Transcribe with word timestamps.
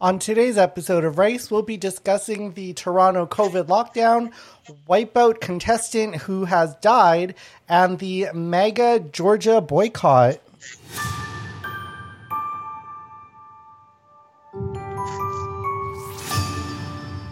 On 0.00 0.20
today's 0.20 0.56
episode 0.56 1.04
of 1.04 1.18
Rice, 1.18 1.50
we'll 1.50 1.62
be 1.62 1.76
discussing 1.76 2.52
the 2.52 2.72
Toronto 2.72 3.26
COVID 3.26 3.64
lockdown, 3.64 4.30
wipeout 4.88 5.40
contestant 5.40 6.14
who 6.14 6.44
has 6.44 6.76
died, 6.76 7.34
and 7.68 7.98
the 7.98 8.28
MAGA 8.32 9.06
Georgia 9.10 9.60
boycott. 9.60 10.38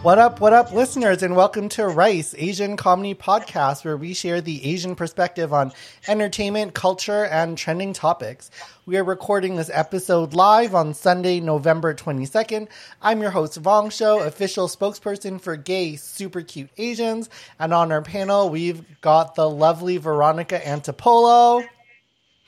What 0.07 0.19
up, 0.19 0.39
what 0.39 0.53
up, 0.53 0.71
listeners, 0.71 1.21
and 1.21 1.35
welcome 1.35 1.67
to 1.67 1.85
Rice, 1.85 2.33
Asian 2.37 2.77
Comedy 2.77 3.13
Podcast, 3.13 3.83
where 3.83 3.97
we 3.97 4.13
share 4.13 4.39
the 4.39 4.63
Asian 4.63 4.95
perspective 4.95 5.51
on 5.51 5.73
entertainment, 6.07 6.73
culture, 6.73 7.25
and 7.25 7.57
trending 7.57 7.91
topics. 7.91 8.49
We 8.85 8.95
are 8.95 9.03
recording 9.03 9.57
this 9.57 9.69
episode 9.73 10.33
live 10.33 10.73
on 10.73 10.93
Sunday, 10.93 11.41
November 11.41 11.93
22nd. 11.93 12.69
I'm 13.01 13.21
your 13.21 13.31
host, 13.31 13.61
Vong 13.61 13.91
Show, 13.91 14.21
official 14.21 14.69
spokesperson 14.69 15.41
for 15.41 15.57
gay, 15.57 15.97
super 15.97 16.39
cute 16.39 16.69
Asians. 16.77 17.29
And 17.59 17.73
on 17.73 17.91
our 17.91 18.01
panel, 18.01 18.49
we've 18.49 18.85
got 19.01 19.35
the 19.35 19.49
lovely 19.49 19.97
Veronica 19.97 20.57
Antipolo. 20.57 21.67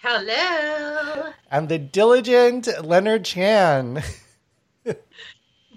Hello. 0.02 1.34
And 1.52 1.68
the 1.68 1.78
diligent 1.78 2.70
Leonard 2.86 3.26
Chan. 3.26 4.02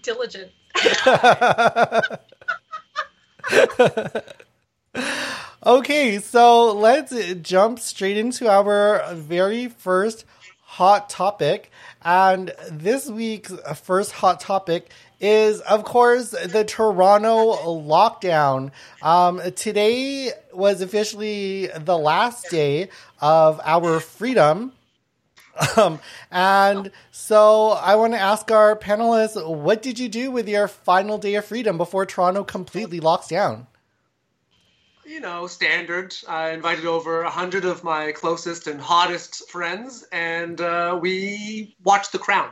Diligent. 0.01 0.52
okay, 5.66 6.18
so 6.18 6.72
let's 6.72 7.34
jump 7.42 7.78
straight 7.78 8.16
into 8.16 8.48
our 8.48 9.14
very 9.14 9.68
first 9.68 10.24
hot 10.62 11.10
topic. 11.10 11.70
And 12.02 12.52
this 12.70 13.08
week's 13.08 13.52
first 13.76 14.12
hot 14.12 14.40
topic 14.40 14.90
is, 15.20 15.60
of 15.60 15.84
course, 15.84 16.30
the 16.30 16.64
Toronto 16.64 17.54
lockdown. 17.64 18.73
Um, 19.02 19.40
today 19.54 20.32
was 20.52 20.80
officially 20.80 21.68
the 21.68 21.96
last 21.96 22.51
day 22.51 22.88
of 23.20 23.60
our 23.64 24.01
freedom. 24.01 24.73
Um, 25.76 26.00
and 26.30 26.90
so 27.10 27.70
I 27.70 27.96
want 27.96 28.12
to 28.14 28.18
ask 28.18 28.50
our 28.50 28.76
panelists, 28.76 29.36
what 29.46 29.82
did 29.82 29.98
you 29.98 30.08
do 30.08 30.30
with 30.30 30.48
your 30.48 30.68
final 30.68 31.18
day 31.18 31.34
of 31.34 31.45
freedom 31.45 31.78
before 31.78 32.06
Toronto 32.06 32.45
completely 32.45 33.00
locks 33.00 33.28
down? 33.28 33.66
You 35.04 35.20
know, 35.20 35.46
standard. 35.46 36.14
I 36.28 36.50
invited 36.50 36.86
over 36.86 37.23
a 37.23 37.30
hundred 37.30 37.64
of 37.64 37.84
my 37.84 38.12
closest 38.12 38.66
and 38.66 38.80
hottest 38.80 39.50
friends, 39.50 40.06
and 40.12 40.60
uh, 40.60 40.98
we 41.00 41.76
watched 41.82 42.12
The 42.12 42.18
Crown. 42.18 42.50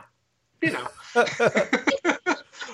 You 0.61 0.73
know, 0.73 0.87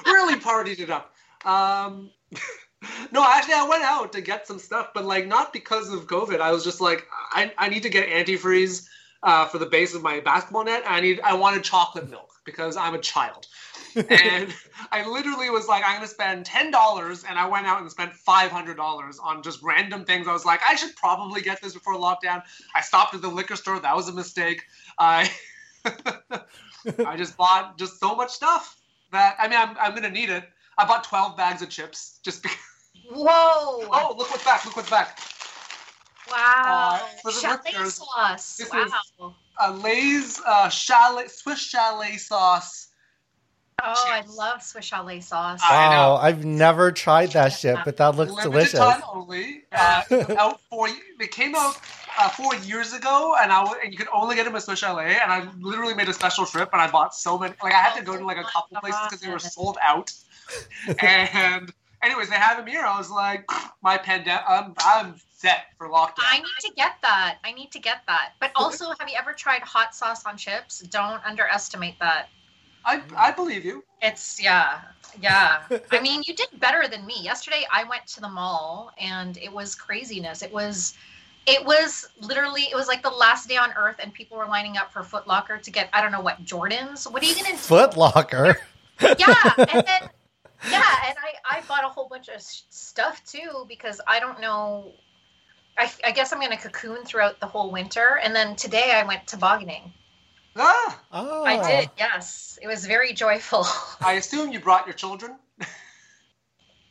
really 0.05 0.39
partied 0.39 0.80
it 0.80 0.89
up. 0.89 1.14
Um, 1.45 2.09
no, 3.11 3.23
actually, 3.23 3.53
I 3.53 3.67
went 3.70 3.83
out 3.83 4.11
to 4.14 4.22
get 4.22 4.48
some 4.48 4.59
stuff, 4.59 4.89
but 4.94 5.05
like 5.05 5.28
not 5.28 5.53
because 5.53 5.94
of 5.94 6.08
COVID. 6.08 6.42
I 6.42 6.52
was 6.52 6.64
just 6.64 6.81
like, 6.81 7.08
I, 7.31 7.52
I 7.58 7.70
need 7.70 7.83
to 7.83 7.89
get 7.89 8.09
antifreeze 8.09 8.88
uh, 9.23 9.46
for 9.46 9.58
the 9.58 9.66
base 9.66 9.94
of 9.94 10.02
my 10.02 10.20
basketball 10.20 10.64
net. 10.64 10.84
I 10.88 11.02
need 11.02 11.20
I 11.22 11.34
wanted 11.34 11.64
chocolate 11.64 12.10
milk 12.10 12.32
because 12.46 12.78
I'm 12.78 12.96
a 12.96 13.00
child. 13.00 13.48
and 13.96 14.54
I 14.92 15.08
literally 15.08 15.50
was 15.50 15.68
like, 15.68 15.84
I'm 15.86 15.96
gonna 15.96 16.08
spend 16.08 16.46
ten 16.46 16.72
dollars, 16.72 17.23
and 17.28 17.38
I 17.38 17.48
went 17.48 17.66
out 17.66 17.82
and 17.82 17.90
spent 17.90 18.14
five 18.14 18.52
hundred 18.52 18.78
dollars 18.78 19.20
on 19.20 19.42
just 19.42 19.62
random 19.64 20.06
things. 20.06 20.28
I 20.28 20.34
was 20.34 20.45
like, 20.45 20.62
I 20.68 20.76
should 20.76 20.95
probably 20.95 21.42
get 21.42 21.62
this 21.62 21.73
before 21.73 21.95
lockdown. 21.95 22.44
I 22.76 22.82
stopped 22.82 23.16
at 23.16 23.22
the 23.22 23.28
liquor 23.28 23.56
store. 23.56 23.80
That 23.80 23.95
was 23.95 24.08
a 24.08 24.14
mistake. 24.14 24.64
I 25.00 25.32
I 27.06 27.18
just 27.18 27.38
bought 27.38 27.78
just 27.78 28.00
so 28.00 28.16
much 28.16 28.32
stuff 28.32 28.78
that 29.12 29.36
I 29.40 29.48
mean, 29.48 29.58
I'm 29.60 29.76
I'm 29.80 29.95
gonna 29.95 30.10
need 30.10 30.30
it. 30.30 30.44
I 30.78 30.86
bought 30.86 31.04
twelve 31.04 31.36
bags 31.38 31.62
of 31.62 31.70
chips 31.70 32.20
just 32.23 32.44
because. 32.44 32.58
Whoa! 33.10 33.26
Oh, 33.30 34.16
look 34.18 34.30
what's 34.30 34.44
back! 34.44 34.66
Look 34.66 34.76
what's 34.76 34.90
back! 34.90 35.20
Wow. 36.31 36.99
Uh, 37.02 37.05
for 37.21 37.32
the 37.32 37.39
Chalet 37.39 37.58
listeners, 37.65 37.93
sauce. 37.95 38.58
this 38.58 38.70
Wow. 38.71 38.83
is- 38.83 39.33
A 39.60 39.71
Lay's 39.73 40.39
uh, 40.45 40.70
chalet 40.70 41.27
Swiss 41.27 41.60
chalet 41.60 42.17
sauce. 42.17 42.88
oh, 43.83 43.93
I 44.08 44.23
love 44.27 44.61
Swiss 44.64 44.86
chalet 44.86 45.20
sauce. 45.21 45.60
I 45.64 45.89
know. 45.89 46.14
Wow, 46.14 46.16
I've 46.17 46.43
never 46.45 46.92
tried 46.92 47.32
that 47.32 47.49
shit, 47.49 47.77
but 47.86 47.98
that 47.98 48.16
looks 48.16 48.32
limited 48.32 48.52
delicious. 48.52 48.80
time 48.80 49.02
only. 49.14 49.64
Uh, 49.71 50.04
out 50.37 50.60
four. 50.70 50.87
It 51.20 51.32
came 51.32 51.55
out 51.55 51.77
uh, 52.20 52.30
four 52.30 52.55
years 52.55 52.93
ago, 52.93 53.36
and 53.42 53.52
I 53.52 53.64
w- 53.64 53.80
and 53.83 53.92
you 53.93 53.98
could 53.98 54.08
only 54.14 54.36
get 54.36 54.45
them 54.45 54.55
at 54.55 54.64
Swiss 54.64 54.80
Chalet. 54.80 55.17
And 55.21 55.32
I 55.32 55.48
literally 55.60 55.93
made 55.93 56.10
a 56.10 56.14
special 56.14 56.45
trip, 56.45 56.70
and 56.73 56.82
I 56.82 56.89
bought 56.89 57.14
so 57.16 57.37
many. 57.37 57.54
Like 57.64 57.73
I 57.73 57.77
had 57.77 57.95
to 57.98 58.04
go 58.04 58.17
to 58.17 58.26
like 58.26 58.37
a 58.37 58.43
couple 58.43 58.80
places 58.80 58.99
because 59.05 59.21
they 59.21 59.30
were 59.30 59.39
sold 59.39 59.77
out. 59.83 60.11
and 61.02 61.71
anyways, 62.04 62.30
they 62.30 62.36
have 62.36 62.58
them 62.58 62.67
here. 62.67 62.83
I 62.83 62.98
was 62.98 63.10
like, 63.11 63.45
my 63.82 63.98
pandemic. 63.98 64.43
I'm, 64.48 64.73
I'm 64.86 65.16
set 65.37 65.67
for 65.77 65.87
lockdown. 65.87 66.25
I 66.25 66.39
need 66.39 66.61
to 66.61 66.71
get 66.75 66.93
that. 67.03 67.37
I 67.43 67.53
need 67.53 67.71
to 67.71 67.80
get 67.80 68.02
that. 68.08 68.33
But 68.39 68.52
also, 68.55 68.86
have 68.99 69.08
you 69.08 69.15
ever 69.17 69.33
tried 69.33 69.61
hot 69.61 69.95
sauce 69.95 70.25
on 70.25 70.36
chips? 70.36 70.80
Don't 70.80 71.23
underestimate 71.25 71.99
that. 71.99 72.30
I, 72.83 73.02
I 73.15 73.31
believe 73.31 73.64
you. 73.64 73.83
It's 74.02 74.42
yeah, 74.42 74.81
yeah. 75.21 75.64
I 75.92 75.99
mean, 75.99 76.23
you 76.25 76.33
did 76.33 76.48
better 76.59 76.87
than 76.87 77.05
me. 77.05 77.15
Yesterday, 77.21 77.65
I 77.71 77.83
went 77.83 78.08
to 78.08 78.21
the 78.21 78.30
mall 78.30 78.92
and 78.99 79.37
it 79.37 79.52
was 79.52 79.75
craziness. 79.75 80.42
It 80.42 80.52
was, 80.52 80.95
it 81.45 81.64
was 81.65 82.08
literally, 82.19 82.64
it 82.64 82.75
was 82.75 82.87
like 82.87 83.04
the 83.04 83.09
last 83.09 83.48
day 83.48 83.58
on 83.58 83.71
earth, 83.77 83.98
and 83.99 84.14
people 84.14 84.37
were 84.37 84.48
lining 84.48 84.77
up 84.77 84.92
for 84.92 85.04
Foot 85.04 85.27
Locker 85.27 85.58
to 85.58 85.71
get 85.71 85.89
I 85.93 86.02
don't 86.02 86.11
know 86.11 86.21
what 86.21 86.43
Jordans. 86.45 87.11
What 87.11 87.21
are 87.21 87.25
you 87.25 87.36
gonna 87.36 87.52
do? 87.52 87.58
Foot 87.58 87.98
Locker. 87.98 88.58
yeah 88.99 89.54
and 89.58 89.86
then 89.86 90.09
yeah 90.71 90.95
and 91.05 91.15
i 91.21 91.58
i 91.58 91.61
bought 91.67 91.83
a 91.83 91.87
whole 91.87 92.08
bunch 92.09 92.30
of 92.30 92.42
stuff 92.42 93.23
too 93.25 93.64
because 93.67 94.02
i 94.08 94.19
don't 94.19 94.42
know 94.42 94.92
I, 95.77 95.92
I 96.05 96.11
guess 96.11 96.33
i'm 96.33 96.39
gonna 96.42 96.58
cocoon 96.58 97.04
throughout 97.05 97.39
the 97.39 97.45
whole 97.45 97.71
winter 97.71 98.20
and 98.23 98.36
then 98.36 98.55
today 98.55 98.92
i 98.93 99.04
went 99.04 99.27
tobogganing 99.27 99.93
Ah, 100.55 100.99
Oh, 101.11 101.43
i 101.45 101.61
did 101.67 101.89
yes 101.98 102.58
it 102.61 102.67
was 102.67 102.86
very 102.86 103.14
joyful 103.14 103.65
I 104.02 104.14
assume 104.14 104.52
you 104.52 104.60
brought 104.60 104.87
your 104.87 104.95
children. 104.95 105.36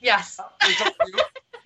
yes 0.01 0.39
It 0.63 0.77
just 0.79 0.95
you, 1.07 1.15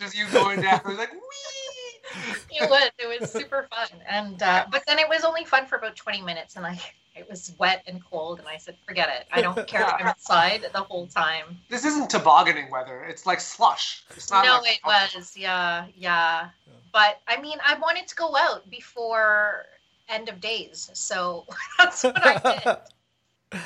just 0.01 0.17
you 0.17 0.27
going 0.33 0.61
down. 0.63 0.81
It 0.81 0.87
was 0.87 0.97
like, 0.99 1.13
wee. 1.13 2.39
it 2.51 2.69
was 2.71 2.91
it 2.99 3.21
was 3.21 3.31
super 3.31 3.69
fun 3.71 4.01
and 4.09 4.43
uh, 4.43 4.65
but 4.71 4.83
then 4.87 4.99
it 4.99 5.09
was 5.09 5.25
only 5.25 5.45
fun 5.45 5.67
for 5.67 5.77
about 5.77 5.95
20 5.97 6.23
minutes 6.23 6.57
and 6.57 6.65
i 6.67 6.81
it 7.15 7.29
was 7.29 7.53
wet 7.59 7.83
and 7.87 8.03
cold 8.11 8.39
and 8.39 8.49
i 8.49 8.57
said 8.57 8.77
forget 8.87 9.09
it 9.09 9.27
i 9.33 9.43
don't 9.43 9.67
care 9.67 9.83
if 9.83 9.93
i'm 9.99 10.07
outside 10.07 10.65
the 10.73 10.81
whole 10.81 11.07
time 11.07 11.59
This 11.69 11.85
isn't 11.85 12.09
tobogganing 12.09 12.71
weather. 12.71 13.05
It's 13.05 13.27
like 13.27 13.41
slush. 13.41 14.05
It's 14.17 14.31
not 14.31 14.45
no, 14.45 14.59
like- 14.61 14.81
it 14.83 14.87
was. 14.87 15.37
Yeah, 15.37 15.87
yeah. 15.97 16.49
But 16.93 17.21
I 17.27 17.41
mean, 17.41 17.59
I 17.67 17.79
wanted 17.79 18.09
to 18.09 18.15
go 18.15 18.37
out 18.37 18.69
before 18.71 19.67
end 20.09 20.29
of 20.29 20.41
days, 20.41 20.91
so 20.93 21.47
that's 21.79 22.03
what 22.05 22.17
I 22.17 22.81
did. 23.53 23.63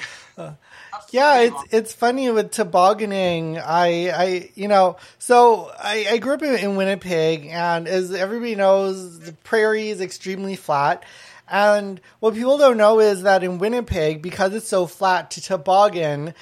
Yeah, 1.11 1.41
it's 1.41 1.63
it's 1.71 1.93
funny 1.93 2.31
with 2.31 2.51
tobogganing. 2.51 3.59
I 3.59 4.11
I 4.11 4.51
you 4.55 4.69
know 4.69 4.97
so 5.19 5.71
I, 5.79 6.07
I 6.13 6.19
grew 6.19 6.35
up 6.35 6.43
in, 6.43 6.55
in 6.57 6.77
Winnipeg, 6.77 7.47
and 7.47 7.87
as 7.87 8.13
everybody 8.13 8.55
knows, 8.55 9.21
the 9.21 9.33
prairie 9.33 9.91
is 9.91 10.01
extremely 10.01 10.57
flat. 10.57 11.05
And 11.49 12.01
what 12.21 12.35
people 12.35 12.59
don't 12.59 12.77
know 12.77 13.01
is 13.01 13.23
that 13.23 13.45
in 13.45 13.59
Winnipeg, 13.59 14.23
because 14.23 14.55
it's 14.55 14.69
so 14.69 14.87
flat, 14.87 15.31
to 15.33 15.43
toboggan, 15.43 16.35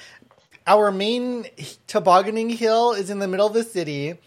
our 0.67 0.93
main 0.93 1.47
tobogganing 1.87 2.51
hill 2.51 2.93
is 2.93 3.11
in 3.11 3.19
the 3.19 3.29
middle 3.29 3.47
of 3.47 3.53
the 3.53 3.65
city, 3.65 4.19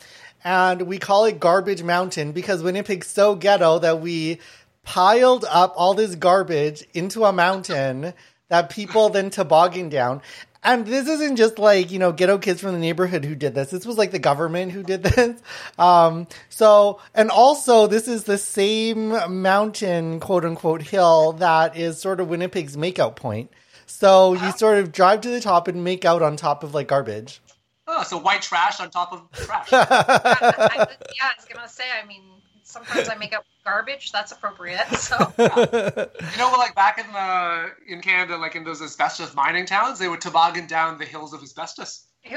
and 0.46 0.84
we 0.84 1.00
call 1.00 1.26
it 1.26 1.40
Garbage 1.40 1.82
Mountain 1.82 2.32
because 2.32 2.62
Winnipeg's 2.62 3.08
so 3.08 3.34
ghetto 3.36 3.80
that 3.80 4.00
we 4.00 4.40
piled 4.84 5.44
up 5.50 5.74
all 5.76 5.96
this 5.96 6.14
garbage 6.14 6.88
into 6.94 7.26
a 7.26 7.34
mountain 7.34 8.14
that 8.50 8.70
people 8.70 9.10
then 9.10 9.32
toboggan 9.32 9.90
down. 9.90 10.22
And 10.64 10.86
this 10.86 11.08
isn't 11.08 11.36
just 11.36 11.58
like, 11.58 11.92
you 11.92 11.98
know, 11.98 12.12
ghetto 12.12 12.38
kids 12.38 12.62
from 12.62 12.74
the 12.74 12.80
neighborhood 12.80 13.26
who 13.26 13.34
did 13.34 13.56
this. 13.56 13.72
This 13.72 13.88
was 13.88 13.98
like 13.98 14.12
the 14.12 14.20
government 14.20 14.72
who 14.72 14.84
did 14.84 15.02
this. 15.04 15.42
Um, 15.80 16.28
so, 16.50 17.02
and 17.16 17.32
also 17.32 17.88
this 17.88 18.08
is 18.08 18.26
the 18.26 18.38
same 18.38 19.10
mountain, 19.42 20.20
quote 20.20 20.46
unquote, 20.46 20.84
hill 20.84 21.34
that 21.34 21.76
is 21.76 22.00
sort 22.00 22.20
of 22.20 22.30
Winnipeg's 22.30 22.78
makeout 22.78 23.16
point. 23.16 23.50
So 23.88 24.34
you 24.34 24.52
sort 24.52 24.78
of 24.78 24.92
drive 24.92 25.22
to 25.22 25.30
the 25.30 25.42
top 25.42 25.68
and 25.68 25.84
make 25.84 26.06
out 26.06 26.22
on 26.22 26.38
top 26.38 26.64
of 26.64 26.76
like 26.76 26.88
garbage. 26.88 27.42
Oh, 27.88 28.04
so 28.04 28.18
white 28.18 28.42
trash 28.42 28.80
on 28.80 28.90
top 28.90 29.14
of 29.14 29.32
trash. 29.32 29.70
I, 29.72 29.86
I, 29.90 30.76
yeah, 31.16 31.30
I 31.30 31.34
was 31.38 31.46
gonna 31.52 31.70
say. 31.70 31.84
I 32.02 32.06
mean, 32.06 32.24
sometimes 32.64 33.08
I 33.10 33.16
make 33.16 33.36
up 33.36 33.46
garbage. 33.64 34.12
That's 34.12 34.32
appropriate. 34.32 34.86
So 34.98 35.18
You 35.38 36.38
know, 36.38 36.52
like 36.58 36.74
back 36.76 36.98
in 36.98 37.12
the 37.12 37.72
in 37.88 38.02
Canada, 38.02 38.38
like 38.38 38.56
in 38.56 38.64
those 38.64 38.82
asbestos 38.82 39.36
mining 39.36 39.66
towns, 39.66 40.00
they 40.00 40.08
would 40.08 40.22
toboggan 40.22 40.68
down 40.68 40.98
the 40.98 41.06
hills 41.06 41.34
of 41.34 41.42
asbestos. 41.44 42.08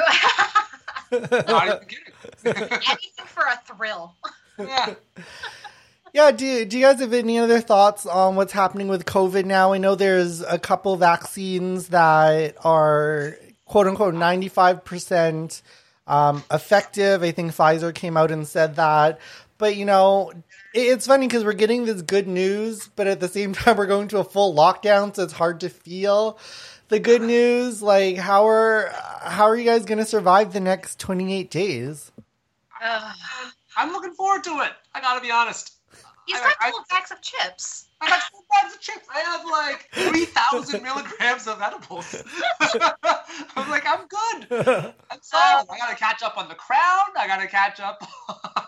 Not 1.11 1.67
even 1.67 1.79
kidding. 1.89 2.62
anything 2.62 3.27
for 3.27 3.45
a 3.45 3.59
thrill. 3.65 4.15
yeah. 4.59 4.95
Yeah, 6.15 6.31
do, 6.31 6.65
do 6.65 6.79
you 6.79 6.87
guys 6.87 7.00
have 7.00 7.12
any 7.12 7.39
other 7.39 7.61
thoughts 7.61 8.06
on 8.06 8.35
what's 8.35 8.53
happening 8.53 8.89
with 8.89 9.05
COVID 9.05 9.45
now? 9.45 9.73
I 9.73 9.79
know 9.79 9.95
there's 9.95 10.41
a 10.41 10.59
couple 10.59 10.97
vaccines 10.97 11.89
that 11.89 12.56
are 12.65 13.37
quote 13.69 13.87
unquote 13.87 14.15
95% 14.15 15.62
um, 16.06 16.43
effective. 16.50 17.23
I 17.23 17.31
think 17.31 17.53
Pfizer 17.53 17.94
came 17.94 18.17
out 18.17 18.31
and 18.31 18.47
said 18.47 18.76
that. 18.76 19.20
But, 19.59 19.76
you 19.76 19.85
know, 19.85 20.32
it's 20.73 21.06
funny 21.06 21.26
because 21.26 21.44
we're 21.44 21.53
getting 21.53 21.85
this 21.85 22.03
good 22.03 22.29
news, 22.29 22.88
but 22.94 23.06
at 23.09 23.19
the 23.20 23.29
same 23.29 23.53
time, 23.55 23.76
we're 23.76 23.87
going 23.87 24.09
to 24.09 24.19
a 24.19 24.25
full 24.25 24.55
lockdown, 24.55 25.15
so 25.15 25.25
it's 25.25 25.32
hard 25.32 25.61
to 25.61 25.69
feel 25.69 26.38
the 26.88 27.00
good 27.00 27.23
news. 27.23 27.82
Like, 27.82 28.17
how 28.17 28.47
are 28.49 28.91
how 29.20 29.44
are 29.47 29.56
you 29.56 29.65
guys 29.65 29.85
going 29.85 29.99
to 29.99 30.05
survive 30.05 30.53
the 30.53 30.61
next 30.61 31.00
28 31.00 31.50
days? 31.50 32.12
Uh, 32.82 33.12
I'm 33.76 33.91
looking 33.93 34.12
forward 34.14 34.44
to 34.44 34.50
it. 34.61 34.73
I 34.94 35.00
gotta 35.00 35.21
be 35.21 35.31
honest. 35.32 35.73
he's 36.26 36.37
I- 36.38 36.44
got 36.44 36.55
I- 36.61 36.67
little 36.67 36.85
bags 36.88 37.11
of 37.11 37.21
chips. 37.21 37.88
I 38.00 38.09
got 38.09 38.23
four 38.23 38.43
bags 38.50 38.75
of 38.75 38.81
chips. 38.81 39.06
I 39.12 39.21
have 39.21 39.45
like 39.45 39.89
3,000 39.93 40.83
milligrams 40.83 41.47
of 41.47 41.61
edibles. 41.61 42.15
I'm 43.56 43.71
like, 43.71 43.85
I'm 43.87 44.06
good. 44.06 44.47
I'm 44.50 44.87
um, 45.11 45.19
solid. 45.21 45.67
I 45.71 45.79
gotta 45.79 45.97
catch 45.97 46.23
up 46.23 46.39
on 46.39 46.49
the 46.49 46.55
crown. 46.55 47.06
I 47.17 47.27
gotta 47.27 47.49
catch 47.49 47.81
up 47.81 48.06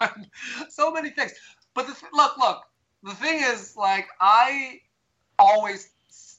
on 0.01 0.27
so 0.69 0.91
many 0.91 1.11
things. 1.11 1.33
But 1.75 1.87
the 1.87 1.95
th- 1.95 2.13
look, 2.13 2.37
look. 2.39 2.63
The 3.03 3.15
thing 3.15 3.41
is, 3.43 3.77
like, 3.77 4.09
I 4.21 4.81
always 5.39 5.91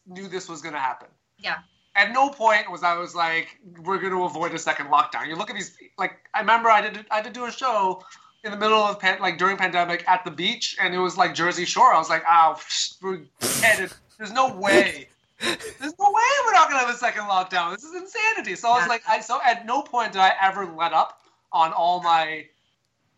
knew 0.06 0.28
this 0.28 0.50
was 0.50 0.62
gonna 0.62 0.80
happen. 0.80 1.08
Yeah. 1.40 1.60
At 1.96 2.14
no 2.14 2.30
point 2.30 2.72
was 2.72 2.84
I 2.84 2.98
was 2.98 3.16
like, 3.16 3.60
we're 3.84 4.00
gonna 4.00 4.22
avoid 4.24 4.54
a 4.54 4.60
second 4.60 4.88
lockdown. 4.88 5.28
You 5.28 5.36
look 5.36 5.50
at 5.50 5.56
these, 5.56 5.76
like, 5.98 6.14
I 6.34 6.40
remember 6.40 6.70
I 6.70 6.82
did 6.82 7.06
I 7.10 7.22
did 7.22 7.34
do 7.34 7.46
a 7.46 7.52
show 7.52 8.04
in 8.44 8.52
the 8.52 8.58
middle 8.58 8.80
of 8.80 9.00
pan- 9.00 9.22
like 9.22 9.38
during 9.38 9.58
pandemic 9.58 10.08
at 10.08 10.26
the 10.26 10.32
beach, 10.32 10.76
and 10.82 10.94
it 10.94 10.98
was 10.98 11.18
like 11.18 11.36
Jersey 11.36 11.66
Shore. 11.66 11.94
I 11.94 11.98
was 11.98 12.10
like, 12.10 12.24
oh, 12.30 12.60
we're 13.02 13.22
headed. 13.62 13.92
There's 14.18 14.32
no 14.32 14.56
way. 14.56 15.08
There's 15.40 15.98
no 16.00 16.12
way 16.12 16.24
we're 16.46 16.54
not 16.54 16.70
gonna 16.70 16.80
have 16.80 16.90
a 16.90 16.98
second 16.98 17.24
lockdown. 17.24 17.76
This 17.76 17.84
is 17.84 17.96
insanity. 17.96 18.56
So 18.56 18.70
I 18.70 18.80
was 18.80 18.88
like, 18.88 19.04
I 19.08 19.20
so 19.20 19.40
at 19.44 19.66
no 19.66 19.82
point 19.82 20.14
did 20.14 20.22
I 20.22 20.34
ever 20.42 20.66
let 20.66 20.94
up 20.94 21.22
on 21.52 21.74
all 21.74 22.02
my, 22.02 22.46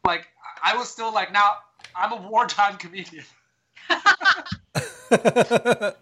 like, 0.06 0.28
I 0.64 0.76
was 0.76 0.90
still 0.90 1.14
like, 1.14 1.32
now 1.32 1.58
I'm 1.96 2.14
a 2.14 2.28
wartime 2.28 2.78
comedian. 2.78 3.26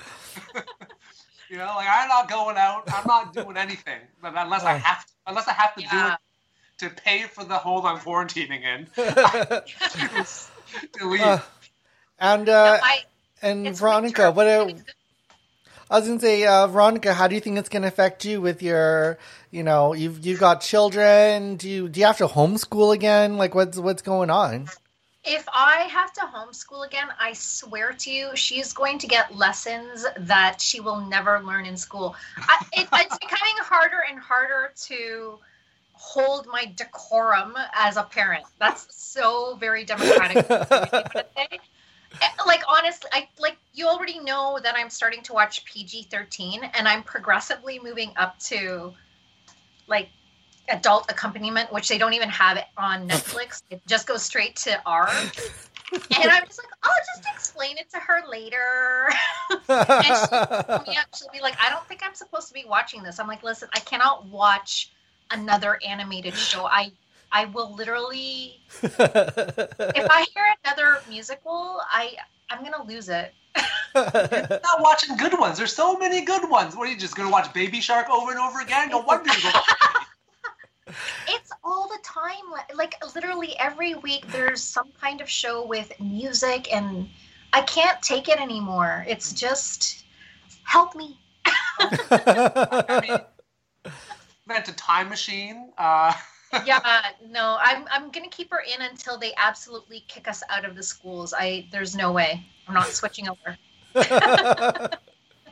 You 1.50 1.58
know, 1.58 1.74
like 1.76 1.88
I'm 1.92 2.08
not 2.08 2.30
going 2.30 2.56
out. 2.56 2.84
I'm 2.88 3.06
not 3.06 3.34
doing 3.34 3.58
anything, 3.58 4.00
unless 4.24 4.64
I 4.64 4.78
have, 4.78 5.06
to, 5.06 5.12
unless 5.28 5.50
I 5.50 5.52
have 5.52 5.76
to 5.76 5.82
do 5.82 5.88
it 5.92 6.18
to 6.81 6.89
pay 6.89 7.24
for 7.24 7.44
the 7.44 7.57
home 7.57 7.86
I'm 7.86 8.00
quarantining 8.00 8.63
in. 8.63 8.88
to 10.94 11.07
leave. 11.07 11.22
Uh, 11.22 11.39
and 12.19 12.45
No, 12.45 12.54
uh, 12.54 12.80
I, 12.81 13.00
and 13.42 13.75
Veronica, 13.75 14.31
what 14.31 14.48
uh, 14.48 14.66
It's 14.69 14.81
good. 14.81 14.94
I 15.89 16.00
was 16.00 16.07
gonna 16.07 16.19
say, 16.19 16.45
uh, 16.45 16.68
Veronica, 16.68 17.13
how 17.13 17.28
do 17.28 17.36
you 17.36 17.42
think 17.42 17.57
it's 17.57 17.69
gonna 17.69 17.88
affect 17.88 18.25
you 18.25 18.42
with 18.42 18.63
your, 18.63 19.19
you 19.51 19.62
know, 19.62 19.94
you've 19.94 20.25
you've 20.25 20.39
got 20.39 20.62
children. 20.62 21.57
Do 21.57 21.69
you 21.69 21.89
do 21.89 22.00
you 22.00 22.06
have 22.06 22.18
to 22.18 22.28
homeschool 22.28 22.94
again? 22.94 23.38
Like, 23.38 23.54
what's 23.54 23.77
what's 23.77 24.01
going 24.01 24.30
on? 24.30 24.68
If 25.24 25.45
I 25.54 25.81
have 25.84 26.12
to 26.13 26.22
homeschool 26.22 26.88
again, 26.88 27.07
I 27.19 27.34
swear 27.34 27.92
to 27.92 28.10
you, 28.12 28.30
she's 28.36 28.74
going 28.74 28.98
to 29.00 29.07
get 29.07 29.36
lessons 29.36 30.06
that 30.18 30.60
she 30.60 30.80
will 30.80 31.01
never 31.01 31.39
learn 31.44 31.68
in 31.68 31.77
school. 31.77 32.16
I, 32.38 32.66
it, 32.74 32.88
it's 32.92 33.18
becoming 33.19 33.54
harder 33.60 34.01
and 34.10 34.18
harder 34.18 34.72
to 34.88 35.39
hold 36.01 36.48
my 36.48 36.65
decorum 36.75 37.56
as 37.74 37.95
a 37.95 38.03
parent. 38.03 38.44
That's 38.59 38.88
so 38.95 39.56
very 39.59 39.86
democratic. 39.86 40.38
of 40.50 40.50
me 40.50 41.03
to 41.03 41.25
say. 41.38 41.59
Like 42.45 42.63
honestly, 42.68 43.09
I 43.13 43.30
like 43.39 43.57
you 43.74 43.88
already 43.88 44.19
know 44.19 44.59
that 44.63 44.75
I'm 44.75 44.89
starting 44.89 45.21
to 45.24 45.33
watch 45.33 45.63
PG 45.63 46.07
thirteen, 46.09 46.63
and 46.74 46.88
I'm 46.88 47.03
progressively 47.03 47.80
moving 47.80 48.12
up 48.18 48.38
to 48.39 48.94
like 49.88 50.09
adult 50.69 51.09
accompaniment, 51.09 51.71
which 51.71 51.88
they 51.88 52.00
don't 52.00 52.13
even 52.13 52.30
have 52.30 52.57
it 52.57 52.65
on 52.77 53.07
Netflix. 53.07 53.62
It 53.69 53.81
just 53.88 54.07
goes 54.07 54.24
straight 54.24 54.56
to 54.57 54.81
R. 54.86 55.07
And 55.94 56.31
I'm 56.31 56.45
just 56.45 56.57
like, 56.57 56.71
I'll 56.83 56.94
just 57.15 57.27
explain 57.33 57.77
it 57.77 57.89
to 57.92 57.98
her 57.98 58.21
later. 58.30 59.09
and 59.69 60.18
she 60.18 60.65
told 60.65 60.88
me 60.88 60.95
up, 60.95 61.07
she'll 61.13 61.27
be 61.33 61.42
like, 61.42 61.57
I 61.62 61.69
don't 61.69 61.86
think 61.88 62.01
I'm 62.01 62.15
supposed 62.15 62.48
to 62.48 62.53
be 62.53 62.63
watching 62.65 63.03
this. 63.03 63.19
I'm 63.19 63.27
like, 63.27 63.44
listen, 63.44 63.68
I 63.74 63.80
cannot 63.81 64.25
watch 64.27 64.94
another 65.31 65.80
animated 65.88 66.36
show. 66.36 66.66
I 66.66 66.92
I 67.31 67.45
will 67.45 67.74
literally 67.75 68.62
if 68.83 69.00
I 69.00 70.25
hear 70.33 70.44
another 70.63 71.00
musical, 71.10 71.80
I 71.89 72.16
I'm 72.50 72.63
gonna 72.63 72.83
lose 72.83 73.10
it. 73.10 73.33
not 73.95 74.80
watching 74.80 75.18
good 75.18 75.38
ones. 75.38 75.57
There's 75.57 75.74
so 75.74 75.98
many 75.98 76.24
good 76.24 76.50
ones. 76.50 76.75
What 76.75 76.88
are 76.88 76.92
you 76.92 76.98
just 76.98 77.16
gonna 77.16 77.30
watch 77.30 77.54
Baby 77.54 77.81
Shark 77.81 78.10
over 78.10 78.31
and 78.31 78.39
over 78.39 78.62
again? 78.62 78.89
No 78.89 79.00
wonder 79.00 79.30
you 79.33 79.51
go. 79.51 79.60
It's 81.28 81.51
all 81.63 81.88
the 81.88 82.00
time. 82.04 82.75
Like 82.75 82.95
literally 83.16 83.57
every 83.60 83.95
week, 83.95 84.25
there's 84.27 84.62
some 84.62 84.92
kind 85.00 85.22
of 85.22 85.30
show 85.30 85.66
with 85.66 85.92
music, 86.01 86.74
and 86.74 87.07
I 87.54 87.62
can't 87.62 88.01
take 88.01 88.27
it 88.27 88.42
anymore. 88.42 89.06
It's 89.07 89.31
just 89.31 90.04
help 90.63 90.95
me. 90.95 91.18
I 91.45 93.00
mean, 93.07 93.19
meant 94.48 94.68
a 94.68 94.74
time 94.74 95.10
machine. 95.10 95.72
Uh, 95.78 96.14
yeah, 96.66 97.02
no, 97.30 97.58
I'm 97.62 97.86
I'm 97.92 98.12
gonna 98.12 98.30
keep 98.30 98.52
her 98.52 98.60
in 98.62 98.82
until 98.82 99.18
they 99.18 99.34
absolutely 99.38 100.04
kick 100.08 100.28
us 100.28 100.44
out 100.50 100.66
of 100.66 100.76
the 100.76 100.84
schools. 100.84 101.34
I 101.38 101.68
there's 101.72 101.96
no 101.96 102.12
way. 102.12 102.46
I'm 102.68 102.74
not 102.74 102.88
switching 102.88 103.28
over. 103.30 103.58
yeah, 103.96 104.90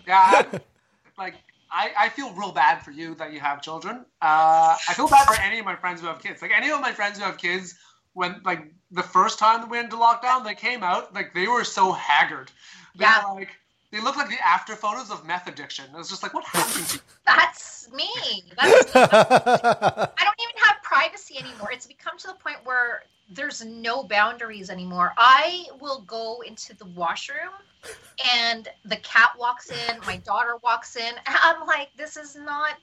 I'm- 0.08 0.62
like 1.18 1.36
I, 1.72 1.92
I 2.00 2.10
feel 2.10 2.34
real 2.34 2.52
bad 2.52 2.80
for 2.84 2.92
you 2.92 3.14
that 3.16 3.32
you 3.34 3.40
have 3.42 3.62
children. 3.62 3.98
Uh, 4.22 4.76
I 4.88 4.94
feel 4.96 5.08
bad 5.08 5.28
for 5.28 5.40
any 5.40 5.60
of 5.60 5.66
my 5.66 5.76
friends 5.76 6.02
who 6.02 6.08
have 6.08 6.20
kids. 6.22 6.42
Like 6.42 6.52
any 6.56 6.72
of 6.72 6.82
my 6.82 6.92
friends 6.92 7.20
who 7.20 7.26
have 7.26 7.38
kids, 7.38 7.76
when 8.14 8.42
like 8.44 8.72
the 8.90 9.04
first 9.04 9.38
time 9.38 9.62
we 9.64 9.78
went 9.78 9.86
into 9.86 9.98
lockdown, 9.98 10.44
they 10.44 10.56
came 10.56 10.82
out 10.82 11.14
like 11.14 11.34
they 11.36 11.48
were 11.48 11.64
so 11.64 11.92
haggard. 11.92 12.52
They 12.96 13.04
Yeah. 13.04 13.24
were 13.34 13.40
like 13.40 13.59
they 13.92 14.02
look 14.02 14.16
like 14.16 14.30
the 14.30 14.38
after 14.46 14.76
photos 14.76 15.12
of 15.12 15.26
meth 15.26 15.48
addiction. 15.48 15.86
It 15.94 15.98
was 15.98 16.10
just 16.10 16.24
like, 16.24 16.34
what 16.34 16.46
happened 16.46 16.86
to 16.88 16.96
you? 16.96 17.02
That's 17.26 17.90
me. 17.92 18.44
That's 18.56 18.96
I 18.96 20.24
don't 20.24 20.42
even 20.42 20.56
have 20.64 20.76
privacy 20.84 21.38
anymore. 21.40 21.72
It's 21.72 21.88
become 21.88 22.18
to 22.20 22.28
the 22.28 22.36
point 22.36 22.58
where 22.64 23.04
there's 23.32 23.64
no 23.64 24.04
boundaries 24.04 24.70
anymore. 24.70 25.14
I 25.18 25.66
will 25.80 26.02
go 26.02 26.42
into 26.42 26.76
the 26.76 26.86
washroom 26.86 27.54
and 28.36 28.68
the 28.86 28.98
cat 28.98 29.32
walks 29.38 29.72
in, 29.72 30.00
my 30.06 30.18
daughter 30.18 30.58
walks 30.64 30.96
in, 30.96 31.08
and 31.08 31.20
I'm 31.44 31.66
like, 31.66 31.90
this 31.98 32.18
is 32.18 32.36
not 32.36 32.76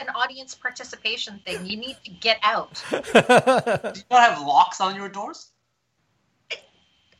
an 0.00 0.08
audience 0.10 0.54
participation 0.54 1.40
thing. 1.44 1.64
You 1.64 1.76
need 1.76 1.96
to 2.04 2.10
get 2.10 2.38
out. 2.42 2.82
Do 2.90 2.96
you 2.98 4.02
not 4.10 4.30
have 4.30 4.42
locks 4.46 4.80
on 4.80 4.94
your 4.94 5.08
doors? 5.08 5.50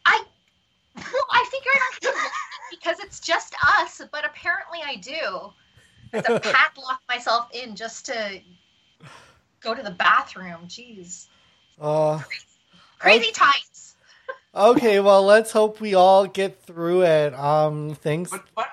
I 0.04 0.24
well, 0.96 1.26
I 1.30 1.44
figured 1.50 1.74
I 1.74 1.92
could 2.00 2.30
because 2.70 2.98
it's 3.00 3.20
just 3.20 3.54
us, 3.78 4.00
but 4.10 4.24
apparently 4.24 4.80
I 4.84 4.96
do. 4.96 5.52
I 6.12 6.16
have 6.16 6.24
to 6.24 6.40
padlock 6.40 7.00
myself 7.08 7.48
in 7.52 7.74
just 7.74 8.06
to 8.06 8.40
go 9.60 9.74
to 9.74 9.82
the 9.82 9.90
bathroom. 9.90 10.66
Jeez. 10.68 11.26
Uh, 11.80 12.20
Crazy 12.98 13.32
times. 13.32 13.96
okay, 14.54 15.00
well, 15.00 15.24
let's 15.24 15.50
hope 15.50 15.80
we 15.80 15.94
all 15.94 16.26
get 16.26 16.62
through 16.62 17.02
it. 17.02 17.34
Um, 17.34 17.94
thanks. 17.94 18.30
But 18.30 18.44
but 18.54 18.68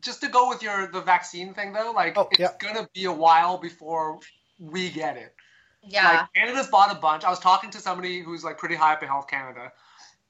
just 0.00 0.20
to 0.20 0.28
go 0.28 0.48
with 0.48 0.62
your 0.62 0.86
the 0.88 1.00
vaccine 1.00 1.52
thing 1.54 1.72
though, 1.72 1.92
like 1.94 2.16
Oh, 2.16 2.28
it's 2.30 2.38
yeah. 2.40 2.52
gonna 2.60 2.88
be 2.94 3.06
a 3.06 3.12
while 3.12 3.58
before 3.58 4.20
we 4.60 4.90
get 4.90 5.16
it. 5.16 5.34
Yeah. 5.82 6.04
Like 6.08 6.32
Canada's 6.34 6.68
bought 6.68 6.92
a 6.92 6.98
bunch. 7.00 7.24
I 7.24 7.30
was 7.30 7.38
talking 7.40 7.70
to 7.70 7.78
somebody 7.78 8.20
who's 8.20 8.44
like 8.44 8.58
pretty 8.58 8.74
high 8.74 8.92
up 8.92 9.02
in 9.02 9.08
Health 9.08 9.28
Canada, 9.28 9.72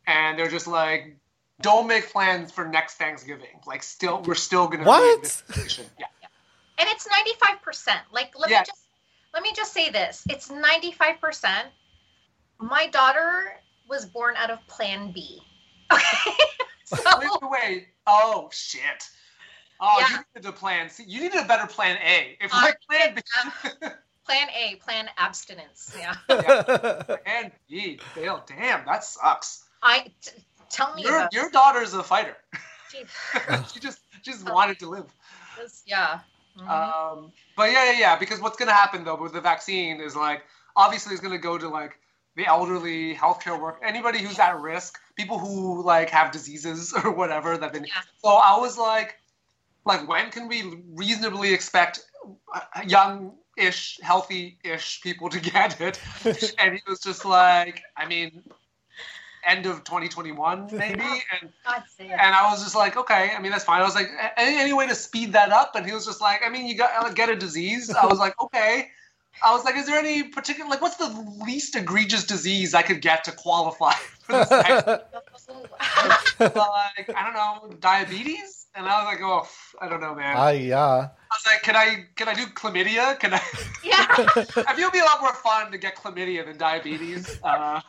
and 0.06 0.38
they're 0.38 0.48
just 0.50 0.66
like, 0.66 1.16
"Don't 1.60 1.86
make 1.86 2.10
plans 2.10 2.52
for 2.52 2.66
next 2.66 2.94
Thanksgiving. 2.94 3.60
Like, 3.66 3.82
still, 3.82 4.22
we're 4.22 4.34
still 4.34 4.66
gonna 4.66 4.84
be 4.84 4.86
What? 4.88 5.16
in 5.16 5.22
this 5.22 5.42
position." 5.42 5.86
Yeah, 5.98 6.06
and 6.78 6.88
it's 6.90 7.06
95% 7.08 7.96
like 8.12 8.32
let 8.38 8.50
Yeah. 8.50 8.60
me 8.60 8.66
just 8.66 8.82
let 9.34 9.42
me 9.42 9.52
just 9.54 9.72
say 9.72 9.90
this 9.90 10.24
it's 10.30 10.48
95% 10.48 11.64
my 12.58 12.86
daughter 12.88 13.52
was 13.88 14.06
born 14.06 14.34
out 14.36 14.50
of 14.50 14.58
plan 14.66 15.12
b 15.12 15.42
okay 15.92 16.04
so 16.84 16.96
wait, 17.18 17.28
wait, 17.42 17.50
wait. 17.50 17.88
Oh 18.06 18.48
shit. 18.52 19.08
Oh, 19.80 19.98
Yeah. 19.98 20.08
you 20.08 20.24
needed 20.36 20.48
a 20.48 20.52
plan. 20.52 20.88
See, 20.88 21.04
you 21.04 21.20
needed 21.20 21.40
a 21.40 21.44
better 21.44 21.66
plan 21.66 21.98
A. 22.02 22.38
If 22.40 22.52
Uh, 22.54 22.60
like 22.62 22.78
plan 22.88 23.14
B, 23.14 23.22
plan 24.24 24.48
a 24.56 24.76
plan 24.76 25.10
abstinence 25.18 25.94
yeah 25.98 26.14
plan 26.26 27.52
B, 27.68 28.00
Dale, 28.14 28.42
damn, 28.46 28.86
that 28.86 29.04
sucks. 29.04 29.64
I 29.86 29.98
t- 30.20 30.32
tell 30.68 30.94
me 30.94 31.02
Your 31.02 31.18
about 31.18 31.32
your 31.32 31.50
daughter's 31.50 31.94
a 31.94 32.02
fighter. 32.02 32.36
She 33.72 33.80
just 33.80 34.00
she 34.12 34.20
just 34.30 34.48
wanted 34.48 34.78
to 34.80 34.88
live. 34.88 35.08
yeah 35.86 36.20
Mhm. 36.58 36.68
Um, 36.70 37.32
but 37.56 37.70
yeah, 37.70 37.92
yeah, 37.92 37.98
yeah. 37.98 38.16
Because 38.16 38.40
what's 38.40 38.56
going 38.56 38.68
to 38.68 38.74
happen 38.74 39.04
though 39.04 39.20
with 39.20 39.32
the 39.32 39.40
vaccine 39.40 40.00
is 40.00 40.16
like 40.16 40.42
obviously 40.74 41.12
it's 41.12 41.20
going 41.20 41.32
to 41.32 41.38
go 41.38 41.58
to 41.58 41.68
like 41.68 41.98
the 42.36 42.46
elderly, 42.46 43.14
healthcare 43.14 43.60
work, 43.60 43.80
anybody 43.82 44.18
who's 44.18 44.38
at 44.38 44.58
risk, 44.60 44.98
people 45.16 45.38
who 45.38 45.82
like 45.82 46.10
have 46.10 46.32
diseases 46.32 46.92
or 47.04 47.10
whatever 47.12 47.56
that 47.58 47.72
they. 47.72 47.80
Yeah. 47.80 48.02
So 48.22 48.28
I 48.28 48.58
was 48.58 48.78
like, 48.78 49.16
like 49.84 50.08
when 50.08 50.30
can 50.30 50.48
we 50.48 50.82
reasonably 50.94 51.52
expect 51.52 52.00
uh, 52.54 52.60
young 52.86 53.34
ish, 53.56 53.98
healthy 54.02 54.58
ish 54.64 55.00
people 55.02 55.28
to 55.30 55.40
get 55.52 55.80
it. 55.80 56.00
and 56.58 56.74
he 56.74 56.80
was 56.86 57.00
just 57.00 57.24
like, 57.24 57.82
I 57.96 58.06
mean, 58.06 58.42
end 59.46 59.66
of 59.66 59.84
2021 59.84 60.68
maybe. 60.72 61.02
And 61.40 61.50
and 61.98 62.34
I 62.34 62.50
was 62.50 62.62
just 62.62 62.76
like, 62.76 62.96
okay, 62.96 63.32
I 63.36 63.40
mean 63.40 63.52
that's 63.52 63.64
fine. 63.64 63.80
I 63.80 63.84
was 63.84 63.94
like, 63.94 64.10
any, 64.36 64.58
any 64.58 64.72
way 64.72 64.86
to 64.86 64.94
speed 64.94 65.32
that 65.32 65.50
up? 65.50 65.74
And 65.74 65.86
he 65.86 65.92
was 65.92 66.04
just 66.04 66.20
like, 66.20 66.42
I 66.44 66.48
mean, 66.48 66.66
you 66.66 66.76
got 66.76 67.04
uh, 67.04 67.10
get 67.10 67.28
a 67.28 67.36
disease. 67.36 67.90
I 67.90 68.06
was 68.06 68.18
like, 68.18 68.40
okay. 68.40 68.88
I 69.44 69.52
was 69.52 69.64
like, 69.64 69.76
is 69.76 69.86
there 69.86 69.98
any 69.98 70.22
particular 70.24 70.68
like 70.68 70.80
what's 70.80 70.96
the 70.96 71.08
least 71.46 71.76
egregious 71.76 72.24
disease 72.24 72.74
I 72.74 72.82
could 72.82 73.02
get 73.02 73.24
to 73.24 73.32
qualify 73.32 73.92
for 73.92 74.32
this? 74.32 74.50
next 76.38 76.40
like 76.40 77.10
I 77.14 77.24
don't 77.24 77.34
know, 77.34 77.76
diabetes, 77.80 78.66
and 78.74 78.86
I 78.86 79.02
was 79.02 79.06
like, 79.06 79.22
oh, 79.22 79.48
I 79.80 79.88
don't 79.88 80.00
know, 80.00 80.14
man. 80.14 80.36
Ah, 80.36 80.50
yeah. 80.50 80.86
I 80.86 81.34
was 81.34 81.46
like, 81.46 81.62
can 81.62 81.76
I 81.76 82.06
can 82.14 82.28
I 82.28 82.34
do 82.34 82.46
chlamydia? 82.46 83.18
Can 83.18 83.34
I? 83.34 83.40
yeah. 83.84 84.06
I 84.08 84.74
feel 84.74 84.88
it'd 84.88 84.92
be 84.92 84.98
a 84.98 85.04
lot 85.04 85.20
more 85.20 85.34
fun 85.34 85.70
to 85.72 85.78
get 85.78 85.96
chlamydia 85.96 86.44
than 86.44 86.56
diabetes. 86.56 87.38
Uh, 87.42 87.80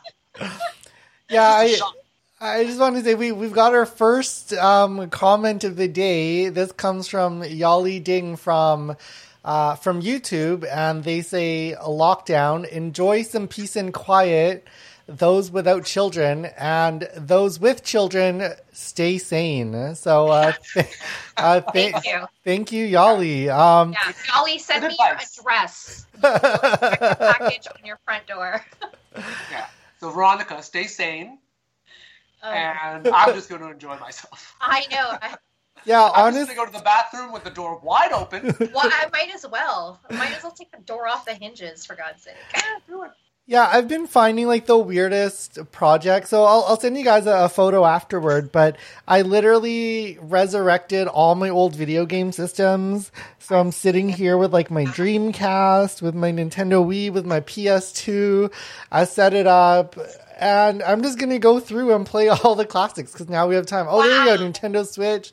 Yeah, 1.30 1.64
just 1.66 1.74
a 1.74 1.76
I, 1.76 1.78
shot. 1.78 1.94
I 2.40 2.64
just 2.66 2.80
want 2.80 2.96
to 2.96 3.04
say 3.04 3.16
we 3.16 3.32
we've 3.32 3.54
got 3.54 3.74
our 3.74 3.86
first 3.86 4.54
um, 4.54 5.10
comment 5.10 5.64
of 5.64 5.76
the 5.76 5.88
day. 5.88 6.50
This 6.50 6.72
comes 6.72 7.08
from 7.08 7.42
Yali 7.42 8.04
Ding 8.04 8.36
from 8.36 8.96
uh, 9.44 9.76
from 9.76 10.02
YouTube, 10.02 10.66
and 10.72 11.04
they 11.04 11.22
say 11.22 11.76
lockdown. 11.82 12.68
Enjoy 12.70 13.24
some 13.24 13.48
peace 13.48 13.76
and 13.76 13.94
quiet. 13.94 14.68
Those 15.10 15.50
without 15.50 15.86
children 15.86 16.48
and 16.58 17.08
those 17.16 17.62
with 17.62 17.82
children, 17.82 18.44
stay 18.74 19.18
sane. 19.18 19.96
So, 19.96 20.28
uh, 20.28 20.52
th- 20.74 20.86
uh, 21.38 21.62
th- 21.62 21.94
Thank 21.94 22.06
you. 22.06 22.28
thank 22.44 22.72
you, 22.74 22.86
Yali. 22.86 23.48
Um, 23.50 23.94
Yeah. 23.94 24.12
Golly, 24.34 24.60
send 24.60 24.82
Good 24.82 24.90
me 24.90 24.98
your 25.00 25.12
advice. 25.14 25.40
address. 25.40 26.06
Package 26.22 27.68
on 27.74 27.86
your 27.86 27.98
front 28.04 28.28
door. 28.28 28.66
yeah. 29.50 29.68
So 30.08 30.14
Veronica, 30.14 30.64
stay 30.64 30.88
sane, 30.88 31.38
Um, 32.42 32.54
and 32.54 33.08
I'm 33.10 33.36
just 33.36 33.50
going 33.50 33.62
to 33.62 33.70
enjoy 33.70 33.98
myself. 33.98 34.56
I 34.62 34.86
know. 34.90 35.18
I, 35.22 35.36
yeah, 35.84 36.06
I'm 36.06 36.28
honest, 36.28 36.48
just 36.48 36.56
going 36.56 36.68
to 36.68 36.72
go 36.72 36.78
to 36.78 36.80
the 36.80 36.84
bathroom 36.86 37.34
with 37.34 37.44
the 37.44 37.50
door 37.50 37.78
wide 37.84 38.14
open. 38.14 38.56
well, 38.74 38.90
I 38.90 39.10
might 39.12 39.36
as 39.36 39.46
well. 39.52 40.00
I 40.10 40.16
might 40.16 40.32
as 40.32 40.44
well 40.44 40.54
take 40.54 40.72
the 40.72 40.82
door 40.84 41.10
off 41.10 41.26
the 41.26 41.34
hinges, 41.34 41.86
for 41.86 41.96
God's 41.98 42.24
sake. 42.24 42.36
Do 42.88 43.04
it. 43.04 43.12
Yeah, 43.50 43.66
I've 43.72 43.88
been 43.88 44.08
finding 44.08 44.46
like 44.46 44.66
the 44.66 44.78
weirdest 44.78 45.72
projects. 45.72 46.32
So 46.32 46.44
I'll, 46.44 46.66
I'll 46.68 46.78
send 46.78 46.98
you 46.98 47.06
guys 47.06 47.28
a, 47.28 47.46
a 47.46 47.50
photo 47.50 47.86
afterward, 47.86 48.52
but 48.52 48.76
I 49.08 49.22
literally 49.22 50.18
resurrected 50.20 51.08
all 51.08 51.34
my 51.34 51.48
old 51.48 51.74
video 51.74 52.06
game 52.06 52.34
systems. 52.34 53.10
So 53.40 53.58
I'm 53.58 53.72
sitting 53.72 54.10
here 54.10 54.38
with 54.38 54.52
like 54.52 54.70
my 54.70 54.84
Dreamcast, 54.84 56.02
with 56.02 56.14
my 56.14 56.30
Nintendo 56.30 56.86
Wii, 56.86 57.14
with 57.14 57.26
my 57.26 57.40
PS2. 57.40 58.52
I 58.92 59.06
set 59.06 59.34
it 59.34 59.48
up 59.48 59.96
and 60.38 60.84
I'm 60.84 61.02
just 61.02 61.18
going 61.18 61.30
to 61.30 61.40
go 61.40 61.62
through 61.62 61.96
and 61.96 62.06
play 62.06 62.28
all 62.44 62.56
the 62.56 62.66
classics 62.66 63.14
because 63.14 63.30
now 63.30 63.48
we 63.48 63.56
have 63.56 63.66
time. 63.66 63.86
Oh, 63.90 64.04
there 64.04 64.26
you 64.26 64.38
go. 64.38 64.44
Nintendo 64.44 64.86
Switch. 64.86 65.32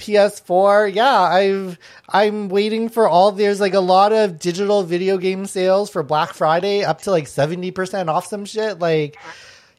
PS4. 0.00 0.94
Yeah, 0.94 1.20
I've 1.20 1.78
I'm 2.08 2.48
waiting 2.48 2.88
for 2.88 3.08
all 3.08 3.30
there's 3.32 3.60
like 3.60 3.74
a 3.74 3.80
lot 3.80 4.12
of 4.12 4.38
digital 4.38 4.82
video 4.82 5.18
game 5.18 5.46
sales 5.46 5.90
for 5.90 6.02
Black 6.02 6.34
Friday 6.34 6.82
up 6.82 7.02
to 7.02 7.10
like 7.10 7.26
70% 7.26 8.08
off 8.08 8.26
some 8.26 8.44
shit. 8.44 8.78
Like 8.78 9.16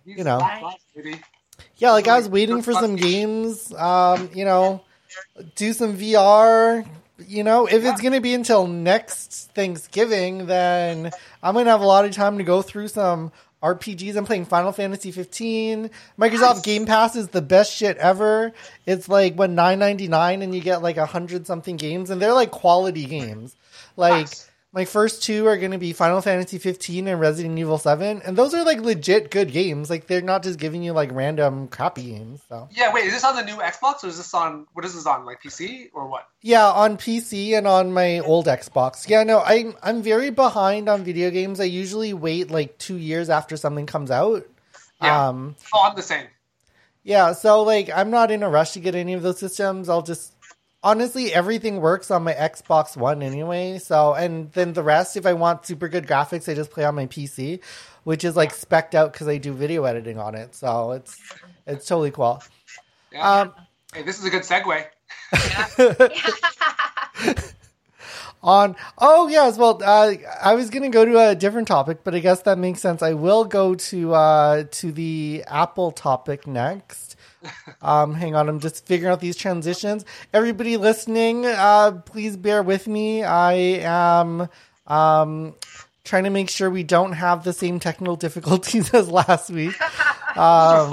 You 0.06 0.24
know. 0.24 0.40
Yeah, 1.78 1.92
like 1.92 2.08
I 2.08 2.18
was 2.18 2.30
waiting 2.30 2.62
for 2.62 2.74
some 2.74 2.96
games 2.96 3.74
um, 3.74 4.30
you 4.34 4.46
know, 4.46 4.84
do 5.56 5.74
some 5.74 5.98
VR, 5.98 6.86
you 7.28 7.44
know, 7.44 7.66
if 7.66 7.84
it's 7.84 8.02
going 8.02 8.14
to 8.14 8.22
be 8.22 8.34
until 8.34 8.68
next 8.68 9.52
Thanksgiving, 9.54 10.46
then 10.48 11.12
I'm 11.42 11.54
going 11.54 11.66
to 11.66 11.72
have 11.72 11.82
a 11.82 11.86
lot 11.86 12.06
of 12.06 12.12
time 12.12 12.38
to 12.38 12.44
go 12.44 12.62
through 12.62 12.90
some 12.90 13.32
RPGs. 13.62 14.16
I'm 14.16 14.26
playing 14.26 14.46
Final 14.46 14.72
Fantasy 14.72 15.12
15. 15.12 15.90
Microsoft 16.20 16.40
Nice. 16.40 16.62
Game 16.62 16.86
Pass 16.86 17.16
is 17.16 17.30
the 17.30 17.42
best 17.42 17.74
shit 17.74 17.98
ever. 17.98 18.54
It's 18.86 19.08
like 19.08 19.36
when 19.36 19.56
9.99 19.56 20.44
and 20.44 20.56
you 20.56 20.62
get 20.62 20.82
like 20.82 20.98
a 20.98 21.06
hundred 21.06 21.46
something 21.48 21.78
games, 21.78 22.10
and 22.10 22.22
they're 22.22 22.34
like 22.34 22.52
quality 22.52 23.06
games. 23.06 23.56
Like 23.96 24.28
Nice. 24.28 24.51
My 24.74 24.86
first 24.86 25.22
two 25.24 25.48
are 25.48 25.58
going 25.58 25.72
to 25.72 25.78
be 25.78 25.92
Final 25.92 26.22
Fantasy 26.22 26.58
15 26.58 27.08
and 27.10 27.20
Resident 27.20 27.60
Evil 27.60 27.78
7, 27.78 28.22
and 28.24 28.38
those 28.38 28.54
are 28.54 28.64
like 28.64 28.80
legit 28.80 29.30
good 29.30 29.52
games. 29.52 29.90
Like 29.90 30.08
they're 30.08 30.22
not 30.22 30.44
just 30.44 30.60
giving 30.60 30.82
you 30.82 30.94
like 30.94 31.12
random 31.12 31.68
crappy 31.68 32.04
games. 32.12 32.42
So 32.48 32.70
Yeah, 32.72 32.94
wait, 32.94 33.06
is 33.06 33.14
this 33.14 33.24
on 33.26 33.36
the 33.36 33.44
new 33.44 33.58
Xbox 33.58 34.04
or 34.04 34.08
is 34.08 34.18
this 34.18 34.34
on 34.34 34.66
what 34.74 34.86
is 34.86 34.94
this 34.96 35.06
on 35.06 35.26
like 35.26 35.42
PC 35.44 35.90
or 35.94 36.08
what? 36.08 36.28
yeah, 36.42 36.66
on 36.70 36.96
PC 36.98 37.58
and 37.58 37.68
on 37.68 37.92
my 37.94 38.20
old 38.20 38.46
Xbox. 38.48 39.10
Yeah, 39.10 39.24
no, 39.24 39.42
I'm 39.42 39.76
I'm 39.84 40.02
very 40.02 40.30
behind 40.30 40.88
on 40.88 41.04
video 41.04 41.30
games. 41.32 41.60
I 41.60 41.66
usually 41.66 42.14
wait 42.14 42.50
like 42.50 42.78
two 42.78 42.98
years 42.98 43.30
after 43.30 43.58
something 43.58 43.86
comes 43.86 44.10
out. 44.10 44.48
Yeah. 45.02 45.28
Um, 45.30 45.56
Oh, 45.74 45.84
I'm 45.90 45.96
the 45.96 46.02
same. 46.02 46.28
Yeah, 47.04 47.34
so 47.34 47.64
like 47.64 47.90
I'm 47.94 48.12
not 48.12 48.32
in 48.32 48.44
a 48.44 48.50
rush 48.50 48.72
to 48.74 48.80
get 48.80 48.96
any 48.96 49.14
of 49.14 49.22
those 49.24 49.40
systems. 49.40 49.90
I'll 49.90 50.04
just 50.04 50.34
honestly 50.84 51.34
everything 51.34 51.82
works 51.82 52.12
on 52.12 52.24
my 52.24 52.34
Xbox 52.34 52.98
One 52.98 53.22
anyway. 53.22 53.80
So 53.80 54.14
and 54.14 54.52
then 54.54 54.74
the 54.74 54.84
rest 54.84 55.18
if 55.18 55.26
I 55.26 55.34
want 55.34 55.66
super 55.66 55.88
good 55.88 56.08
graphics, 56.08 56.50
I 56.50 56.56
just 56.56 56.72
play 56.72 56.84
on 56.84 56.96
my 56.96 57.08
PC, 57.08 57.62
which 58.04 58.24
is 58.24 58.36
like 58.36 58.54
specced 58.54 58.96
out 58.96 59.14
cuz 59.14 59.28
I 59.28 59.38
do 59.38 59.54
video 59.54 59.84
editing 59.86 60.20
on 60.20 60.36
it. 60.36 60.56
So 60.56 60.92
it's 60.92 61.20
it's 61.66 61.86
totally 61.86 62.12
cool. 62.12 62.44
Yeah. 63.12 63.30
Um 63.30 63.54
hey, 63.94 64.04
this 64.04 64.20
is 64.20 64.26
a 64.26 64.30
good 64.30 64.44
segue. 64.44 64.86
on 68.44 68.76
oh 68.98 69.28
yes, 69.28 69.58
well 69.58 69.82
uh, 69.84 70.14
I 70.42 70.56
was 70.56 70.70
going 70.70 70.84
to 70.84 70.90
go 70.90 71.06
to 71.06 71.30
a 71.30 71.36
different 71.36 71.68
topic, 71.68 72.00
but 72.04 72.16
I 72.16 72.20
guess 72.20 72.42
that 72.44 72.58
makes 72.58 72.80
sense. 72.80 73.02
I 73.02 73.14
will 73.14 73.46
go 73.46 73.76
to 73.76 74.14
uh 74.14 74.64
to 74.72 74.92
the 74.92 75.44
Apple 75.48 75.92
topic 75.92 76.48
next. 76.48 77.11
Um, 77.82 78.14
hang 78.14 78.36
on, 78.36 78.50
I'm 78.50 78.60
just 78.60 78.86
figuring 78.86 79.12
out 79.12 79.20
these 79.22 79.36
transitions. 79.36 80.06
Everybody 80.34 80.78
listening, 80.78 81.46
uh, 81.46 82.02
please 82.06 82.38
bear 82.38 82.64
with 82.64 82.88
me. 82.88 83.24
I 83.24 83.54
am 83.54 84.48
um, 84.88 85.56
trying 86.04 86.24
to 86.26 86.30
make 86.30 86.50
sure 86.50 86.70
we 86.70 86.84
don't 86.84 87.14
have 87.14 87.44
the 87.44 87.54
same 87.54 87.80
technical 87.80 88.16
difficulties 88.28 88.94
as 88.94 89.10
last 89.10 89.50
week. 89.50 89.76
These 89.78 90.38
Um. 90.38 90.92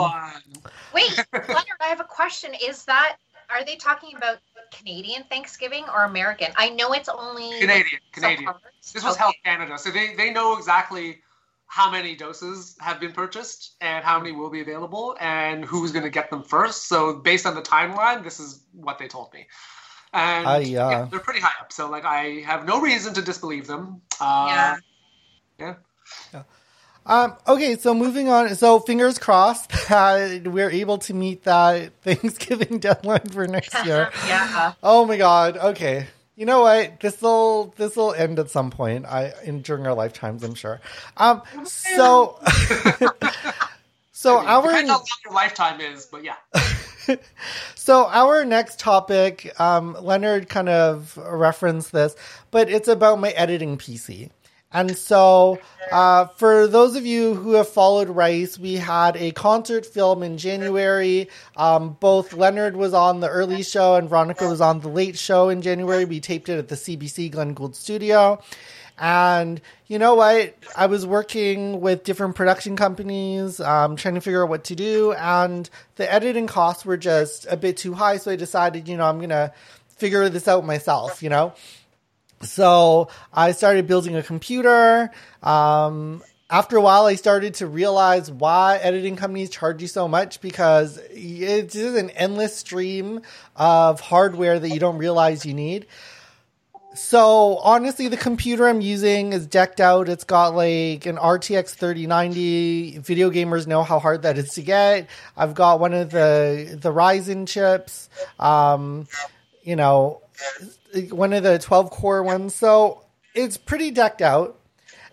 Wait, 0.94 1.18
Leonard, 1.32 1.78
I 1.80 1.86
have 1.88 2.00
a 2.00 2.04
question. 2.04 2.52
Is 2.66 2.84
that 2.86 3.16
are 3.50 3.64
they 3.64 3.76
talking 3.76 4.16
about 4.16 4.38
Canadian 4.70 5.24
Thanksgiving 5.24 5.84
or 5.94 6.04
American? 6.04 6.48
I 6.56 6.70
know 6.70 6.92
it's 6.92 7.08
only 7.08 7.50
Canadian, 7.60 8.00
some 8.14 8.22
Canadian. 8.22 8.54
This 8.92 9.04
was 9.04 9.14
Okay. 9.14 9.18
Health 9.22 9.34
Canada, 9.44 9.78
so 9.78 9.90
they, 9.90 10.14
they 10.16 10.30
know 10.30 10.56
exactly 10.56 11.20
how 11.68 11.90
many 11.90 12.16
doses 12.16 12.76
have 12.80 12.98
been 12.98 13.12
purchased 13.12 13.76
and 13.80 14.04
how 14.04 14.18
many 14.18 14.32
will 14.32 14.50
be 14.50 14.60
available 14.60 15.16
and 15.20 15.64
who's 15.64 15.92
going 15.92 16.04
to 16.04 16.10
get 16.10 16.30
them 16.30 16.42
first. 16.42 16.88
So 16.88 17.14
based 17.16 17.46
on 17.46 17.54
the 17.54 17.62
timeline, 17.62 18.24
this 18.24 18.40
is 18.40 18.64
what 18.72 18.98
they 18.98 19.06
told 19.06 19.32
me. 19.34 19.46
And 20.14 20.46
Ah, 20.46 20.56
yeah. 20.56 21.06
they're 21.10 21.20
pretty 21.20 21.40
high 21.40 21.52
up. 21.60 21.70
So 21.72 21.90
like 21.90 22.04
I 22.06 22.40
have 22.46 22.66
no 22.66 22.80
reason 22.80 23.14
to 23.14 23.22
disbelieve 23.22 23.66
them. 23.66 24.00
Uh, 24.18 24.76
Yeah. 25.58 25.74
yeah. 26.32 26.42
Um, 27.04 27.36
okay, 27.46 27.76
so 27.76 27.94
moving 27.94 28.28
on. 28.28 28.54
So 28.54 28.80
fingers 28.80 29.18
crossed 29.18 29.70
that 29.88 30.46
we're 30.46 30.70
able 30.70 30.98
to 30.98 31.14
meet 31.14 31.44
that 31.44 31.92
Thanksgiving 32.02 32.78
deadline 32.78 33.28
for 33.30 33.46
next 33.46 33.84
year. 33.84 34.10
yeah. 34.26 34.72
Oh 34.82 35.04
my 35.06 35.16
god. 35.16 35.56
Okay. 35.56 36.06
You 36.38 36.46
know 36.46 36.60
what? 36.60 37.00
This 37.00 37.20
will 37.20 37.74
this 37.76 37.96
will 37.96 38.14
end 38.14 38.38
at 38.38 38.48
some 38.48 38.70
point. 38.70 39.06
I 39.06 39.32
in 39.42 39.60
during 39.60 39.88
our 39.88 39.94
lifetimes, 39.94 40.44
I'm 40.44 40.54
sure. 40.54 40.80
Um. 41.16 41.42
So. 41.64 42.38
so 44.12 44.38
I 44.38 44.42
mean, 44.42 44.48
our 44.48 44.62
depends 44.62 44.88
how 44.88 44.96
long 44.98 45.04
your 45.24 45.34
lifetime 45.34 45.80
is, 45.80 46.06
but 46.06 46.22
yeah. 46.22 46.36
so 47.74 48.06
our 48.06 48.44
next 48.44 48.78
topic, 48.78 49.52
um, 49.60 49.96
Leonard 50.00 50.48
kind 50.48 50.68
of 50.68 51.16
referenced 51.16 51.90
this, 51.90 52.14
but 52.52 52.70
it's 52.70 52.86
about 52.86 53.18
my 53.18 53.30
editing 53.30 53.76
PC. 53.76 54.30
And 54.70 54.96
so, 54.98 55.58
uh, 55.90 56.26
for 56.26 56.66
those 56.66 56.94
of 56.94 57.06
you 57.06 57.34
who 57.34 57.52
have 57.52 57.68
followed 57.68 58.10
Rice, 58.10 58.58
we 58.58 58.74
had 58.74 59.16
a 59.16 59.30
concert 59.30 59.86
film 59.86 60.22
in 60.22 60.36
January. 60.36 61.30
Um, 61.56 61.96
both 62.00 62.34
Leonard 62.34 62.76
was 62.76 62.92
on 62.92 63.20
the 63.20 63.28
early 63.28 63.62
show 63.62 63.94
and 63.94 64.10
Veronica 64.10 64.46
was 64.46 64.60
on 64.60 64.80
the 64.80 64.88
late 64.88 65.16
show 65.16 65.48
in 65.48 65.62
January. 65.62 66.04
We 66.04 66.20
taped 66.20 66.50
it 66.50 66.58
at 66.58 66.68
the 66.68 66.74
CBC 66.74 67.30
Glenn 67.30 67.54
Gould 67.54 67.76
studio. 67.76 68.42
And 68.98 69.60
you 69.86 69.98
know 69.98 70.16
what? 70.16 70.54
I 70.76 70.86
was 70.86 71.06
working 71.06 71.80
with 71.80 72.04
different 72.04 72.34
production 72.34 72.76
companies, 72.76 73.60
um, 73.60 73.96
trying 73.96 74.16
to 74.16 74.20
figure 74.20 74.42
out 74.42 74.48
what 74.48 74.64
to 74.64 74.74
do, 74.74 75.12
and 75.12 75.68
the 75.96 76.12
editing 76.12 76.46
costs 76.46 76.84
were 76.84 76.96
just 76.96 77.46
a 77.48 77.56
bit 77.56 77.76
too 77.76 77.94
high. 77.94 78.16
So 78.16 78.32
I 78.32 78.36
decided, 78.36 78.88
you 78.88 78.96
know, 78.96 79.06
I'm 79.06 79.20
gonna 79.20 79.52
figure 79.96 80.28
this 80.28 80.48
out 80.48 80.66
myself. 80.66 81.22
You 81.22 81.30
know, 81.30 81.54
so 82.42 83.08
I 83.32 83.52
started 83.52 83.86
building 83.86 84.16
a 84.16 84.22
computer. 84.22 85.10
Um, 85.42 86.22
after 86.50 86.76
a 86.76 86.80
while, 86.80 87.04
I 87.04 87.16
started 87.16 87.54
to 87.54 87.66
realize 87.66 88.30
why 88.30 88.78
editing 88.78 89.16
companies 89.16 89.50
charge 89.50 89.82
you 89.82 89.88
so 89.88 90.08
much 90.08 90.40
because 90.40 90.98
it's 91.10 91.74
just 91.74 91.96
an 91.96 92.10
endless 92.10 92.56
stream 92.56 93.20
of 93.54 94.00
hardware 94.00 94.58
that 94.58 94.70
you 94.70 94.80
don't 94.80 94.96
realize 94.98 95.44
you 95.44 95.52
need. 95.52 95.86
so 96.94 97.58
honestly, 97.58 98.08
the 98.08 98.16
computer 98.16 98.66
I'm 98.66 98.80
using 98.80 99.34
is 99.34 99.46
decked 99.46 99.78
out. 99.78 100.08
It's 100.08 100.24
got 100.24 100.54
like 100.54 101.04
an 101.04 101.16
RTX 101.16 101.74
3090. 101.74 102.98
Video 102.98 103.30
gamers 103.30 103.66
know 103.66 103.82
how 103.82 103.98
hard 103.98 104.22
that 104.22 104.38
is 104.38 104.54
to 104.54 104.62
get. 104.62 105.08
I've 105.36 105.54
got 105.54 105.80
one 105.80 105.92
of 105.92 106.10
the 106.10 106.78
the 106.80 106.90
Ryzen 106.92 107.46
chips. 107.46 108.08
Um, 108.40 109.06
you 109.62 109.76
know, 109.76 110.22
one 111.10 111.32
of 111.32 111.42
the 111.42 111.58
12 111.58 111.90
core 111.90 112.22
ones. 112.22 112.54
So 112.54 113.04
it's 113.34 113.56
pretty 113.56 113.90
decked 113.90 114.22
out, 114.22 114.58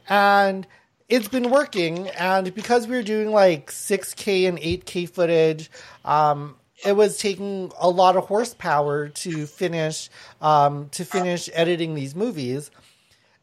and 0.08 0.66
it's 1.10 1.28
been 1.28 1.50
working. 1.50 2.10
And 2.10 2.54
because 2.54 2.88
we 2.88 2.96
were 2.96 3.04
doing 3.04 3.32
like 3.32 3.72
6K 3.72 4.48
and 4.48 4.58
8K 4.60 5.10
footage, 5.10 5.70
um, 6.04 6.56
it 6.86 6.96
was 6.96 7.18
taking 7.18 7.72
a 7.80 7.90
lot 7.90 8.16
of 8.16 8.26
horsepower 8.26 9.10
to 9.10 9.46
finish 9.46 10.10
um, 10.42 10.90
to 10.90 11.06
finish 11.06 11.50
editing 11.54 11.96
these 11.96 12.16
movies. 12.16 12.72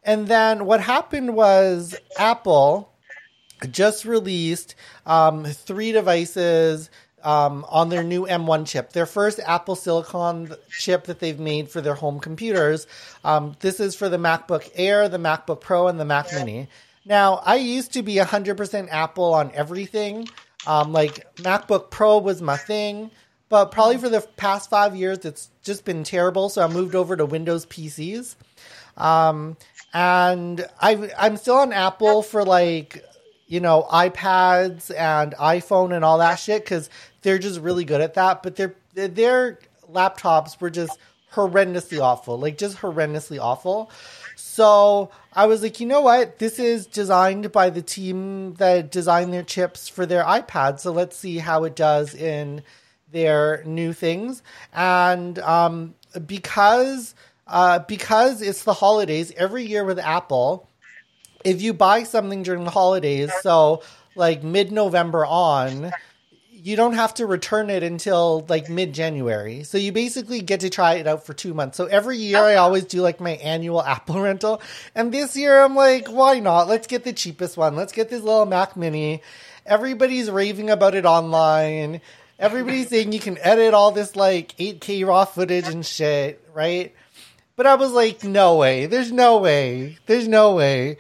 And 0.05 0.27
then 0.27 0.67
what 0.67 0.81
happened 0.81 1.35
was 1.35 1.97
Apple 2.19 2.93
just 3.71 4.05
released 4.05 4.75
um, 5.07 5.45
three 5.45 5.93
devices 5.93 6.91
um, 7.25 7.65
on 7.69 7.89
their 7.89 8.03
new 8.03 8.27
M1 8.27 8.67
chip, 8.67 8.93
their 8.93 9.07
first 9.07 9.41
Apple 9.45 9.77
Silicon 9.77 10.55
chip 10.71 11.05
that 11.05 11.19
they've 11.19 11.39
made 11.39 11.71
for 11.71 11.81
their 11.81 11.95
home 11.95 12.21
computers. 12.21 12.87
Um, 13.25 13.57
this 13.61 13.81
is 13.81 13.95
for 13.95 14.09
the 14.09 14.19
MacBook 14.19 14.71
Air, 14.75 15.09
the 15.09 15.19
MacBook 15.19 15.61
Pro, 15.61 15.89
and 15.89 15.99
the 15.99 16.05
Mac 16.05 16.33
Mini. 16.33 16.69
Now, 17.05 17.43
I 17.45 17.57
used 17.57 17.93
to 17.95 18.03
be 18.03 18.17
100% 18.17 18.89
Apple 18.91 19.35
on 19.35 19.51
everything. 19.55 20.29
Um, 20.67 20.93
like 20.93 21.35
MacBook 21.37 21.91
Pro 21.91 22.19
was 22.19 22.41
my 22.41 22.57
thing 22.57 23.11
but 23.53 23.71
probably 23.71 23.99
for 23.99 24.09
the 24.09 24.23
past 24.39 24.71
five 24.71 24.97
years, 24.97 25.27
it's 25.27 25.51
just 25.63 25.85
been 25.85 26.05
terrible. 26.05 26.49
So 26.49 26.65
I 26.65 26.69
moved 26.69 26.95
over 26.95 27.19
to 27.19 27.27
Windows 27.27 27.67
PCs. 27.67 28.35
Um, 28.97 29.59
and 29.93 30.67
I, 30.81 31.11
I'm 31.19 31.37
still 31.37 31.57
on 31.57 31.71
Apple 31.71 32.23
for 32.23 32.47
like, 32.47 33.05
you 33.49 33.61
know, 33.61 33.87
iPads 33.93 34.91
and 34.99 35.35
iPhone 35.35 35.95
and 35.95 36.03
all 36.03 36.17
that 36.17 36.37
shit 36.37 36.65
because 36.65 36.89
they're 37.23 37.39
just 37.39 37.61
really 37.61 37.85
good 37.85 38.01
at 38.01 38.15
that. 38.15 38.43
But 38.43 38.57
their 38.57 38.75
their 38.95 39.59
laptops 39.91 40.61
were 40.61 40.71
just 40.71 40.99
horrendously 41.35 42.01
awful, 42.01 42.39
like 42.39 42.59
just 42.59 42.79
horrendously 42.79 43.41
awful. 43.41 43.91
So 44.37 45.11
I 45.33 45.47
was 45.47 45.63
like, 45.63 45.81
you 45.81 45.87
know 45.87 46.01
what? 46.03 46.39
This 46.39 46.59
is 46.59 46.87
designed 46.87 47.53
by 47.53 47.71
the 47.71 47.83
team 47.83 48.55
that 48.55 48.91
designed 48.91 49.33
their 49.33 49.43
chips 49.43 49.89
for 49.89 50.05
their 50.05 50.25
iPad. 50.25 50.81
So 50.81 50.93
let's 50.93 51.17
see 51.17 51.39
how 51.39 51.65
it 51.65 51.77
does 51.77 52.15
in 52.15 52.63
their 53.11 53.63
new 53.65 53.93
things, 53.93 54.43
and 54.73 55.39
um, 55.41 55.95
because 56.27 57.15
uh, 57.47 57.81
because 57.81 58.41
it's 58.43 58.65
the 58.65 58.73
holidays 58.73 59.33
every 59.37 59.65
year 59.65 59.85
with 59.85 59.99
Apple, 59.99 60.69
if 61.45 61.61
you 61.61 61.75
buy 61.75 62.05
something 62.05 62.43
during 62.43 62.65
the 62.65 62.71
holidays, 62.71 63.31
so 63.43 63.83
like 64.15 64.43
mid 64.43 64.73
November 64.73 65.27
on, 65.27 65.93
you 66.63 66.77
don't 66.77 66.95
have 66.95 67.15
to 67.15 67.27
return 67.27 67.71
it 67.71 67.83
until 67.83 68.47
like 68.49 68.69
mid 68.69 68.93
January. 68.93 69.65
So 69.65 69.79
you 69.79 69.93
basically 69.93 70.41
get 70.41 70.61
to 70.61 70.71
try 70.71 70.95
it 70.95 71.07
out 71.07 71.27
for 71.27 71.35
two 71.35 71.55
months. 71.55 71.77
So 71.77 71.87
every 71.87 72.19
year 72.19 72.39
I 72.39 72.55
always 72.55 72.85
do 72.85 73.03
like 73.03 73.21
my 73.21 73.33
annual 73.33 73.83
Apple 73.95 74.21
rental. 74.21 74.63
And 74.95 75.13
this 75.13 75.37
year 75.37 75.63
I'm 75.63 75.75
like, 75.75 76.09
why 76.09 76.39
not? 76.39 76.69
Let's 76.69 76.87
get 76.87 77.05
the 77.05 77.13
cheapest 77.13 77.57
one. 77.57 77.75
Let's 77.75 77.93
get 77.93 78.11
this 78.11 78.23
little 78.23 78.47
Mac 78.47 78.77
mini. 78.77 79.23
Everybody's 79.67 80.31
raving 80.31 80.71
about 80.71 80.95
it 80.95 81.05
online 81.05 82.01
everybody's 82.43 82.89
saying 82.89 83.13
you 83.13 83.21
can 83.21 83.39
edit 83.39 83.73
all 83.73 83.93
this 83.93 84.17
like 84.17 84.57
8K 84.57 85.07
raw 85.07 85.25
footage 85.25 85.69
and 85.69 85.87
shit, 85.87 86.45
right? 86.53 86.93
But 87.55 87.67
I 87.67 87.77
was 87.77 87.93
like, 87.93 88.25
no 88.25 88.57
way. 88.57 88.87
There's 88.87 89.13
no 89.13 89.39
way. 89.39 89.99
There's 90.07 90.27
no 90.27 90.55
way. 90.55 90.97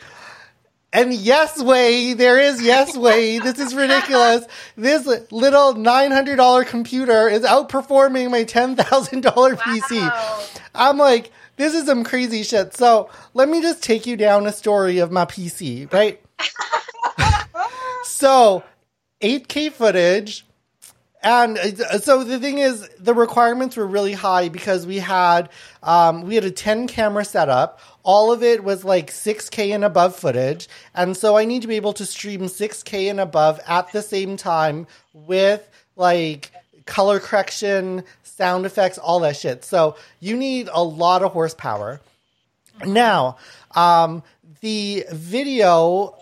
And 0.93 1.15
yes 1.15 1.61
way, 1.61 2.13
there 2.13 2.39
is 2.39 2.61
yes 2.61 2.97
way. 2.97 3.39
This 3.39 3.59
is 3.59 3.75
ridiculous. 3.75 4.45
This 4.77 5.07
little 5.31 5.75
$900 5.75 6.67
computer 6.67 7.29
is 7.29 7.43
outperforming 7.43 8.31
my 8.31 8.45
$10,000 8.45 9.25
wow. 9.25 9.57
PC. 9.57 10.59
I'm 10.75 10.99
like, 10.99 11.33
this 11.57 11.75
is 11.75 11.87
some 11.87 12.05
crazy 12.05 12.43
shit. 12.43 12.75
So 12.75 13.09
let 13.33 13.49
me 13.49 13.63
just 13.63 13.83
take 13.83 14.07
you 14.07 14.17
down 14.17 14.47
a 14.47 14.53
story 14.53 14.99
of 14.99 15.11
my 15.11 15.25
PC, 15.25 15.91
right? 15.93 16.21
so 18.05 18.63
8K 19.23 19.73
footage, 19.73 20.45
and 21.23 21.59
uh, 21.59 21.99
so 21.99 22.25
the 22.25 22.39
thing 22.39 22.59
is, 22.59 22.89
the 22.99 23.15
requirements 23.15 23.77
were 23.77 23.87
really 23.87 24.13
high 24.13 24.49
because 24.49 24.87
we 24.87 24.99
had 24.99 25.49
um, 25.83 26.23
we 26.23 26.35
had 26.35 26.45
a 26.45 26.51
ten 26.51 26.87
camera 26.87 27.25
setup. 27.25 27.81
All 28.03 28.33
of 28.33 28.43
it 28.43 28.65
was 28.65 28.85
like 28.85 29.11
six 29.11 29.49
K 29.49 29.73
and 29.73 29.85
above 29.85 30.17
footage, 30.17 30.69
and 30.95 31.17
so 31.17 31.37
I 31.37 31.45
need 31.45 31.63
to 31.63 31.69
be 31.69 31.77
able 31.77 31.93
to 31.95 32.07
stream 32.07 32.49
six 32.49 32.83
K 32.83 33.09
and 33.09 33.21
above 33.21 33.61
at 33.67 33.93
the 33.93 34.03
same 34.03 34.37
time 34.37 34.87
with 35.13 35.69
like 35.95 36.51
color 36.87 37.21
correction, 37.21 38.03
sound 38.25 38.67
effects, 38.67 38.99
all 38.99 39.21
that 39.21 39.37
shit. 39.37 39.65
So 39.65 39.97
you 40.19 40.37
need 40.37 40.69
a 40.73 40.83
lot 40.83 41.23
of 41.23 41.33
horsepower. 41.33 42.01
Now, 42.85 43.37
um, 43.77 44.23
the 44.63 45.05
video 45.13 46.17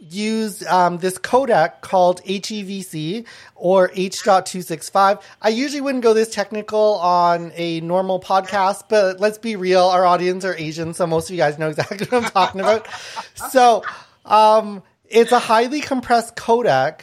use 0.00 0.66
um, 0.66 0.98
this 0.98 1.18
codec 1.18 1.82
called 1.82 2.22
HEVC 2.24 3.26
or 3.54 3.90
H.265. 3.94 5.22
I 5.42 5.48
usually 5.50 5.80
wouldn't 5.80 6.02
go 6.02 6.14
this 6.14 6.32
technical 6.32 6.94
on 6.94 7.52
a 7.54 7.80
normal 7.80 8.20
podcast, 8.20 8.84
but 8.88 9.20
let's 9.20 9.38
be 9.38 9.56
real, 9.56 9.84
our 9.84 10.04
audience 10.04 10.44
are 10.44 10.56
Asian, 10.56 10.94
so 10.94 11.06
most 11.06 11.28
of 11.28 11.34
you 11.34 11.38
guys 11.38 11.58
know 11.58 11.68
exactly 11.68 12.06
what 12.06 12.24
I'm 12.24 12.30
talking 12.30 12.60
about. 12.60 12.88
so 13.50 13.84
um, 14.24 14.82
it's 15.08 15.32
a 15.32 15.38
highly 15.38 15.80
compressed 15.80 16.36
codec 16.36 17.02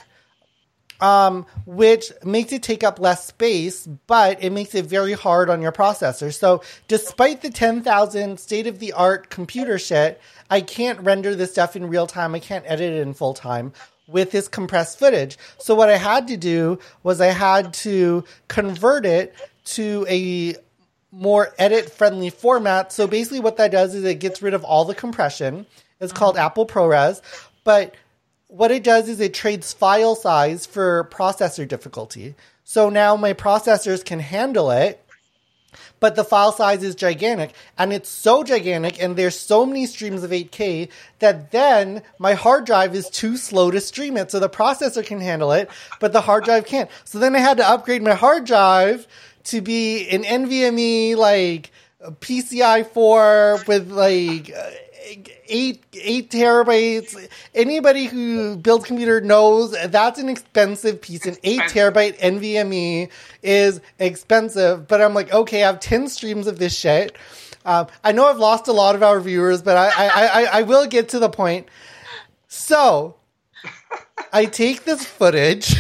um, 0.99 1.45
which 1.65 2.11
makes 2.23 2.51
it 2.51 2.63
take 2.63 2.83
up 2.83 2.99
less 2.99 3.25
space, 3.25 3.85
but 3.85 4.43
it 4.43 4.51
makes 4.51 4.73
it 4.75 4.85
very 4.85 5.13
hard 5.13 5.49
on 5.49 5.61
your 5.61 5.71
processor. 5.71 6.33
So, 6.33 6.61
despite 6.87 7.41
the 7.41 7.49
10,000 7.49 8.39
state 8.39 8.67
of 8.67 8.79
the 8.79 8.93
art 8.93 9.29
computer 9.29 9.77
shit, 9.77 10.19
I 10.49 10.61
can't 10.61 10.99
render 11.01 11.35
this 11.35 11.51
stuff 11.51 11.75
in 11.75 11.87
real 11.87 12.07
time. 12.07 12.35
I 12.35 12.39
can't 12.39 12.65
edit 12.67 12.93
it 12.93 13.01
in 13.01 13.13
full 13.13 13.33
time 13.33 13.73
with 14.07 14.31
this 14.31 14.47
compressed 14.47 14.99
footage. 14.99 15.37
So, 15.57 15.75
what 15.75 15.89
I 15.89 15.97
had 15.97 16.27
to 16.29 16.37
do 16.37 16.79
was 17.03 17.19
I 17.19 17.27
had 17.27 17.73
to 17.75 18.23
convert 18.47 19.05
it 19.05 19.35
to 19.65 20.05
a 20.09 20.55
more 21.11 21.53
edit 21.57 21.91
friendly 21.91 22.29
format. 22.29 22.91
So, 22.91 23.07
basically, 23.07 23.39
what 23.39 23.57
that 23.57 23.71
does 23.71 23.95
is 23.95 24.03
it 24.03 24.19
gets 24.19 24.41
rid 24.41 24.53
of 24.53 24.63
all 24.63 24.85
the 24.85 24.95
compression. 24.95 25.65
It's 25.99 26.13
called 26.13 26.35
mm-hmm. 26.35 26.45
Apple 26.45 26.65
ProRes. 26.65 27.21
But 27.63 27.95
what 28.47 28.71
it 28.71 28.83
does 28.83 29.09
is 29.09 29.19
it 29.19 29.33
trades 29.33 29.73
file 29.73 30.15
size 30.15 30.65
for 30.65 31.09
processor 31.11 31.67
difficulty. 31.67 32.35
So 32.63 32.89
now 32.89 33.15
my 33.15 33.33
processors 33.33 34.03
can 34.03 34.19
handle 34.19 34.71
it, 34.71 35.03
but 35.99 36.15
the 36.15 36.23
file 36.23 36.51
size 36.51 36.83
is 36.83 36.95
gigantic. 36.95 37.53
And 37.77 37.91
it's 37.93 38.09
so 38.09 38.43
gigantic, 38.43 39.01
and 39.01 39.15
there's 39.15 39.39
so 39.39 39.65
many 39.65 39.85
streams 39.85 40.23
of 40.23 40.31
8K 40.31 40.89
that 41.19 41.51
then 41.51 42.01
my 42.19 42.33
hard 42.33 42.65
drive 42.65 42.95
is 42.95 43.09
too 43.09 43.37
slow 43.37 43.71
to 43.71 43.81
stream 43.81 44.17
it. 44.17 44.31
So 44.31 44.39
the 44.39 44.49
processor 44.49 45.05
can 45.05 45.19
handle 45.19 45.51
it, 45.51 45.69
but 45.99 46.13
the 46.13 46.21
hard 46.21 46.43
drive 46.43 46.65
can't. 46.65 46.89
So 47.03 47.19
then 47.19 47.35
I 47.35 47.39
had 47.39 47.57
to 47.57 47.67
upgrade 47.67 48.01
my 48.01 48.13
hard 48.13 48.45
drive 48.45 49.07
to 49.45 49.61
be 49.61 50.07
an 50.09 50.23
NVMe, 50.23 51.15
like 51.15 51.71
PCI 52.01 52.85
4 52.87 53.63
with 53.67 53.91
like 53.91 54.53
eight 55.47 55.85
eight 55.93 56.29
terabytes. 56.29 57.29
Anybody 57.53 58.05
who 58.05 58.57
builds 58.57 58.85
computer 58.85 59.21
knows 59.21 59.75
that's 59.87 60.19
an 60.19 60.29
expensive 60.29 61.01
piece. 61.01 61.25
An 61.25 61.37
eight 61.43 61.61
terabyte 61.61 62.17
NVMe 62.19 63.09
is 63.41 63.81
expensive. 63.99 64.87
But 64.87 65.01
I'm 65.01 65.13
like, 65.13 65.33
okay, 65.33 65.63
I 65.63 65.67
have 65.67 65.79
ten 65.79 66.07
streams 66.07 66.47
of 66.47 66.59
this 66.59 66.77
shit. 66.77 67.15
Um, 67.65 67.87
I 68.03 68.13
know 68.13 68.27
I've 68.27 68.37
lost 68.37 68.67
a 68.67 68.73
lot 68.73 68.95
of 68.95 69.03
our 69.03 69.19
viewers, 69.19 69.61
but 69.61 69.75
I, 69.75 69.87
I, 69.87 70.07
I, 70.07 70.59
I 70.59 70.61
will 70.61 70.87
get 70.87 71.09
to 71.09 71.19
the 71.19 71.29
point. 71.29 71.67
So 72.47 73.15
I 74.31 74.45
take 74.45 74.85
this 74.85 75.05
footage 75.05 75.75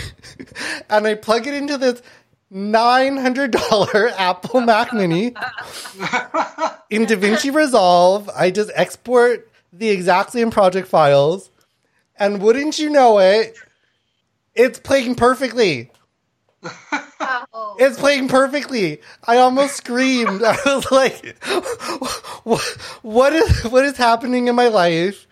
and 0.89 1.07
I 1.07 1.15
plug 1.15 1.47
it 1.47 1.53
into 1.53 1.77
this 1.77 2.01
$900 2.53 4.11
Apple 4.17 4.61
Mac 4.61 4.93
Mini 4.93 5.27
in 6.89 7.05
DaVinci 7.05 7.53
Resolve. 7.53 8.29
I 8.29 8.51
just 8.51 8.71
export 8.73 9.49
the 9.73 9.89
exact 9.89 10.31
same 10.31 10.51
project 10.51 10.87
files, 10.87 11.51
and 12.17 12.41
wouldn't 12.41 12.79
you 12.79 12.89
know 12.89 13.19
it, 13.19 13.57
it's 14.55 14.79
playing 14.79 15.15
perfectly. 15.15 15.91
Oh. 17.53 17.75
It's 17.79 17.99
playing 17.99 18.29
perfectly. 18.29 19.01
I 19.25 19.37
almost 19.37 19.75
screamed. 19.75 20.41
I 20.45 20.57
was 20.65 20.91
like, 20.91 21.37
"What? 22.43 22.61
What 23.01 23.33
is 23.33 23.63
what 23.65 23.83
is 23.85 23.97
happening 23.97 24.47
in 24.47 24.55
my 24.55 24.67
life?" 24.67 25.27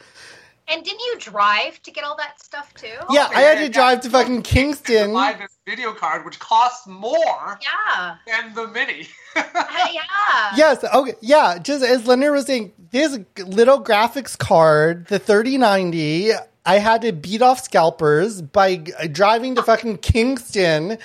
And 0.67 0.83
didn't 0.83 0.99
you 0.99 1.15
drive 1.19 1.81
to 1.83 1.91
get 1.91 2.03
all 2.03 2.15
that 2.17 2.41
stuff 2.43 2.73
too? 2.73 2.87
Yeah, 3.11 3.27
I 3.33 3.41
had 3.41 3.59
to 3.59 3.69
drive 3.69 4.01
to 4.01 4.09
fucking 4.09 4.41
to 4.41 4.49
Kingston. 4.49 5.13
buy 5.13 5.33
this 5.39 5.55
video 5.67 5.93
card, 5.93 6.25
which 6.25 6.39
costs 6.39 6.87
more 6.87 7.59
Yeah. 7.61 8.15
than 8.25 8.53
the 8.55 8.67
mini. 8.67 9.07
Hey, 9.35 9.41
uh, 9.55 9.87
yeah. 9.93 10.51
Yes, 10.55 10.83
okay, 10.83 11.13
yeah. 11.21 11.59
Just 11.59 11.83
as 11.83 12.07
Leonard 12.07 12.31
was 12.33 12.45
saying, 12.47 12.71
this 12.91 13.19
little 13.37 13.83
graphics 13.83 14.35
card, 14.37 15.05
the 15.07 15.19
3090, 15.19 16.31
I 16.65 16.79
had 16.79 17.01
to 17.03 17.11
beat 17.11 17.43
off 17.43 17.59
scalpers 17.63 18.41
by 18.41 18.77
driving 19.11 19.53
to 19.55 19.61
fucking 19.63 19.99
Kingston. 19.99 20.97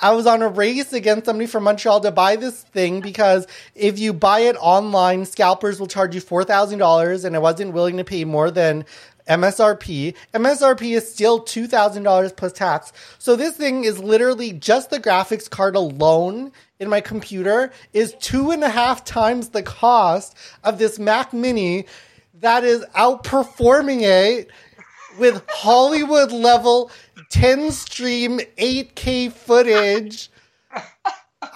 I 0.00 0.12
was 0.12 0.26
on 0.26 0.42
a 0.42 0.48
race 0.48 0.92
against 0.92 1.26
somebody 1.26 1.46
from 1.46 1.64
Montreal 1.64 2.00
to 2.00 2.10
buy 2.10 2.36
this 2.36 2.62
thing 2.62 3.00
because 3.00 3.46
if 3.74 3.98
you 3.98 4.12
buy 4.12 4.40
it 4.40 4.56
online, 4.60 5.24
scalpers 5.24 5.80
will 5.80 5.86
charge 5.86 6.14
you 6.14 6.20
$4,000 6.20 7.24
and 7.24 7.36
I 7.36 7.38
wasn't 7.38 7.72
willing 7.72 7.96
to 7.96 8.04
pay 8.04 8.24
more 8.24 8.50
than 8.50 8.84
MSRP. 9.28 10.14
MSRP 10.32 10.96
is 10.96 11.10
still 11.10 11.40
$2,000 11.40 12.36
plus 12.36 12.52
tax. 12.52 12.92
So 13.18 13.36
this 13.36 13.56
thing 13.56 13.84
is 13.84 13.98
literally 13.98 14.52
just 14.52 14.90
the 14.90 15.00
graphics 15.00 15.48
card 15.48 15.76
alone 15.76 16.52
in 16.80 16.88
my 16.88 17.00
computer 17.00 17.72
is 17.92 18.14
two 18.20 18.50
and 18.50 18.62
a 18.64 18.68
half 18.68 19.04
times 19.04 19.50
the 19.50 19.62
cost 19.62 20.36
of 20.64 20.78
this 20.78 20.98
Mac 20.98 21.32
Mini 21.32 21.86
that 22.40 22.64
is 22.64 22.84
outperforming 22.96 24.02
it 24.02 24.48
with 25.18 25.44
Hollywood 25.48 26.32
level 26.32 26.90
10 27.30 27.70
stream 27.70 28.40
8K 28.56 29.32
footage. 29.32 30.30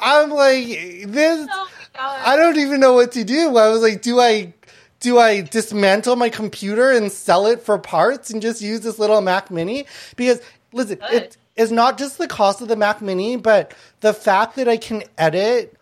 I'm 0.01 0.31
like, 0.31 0.67
this. 1.07 1.49
Oh, 1.51 1.69
I 1.95 2.37
don't 2.37 2.59
even 2.59 2.81
know 2.81 2.95
what 2.95 3.13
to 3.13 3.25
do. 3.25 3.57
I 3.57 3.69
was 3.69 3.83
like, 3.83 4.03
do 4.03 4.21
I 4.21 4.55
do 5.01 5.19
I 5.19 5.41
dismantle 5.41 6.15
my 6.17 6.29
computer 6.29 6.93
and 6.93 7.11
sell 7.11 7.47
it 7.47 7.61
for 7.61 7.77
parts 7.77 8.31
and 8.31 8.41
just 8.41 8.63
use 8.63 8.81
this 8.81 8.99
little 8.99 9.21
Mac 9.21 9.51
Mini? 9.51 9.85
Because 10.17 10.41
listen, 10.73 10.99
Good. 11.11 11.23
it 11.23 11.37
is 11.57 11.73
not 11.73 11.99
just 11.99 12.19
the 12.19 12.29
cost 12.29 12.61
of 12.61 12.69
the 12.69 12.77
Mac 12.77 13.03
Mini, 13.03 13.37
but 13.37 13.75
the 14.01 14.15
fact 14.15 14.57
that 14.57 14.69
I 14.69 14.77
can 14.77 15.03
edit 15.19 15.77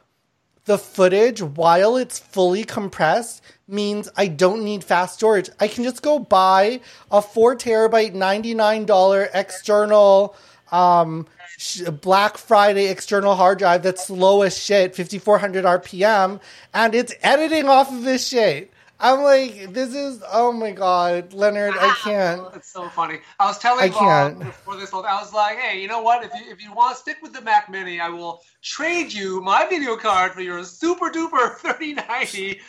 the 0.71 0.79
footage 0.79 1.43
while 1.43 1.97
it's 1.97 2.21
fully 2.21 2.63
compressed 2.63 3.43
means 3.67 4.09
I 4.17 4.29
don't 4.29 4.63
need 4.63 4.85
fast 4.85 5.15
storage. 5.15 5.51
I 5.59 5.67
can 5.67 5.83
just 5.83 6.01
go 6.01 6.21
buy 6.21 6.81
a 7.11 7.21
four 7.21 7.57
terabyte, 7.57 8.15
ninety 8.15 8.55
nine 8.55 8.85
dollar 8.85 9.29
external 9.35 10.37
um, 10.71 11.27
sh- 11.59 11.83
Black 11.83 12.39
Friday 12.39 12.87
external 12.87 13.35
hard 13.35 13.59
drive 13.59 13.83
that's 13.83 14.07
slow 14.07 14.43
as 14.43 14.57
shit, 14.57 14.95
fifty 14.95 15.19
four 15.19 15.39
hundred 15.39 15.65
RPM, 15.65 16.39
and 16.73 16.95
it's 16.95 17.15
editing 17.21 17.69
off 17.69 17.93
of 17.93 18.05
this 18.05 18.29
shit. 18.29 18.73
I'm 19.01 19.23
like, 19.23 19.73
this 19.73 19.95
is 19.95 20.23
oh 20.31 20.53
my 20.53 20.73
god, 20.73 21.33
Leonard, 21.33 21.75
I 21.79 21.91
can't. 22.05 22.43
It's 22.55 22.71
so 22.71 22.89
funny. 22.89 23.21
I 23.39 23.47
was 23.47 23.59
telling 23.59 23.85
I 23.85 23.89
Vaughn 23.89 24.35
can't. 24.35 24.39
before 24.45 24.77
this 24.77 24.91
whole, 24.91 25.05
I 25.07 25.21
was 25.21 25.33
like, 25.33 25.59
hey, 25.59 25.81
you 25.81 25.89
know 25.89 26.03
what? 26.03 26.25
If 26.25 26.33
you 26.35 26.51
if 26.53 26.63
you 26.63 26.73
want 26.73 26.95
to 26.97 27.01
stick 27.01 27.19
with 27.23 27.33
the 27.33 27.41
Mac 27.41 27.71
Mini, 27.71 28.01
I 28.01 28.09
will 28.11 28.43
trade 28.63 29.13
you 29.13 29.41
my 29.41 29.67
video 29.69 29.97
card 29.97 30.33
for 30.33 30.43
your 30.43 30.63
super 30.65 31.11
duper 31.11 31.57
3090. 31.61 32.61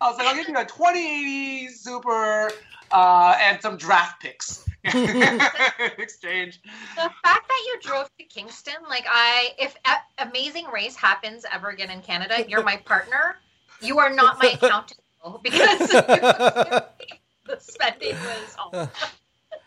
I 0.00 0.08
was 0.08 0.18
like, 0.18 0.26
I'll 0.26 0.34
give 0.34 0.48
you 0.48 0.56
a 0.56 0.64
2080 0.64 1.68
Super 1.68 2.50
uh, 2.90 3.36
and 3.40 3.60
some 3.60 3.76
draft 3.76 4.20
picks 4.22 4.64
exchange. 4.84 6.60
the 6.96 7.10
fact 7.24 7.48
that 7.48 7.62
you 7.66 7.78
drove 7.82 8.08
to 8.18 8.24
Kingston, 8.24 8.74
like 8.88 9.06
I, 9.08 9.50
if 9.58 9.74
A- 9.86 10.22
Amazing 10.28 10.66
Race 10.72 10.96
happens 10.96 11.44
ever 11.52 11.70
again 11.70 11.90
in 11.90 12.02
Canada, 12.02 12.44
you're 12.48 12.62
my 12.62 12.76
partner. 12.76 13.36
You 13.80 13.98
are 13.98 14.10
not 14.10 14.38
my 14.38 14.46
accountant 14.62 15.00
though, 15.00 15.03
because 15.42 15.78
the 15.88 16.84
spending 17.58 18.22
was 18.22 18.54
all. 18.58 18.76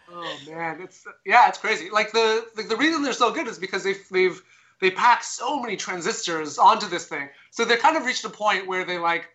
Oh 0.09 0.39
man, 0.45 0.79
it's 0.81 1.05
yeah, 1.25 1.49
it's 1.49 1.57
crazy. 1.57 1.89
Like 1.89 2.13
the 2.13 2.45
the, 2.55 2.63
the 2.63 2.77
reason 2.77 3.03
they're 3.03 3.11
so 3.13 3.31
good 3.33 3.47
is 3.47 3.59
because 3.59 3.83
they've 3.83 4.01
they've 4.09 4.41
they 4.79 4.89
pack 4.91 5.23
so 5.23 5.59
many 5.59 5.75
transistors 5.75 6.57
onto 6.57 6.87
this 6.87 7.07
thing, 7.07 7.27
so 7.51 7.65
they 7.65 7.75
kind 7.75 7.97
of 7.97 8.05
reached 8.05 8.23
a 8.23 8.29
point 8.29 8.67
where 8.67 8.85
they 8.85 8.97
like 8.99 9.29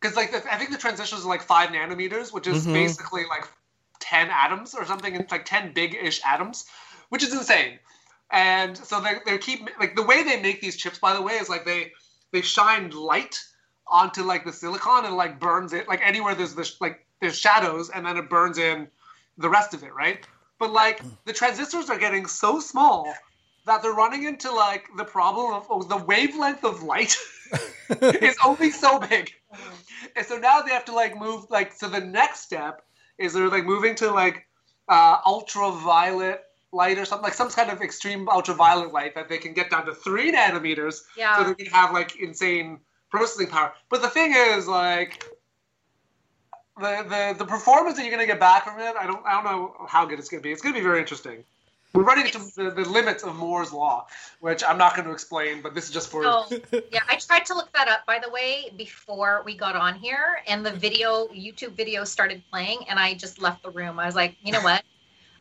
because 0.00 0.16
like 0.16 0.32
the, 0.32 0.42
I 0.52 0.56
think 0.56 0.70
the 0.70 0.78
transistors 0.78 1.24
are 1.24 1.28
like 1.28 1.42
five 1.42 1.70
nanometers, 1.70 2.32
which 2.32 2.46
is 2.46 2.66
Mhm. 2.66 2.72
basically 2.72 3.24
like 3.26 3.46
ten 4.00 4.28
atoms 4.30 4.74
or 4.74 4.86
something. 4.86 5.14
It's 5.14 5.30
like 5.32 5.44
ten 5.44 5.72
big-ish 5.74 6.20
atoms, 6.24 6.64
which 7.10 7.22
is 7.22 7.34
insane. 7.34 7.78
And 8.30 8.76
so 8.76 9.00
they 9.00 9.18
they 9.26 9.38
keep 9.38 9.68
like 9.78 9.96
the 9.96 10.02
way 10.02 10.22
they 10.22 10.40
make 10.40 10.60
these 10.62 10.76
chips, 10.76 10.98
by 10.98 11.12
the 11.14 11.22
way, 11.22 11.34
is 11.34 11.48
like 11.50 11.64
they 11.66 11.92
they 12.32 12.40
shine 12.40 12.90
light 12.90 13.38
onto 13.88 14.22
like 14.22 14.44
the 14.44 14.52
silicon 14.52 15.04
and 15.04 15.16
like 15.16 15.38
burns 15.38 15.72
it 15.72 15.86
like 15.88 16.00
anywhere 16.02 16.34
there's 16.34 16.54
this 16.54 16.80
like 16.80 17.04
there's 17.20 17.38
shadows 17.38 17.90
and 17.90 18.04
then 18.06 18.16
it 18.16 18.28
burns 18.28 18.58
in 18.58 18.88
the 19.38 19.48
rest 19.48 19.74
of 19.74 19.82
it, 19.82 19.94
right? 19.94 20.26
But 20.58 20.72
like 20.72 21.02
the 21.24 21.32
transistors 21.32 21.90
are 21.90 21.98
getting 21.98 22.26
so 22.26 22.60
small 22.60 23.12
that 23.66 23.82
they're 23.82 23.92
running 23.92 24.24
into 24.24 24.52
like 24.52 24.84
the 24.96 25.04
problem 25.04 25.54
of 25.54 25.66
oh, 25.70 25.82
the 25.82 25.96
wavelength 25.96 26.64
of 26.64 26.82
light 26.82 27.16
is 28.00 28.36
only 28.44 28.70
so 28.70 29.00
big. 29.00 29.32
And 30.16 30.24
so 30.26 30.38
now 30.38 30.60
they 30.60 30.70
have 30.72 30.84
to 30.86 30.94
like 30.94 31.18
move 31.18 31.50
like 31.50 31.72
so 31.72 31.88
the 31.88 32.00
next 32.00 32.40
step 32.40 32.82
is 33.18 33.32
they're 33.32 33.48
like 33.48 33.64
moving 33.64 33.94
to 33.96 34.10
like 34.10 34.46
uh, 34.88 35.18
ultraviolet 35.26 36.42
light 36.72 36.98
or 36.98 37.04
something 37.04 37.24
like 37.24 37.34
some 37.34 37.48
kind 37.48 37.70
of 37.70 37.80
extreme 37.80 38.28
ultraviolet 38.28 38.92
light 38.92 39.14
that 39.14 39.28
they 39.28 39.38
can 39.38 39.54
get 39.54 39.70
down 39.70 39.86
to 39.86 39.94
three 39.94 40.32
nanometers 40.32 41.00
Yeah. 41.16 41.36
so 41.38 41.44
they 41.44 41.54
can 41.54 41.72
have 41.72 41.92
like 41.92 42.16
insane 42.16 42.80
processing 43.14 43.48
power. 43.48 43.72
But 43.88 44.02
the 44.02 44.08
thing 44.08 44.34
is 44.34 44.66
like 44.66 45.24
the 46.76 47.04
the, 47.08 47.36
the 47.38 47.44
performance 47.44 47.96
that 47.96 48.02
you're 48.02 48.10
gonna 48.10 48.26
get 48.26 48.40
back 48.40 48.64
from 48.64 48.80
it, 48.80 48.94
I 48.96 49.06
don't 49.06 49.24
I 49.24 49.32
don't 49.32 49.44
know 49.44 49.86
how 49.88 50.04
good 50.04 50.18
it's 50.18 50.28
gonna 50.28 50.42
be. 50.42 50.52
It's 50.52 50.62
gonna 50.62 50.74
be 50.74 50.80
very 50.80 51.00
interesting. 51.00 51.44
We're 51.94 52.02
running 52.02 52.26
into 52.26 52.38
the, 52.56 52.70
the 52.70 52.88
limits 52.88 53.22
of 53.22 53.36
Moore's 53.36 53.72
law, 53.72 54.08
which 54.40 54.64
I'm 54.64 54.76
not 54.76 54.96
going 54.96 55.06
to 55.06 55.12
explain, 55.12 55.62
but 55.62 55.76
this 55.76 55.84
is 55.84 55.90
just 55.92 56.10
for 56.10 56.24
Oh, 56.26 56.44
yeah, 56.90 57.02
I 57.08 57.14
tried 57.14 57.46
to 57.46 57.54
look 57.54 57.72
that 57.72 57.86
up 57.86 58.04
by 58.04 58.18
the 58.18 58.28
way 58.30 58.72
before 58.76 59.44
we 59.46 59.56
got 59.56 59.76
on 59.76 59.94
here, 59.94 60.42
and 60.48 60.66
the 60.66 60.72
video, 60.72 61.28
YouTube 61.28 61.76
video 61.76 62.02
started 62.02 62.42
playing, 62.50 62.80
and 62.88 62.98
I 62.98 63.14
just 63.14 63.40
left 63.40 63.62
the 63.62 63.70
room. 63.70 64.00
I 64.00 64.06
was 64.06 64.16
like, 64.16 64.34
you 64.42 64.50
know 64.50 64.60
what? 64.62 64.82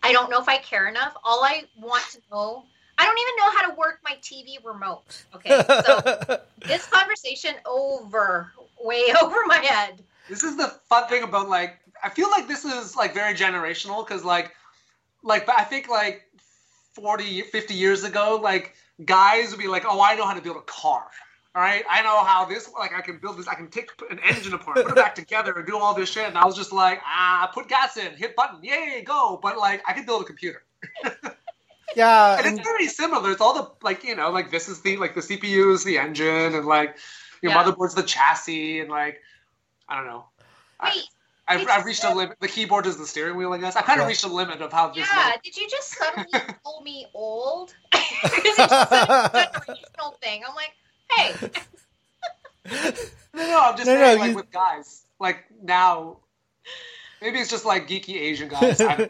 I 0.03 0.11
don't 0.11 0.29
know 0.29 0.39
if 0.39 0.47
I 0.47 0.57
care 0.57 0.87
enough. 0.87 1.17
All 1.23 1.43
I 1.43 1.63
want 1.75 2.03
to 2.11 2.19
know, 2.29 2.65
I 2.97 3.05
don't 3.05 3.19
even 3.19 3.35
know 3.37 3.51
how 3.51 3.69
to 3.69 3.75
work 3.75 3.99
my 4.03 4.15
TV 4.21 4.63
remote. 4.63 5.25
Okay, 5.35 5.49
so 5.85 6.39
this 6.65 6.85
conversation 6.87 7.55
over, 7.65 8.51
way 8.81 9.13
over 9.21 9.37
my 9.45 9.57
head. 9.57 10.03
this 10.29 10.43
is 10.43 10.57
the 10.57 10.67
fun 10.89 11.07
thing 11.07 11.23
about 11.23 11.49
like 11.49 11.79
I 12.03 12.09
feel 12.09 12.29
like 12.29 12.47
this 12.47 12.65
is 12.65 12.95
like 12.95 13.13
very 13.13 13.33
generational 13.33 14.05
because 14.05 14.23
like 14.23 14.51
like 15.23 15.45
but 15.45 15.57
I 15.57 15.63
think 15.63 15.89
like 15.89 16.23
40 16.93 17.41
50 17.41 17.73
years 17.73 18.03
ago 18.03 18.39
like 18.41 18.75
guys 19.05 19.51
would 19.51 19.59
be 19.59 19.67
like 19.67 19.83
oh 19.87 20.01
I 20.01 20.15
know 20.15 20.25
how 20.25 20.33
to 20.33 20.41
build 20.41 20.57
a 20.57 20.61
car 20.61 21.05
all 21.55 21.61
right 21.61 21.83
I 21.89 22.01
know 22.03 22.23
how 22.23 22.45
this 22.45 22.69
like 22.77 22.93
I 22.93 23.01
can 23.01 23.17
build 23.17 23.37
this 23.37 23.47
I 23.47 23.55
can 23.55 23.69
take 23.69 23.89
an 24.11 24.19
engine 24.19 24.53
apart 24.53 24.77
put 24.77 24.89
it 24.89 24.95
back 24.95 25.15
together 25.23 25.53
and 25.53 25.65
do 25.65 25.77
all 25.77 25.93
this 25.93 26.09
shit 26.09 26.27
and 26.27 26.37
I 26.37 26.45
was 26.45 26.55
just 26.55 26.71
like 26.71 27.01
ah 27.05 27.49
put 27.53 27.67
gas 27.67 27.97
in 27.97 28.15
hit 28.15 28.35
button 28.35 28.63
yay 28.63 29.03
go 29.05 29.39
but 29.41 29.57
like 29.57 29.81
I 29.87 29.93
can 29.93 30.05
build 30.05 30.21
a 30.21 30.25
computer 30.25 30.63
yeah, 31.95 32.37
and 32.37 32.45
and- 32.47 32.59
it's 32.59 32.67
very 32.67 32.87
similar. 32.87 33.31
It's 33.31 33.41
all 33.41 33.53
the 33.53 33.69
like 33.81 34.03
you 34.03 34.15
know 34.15 34.29
like 34.31 34.51
this 34.51 34.67
is 34.69 34.81
the 34.81 34.97
like 34.97 35.15
the 35.15 35.21
CPU 35.21 35.73
is 35.73 35.83
the 35.83 35.97
engine 35.97 36.53
and 36.55 36.65
like 36.65 36.97
your 37.41 37.51
Yeah. 37.51 37.63
motherboard's 37.63 37.93
the 37.95 38.03
chassis 38.03 38.79
and 38.79 38.89
like 38.89 39.19
I 39.89 39.95
don't 39.97 40.05
know. 40.07 40.25
I- 40.79 40.91
Wait, 40.95 41.03
I've, 41.45 41.67
I've 41.67 41.85
reached 41.85 42.05
a 42.05 42.13
limit. 42.15 42.37
The 42.39 42.47
keyboard 42.47 42.85
is 42.85 42.95
the 42.97 43.05
steering 43.05 43.35
wheel, 43.35 43.51
I 43.51 43.57
guess. 43.57 43.75
I 43.75 43.81
kind 43.81 43.99
of 43.99 44.05
Yeah. 44.05 44.09
reached 44.09 44.23
a 44.23 44.29
limit 44.29 44.61
of 44.61 44.71
how 44.71 44.87
this. 44.89 45.05
yeah, 45.11 45.27
works. 45.31 45.39
did 45.43 45.57
you 45.57 45.69
just 45.69 45.91
suddenly 45.91 46.29
call 46.63 46.81
me 46.83 47.05
old? 47.13 47.73
Because 47.91 48.45
it's 48.45 48.57
just 48.57 48.71
a 48.71 49.51
generational 49.65 50.17
thing. 50.21 50.43
I'm 50.47 50.55
like, 50.55 50.71
hey, 51.11 51.49
No, 53.33 53.47
no, 53.47 53.59
I'm 53.61 53.75
just 53.75 53.87
No, 53.87 53.95
no, 53.95 53.99
saying, 54.05 54.19
like 54.19 54.29
you- 54.29 54.35
with 54.37 54.51
guys, 54.51 55.03
like 55.19 55.43
now, 55.61 56.17
maybe 57.23 57.39
it's 57.39 57.49
just 57.49 57.65
like 57.65 57.87
geeky 57.87 58.15
Asian 58.15 58.49
guys. 58.49 58.79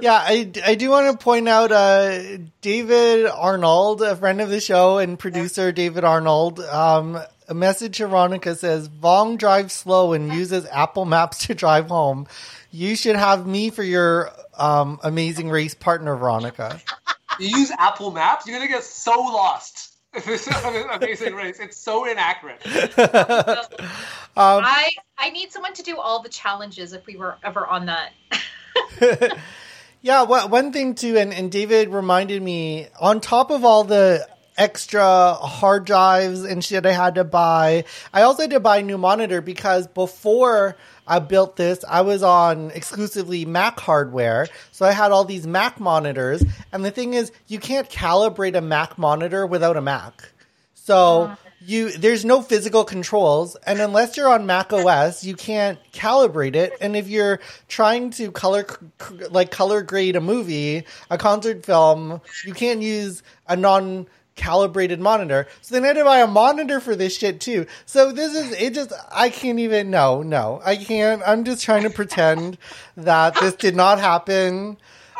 Yeah, 0.00 0.14
I, 0.14 0.50
I 0.64 0.74
do 0.76 0.90
want 0.90 1.10
to 1.10 1.22
point 1.22 1.48
out 1.48 1.72
uh, 1.72 2.38
David 2.62 3.26
Arnold, 3.26 4.00
a 4.00 4.14
friend 4.16 4.40
of 4.40 4.48
the 4.48 4.60
show 4.60 4.98
and 4.98 5.18
producer 5.18 5.72
David 5.72 6.04
Arnold. 6.04 6.60
Um, 6.60 7.18
a 7.48 7.54
message 7.54 7.98
to 7.98 8.06
Veronica 8.06 8.54
says, 8.54 8.88
Vong 8.88 9.36
drives 9.38 9.74
slow 9.74 10.12
and 10.12 10.32
uses 10.32 10.66
Apple 10.66 11.04
Maps 11.04 11.46
to 11.46 11.54
drive 11.54 11.88
home. 11.88 12.26
You 12.70 12.96
should 12.96 13.16
have 13.16 13.46
me 13.46 13.70
for 13.70 13.82
your 13.82 14.30
um, 14.56 15.00
amazing 15.02 15.50
race 15.50 15.74
partner, 15.74 16.16
Veronica. 16.16 16.80
you 17.40 17.58
use 17.58 17.72
Apple 17.76 18.12
Maps, 18.12 18.46
you're 18.46 18.56
gonna 18.56 18.70
get 18.70 18.84
so 18.84 19.10
lost. 19.10 19.85
This 20.24 20.48
is 20.48 20.64
an 20.64 20.90
amazing 20.90 21.34
race. 21.34 21.60
It's 21.60 21.76
so 21.76 22.04
inaccurate. 22.04 22.62
Um, 24.38 24.62
I 24.66 24.90
I 25.16 25.30
need 25.30 25.50
someone 25.50 25.72
to 25.72 25.82
do 25.82 25.96
all 25.96 26.20
the 26.20 26.28
challenges 26.28 26.92
if 26.92 27.06
we 27.06 27.16
were 27.16 27.38
ever 27.42 27.66
on 27.66 27.86
that. 27.86 28.12
yeah, 30.02 30.24
what, 30.24 30.50
one 30.50 30.72
thing 30.72 30.94
too, 30.94 31.16
and, 31.16 31.32
and 31.32 31.50
David 31.50 31.88
reminded 31.88 32.42
me, 32.42 32.88
on 33.00 33.22
top 33.22 33.50
of 33.50 33.64
all 33.64 33.82
the 33.82 34.28
extra 34.56 35.34
hard 35.34 35.84
drives 35.84 36.44
and 36.44 36.64
shit 36.64 36.86
I 36.86 36.92
had 36.92 37.16
to 37.16 37.24
buy. 37.24 37.84
I 38.12 38.22
also 38.22 38.42
had 38.42 38.50
to 38.50 38.60
buy 38.60 38.78
a 38.78 38.82
new 38.82 38.98
monitor 38.98 39.40
because 39.40 39.86
before 39.86 40.76
I 41.06 41.18
built 41.20 41.56
this, 41.56 41.84
I 41.88 42.00
was 42.00 42.22
on 42.22 42.70
exclusively 42.70 43.44
Mac 43.44 43.78
hardware. 43.78 44.48
So 44.72 44.86
I 44.86 44.92
had 44.92 45.12
all 45.12 45.24
these 45.24 45.46
Mac 45.46 45.78
monitors. 45.78 46.42
And 46.72 46.84
the 46.84 46.90
thing 46.90 47.14
is, 47.14 47.32
you 47.46 47.58
can't 47.58 47.88
calibrate 47.88 48.56
a 48.56 48.60
Mac 48.60 48.98
monitor 48.98 49.46
without 49.46 49.76
a 49.76 49.80
Mac. 49.80 50.30
So 50.74 51.22
uh-huh. 51.22 51.36
you 51.60 51.90
there's 51.90 52.24
no 52.24 52.42
physical 52.42 52.84
controls 52.84 53.56
and 53.66 53.80
unless 53.80 54.16
you're 54.16 54.28
on 54.28 54.46
Mac 54.46 54.72
OS, 54.72 55.24
you 55.24 55.34
can't 55.34 55.78
calibrate 55.92 56.54
it. 56.54 56.72
And 56.80 56.96
if 56.96 57.08
you're 57.08 57.40
trying 57.66 58.10
to 58.10 58.30
color 58.30 58.66
like 59.30 59.50
color 59.50 59.82
grade 59.82 60.14
a 60.14 60.20
movie, 60.20 60.84
a 61.10 61.18
concert 61.18 61.66
film, 61.66 62.20
you 62.44 62.54
can't 62.54 62.82
use 62.82 63.24
a 63.48 63.56
non 63.56 64.06
calibrated 64.36 65.00
monitor. 65.00 65.48
So 65.62 65.74
then 65.74 65.84
I 65.84 65.88
had 65.88 65.96
to 65.96 66.04
buy 66.04 66.18
a 66.20 66.26
monitor 66.26 66.78
for 66.78 66.94
this 66.94 67.16
shit 67.16 67.40
too. 67.40 67.66
So 67.86 68.12
this 68.12 68.34
is 68.34 68.52
it 68.52 68.74
just 68.74 68.92
I 69.10 69.30
can't 69.30 69.58
even 69.58 69.90
no, 69.90 70.22
no. 70.22 70.60
I 70.64 70.76
can't 70.76 71.22
I'm 71.26 71.44
just 71.44 71.64
trying 71.64 71.82
to 71.82 71.90
pretend 71.90 72.58
that 72.96 73.34
this 73.40 73.54
did 73.54 73.74
not 73.74 73.98
happen. 73.98 74.76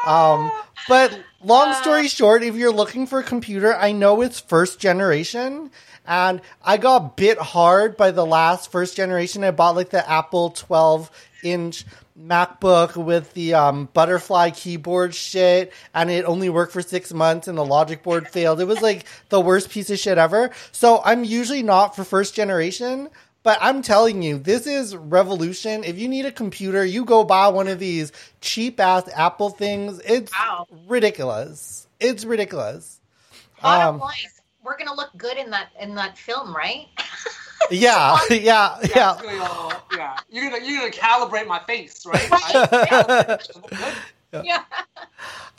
Um 0.07 0.53
but 0.89 1.19
long 1.43 1.73
story 1.75 2.07
short, 2.09 2.43
if 2.43 2.55
you're 2.55 2.73
looking 2.73 3.07
for 3.07 3.19
a 3.19 3.25
computer, 3.25 3.75
I 3.75 3.93
know 3.93 4.21
it's 4.21 4.39
first 4.39 4.79
generation 4.79 5.71
and 6.07 6.41
I 6.63 6.77
got 6.77 7.17
bit 7.17 7.39
hard 7.39 7.97
by 7.97 8.13
the 8.13 8.25
last 8.25 8.71
first 8.71 8.97
generation. 8.97 9.43
I 9.43 9.51
bought 9.51 9.75
like 9.75 9.91
the 9.91 10.09
Apple 10.09 10.51
12 10.51 11.11
inch 11.43 11.85
MacBook 12.21 12.97
with 12.97 13.33
the 13.35 13.55
um, 13.55 13.89
butterfly 13.93 14.51
keyboard 14.51 15.15
shit, 15.15 15.73
and 15.95 16.11
it 16.11 16.25
only 16.25 16.49
worked 16.49 16.73
for 16.73 16.83
six 16.83 17.13
months, 17.13 17.49
and 17.49 17.59
the 17.59 17.65
logic 17.65 18.03
board 18.03 18.29
failed. 18.33 18.61
It 18.61 18.67
was 18.67 18.81
like 18.83 19.05
the 19.29 19.41
worst 19.41 19.71
piece 19.71 19.91
of 19.91 19.99
shit 19.99 20.19
ever. 20.19 20.51
So 20.73 21.03
I'm 21.05 21.25
usually 21.25 21.63
not 21.63 21.95
for 21.95 22.05
first 22.05 22.35
generation, 22.35 23.09
but 23.43 23.59
I'm 23.61 23.83
telling 23.83 24.23
you, 24.23 24.39
this 24.39 24.67
is 24.67 24.97
revolution. 24.97 25.85
If 25.85 25.99
you 25.99 26.09
need 26.09 26.27
a 26.27 26.33
computer, 26.33 26.85
you 26.85 27.05
go 27.05 27.23
buy 27.25 27.49
one 27.49 27.69
of 27.69 27.79
these 27.79 28.11
cheap 28.41 28.81
ass 28.81 29.09
Apple 29.15 29.51
things. 29.51 30.01
It's 30.05 30.33
Wow. 30.33 30.67
ridiculous. 30.89 31.87
It's 32.01 32.25
ridiculous. 32.25 32.99
Bottom 33.63 33.95
Um, 33.97 34.01
line, 34.01 34.15
we're 34.67 34.77
gonna 34.77 34.95
look 34.95 35.11
good 35.17 35.39
in 35.39 35.51
that 35.51 35.69
in 35.81 35.95
that 35.95 36.19
film, 36.19 36.55
right? 36.55 36.87
Yeah, 37.71 38.19
yeah, 38.31 38.37
Yeah, 38.37 38.79
yeah. 38.95 39.17
it's 39.19 39.97
yeah. 39.97 40.17
You're 40.29 40.51
gonna 40.51 40.65
you're 40.65 40.81
gonna 40.81 40.93
calibrate 40.93 41.47
my 41.47 41.59
face, 41.61 42.05
right? 42.07 43.41
yeah. 44.45 44.63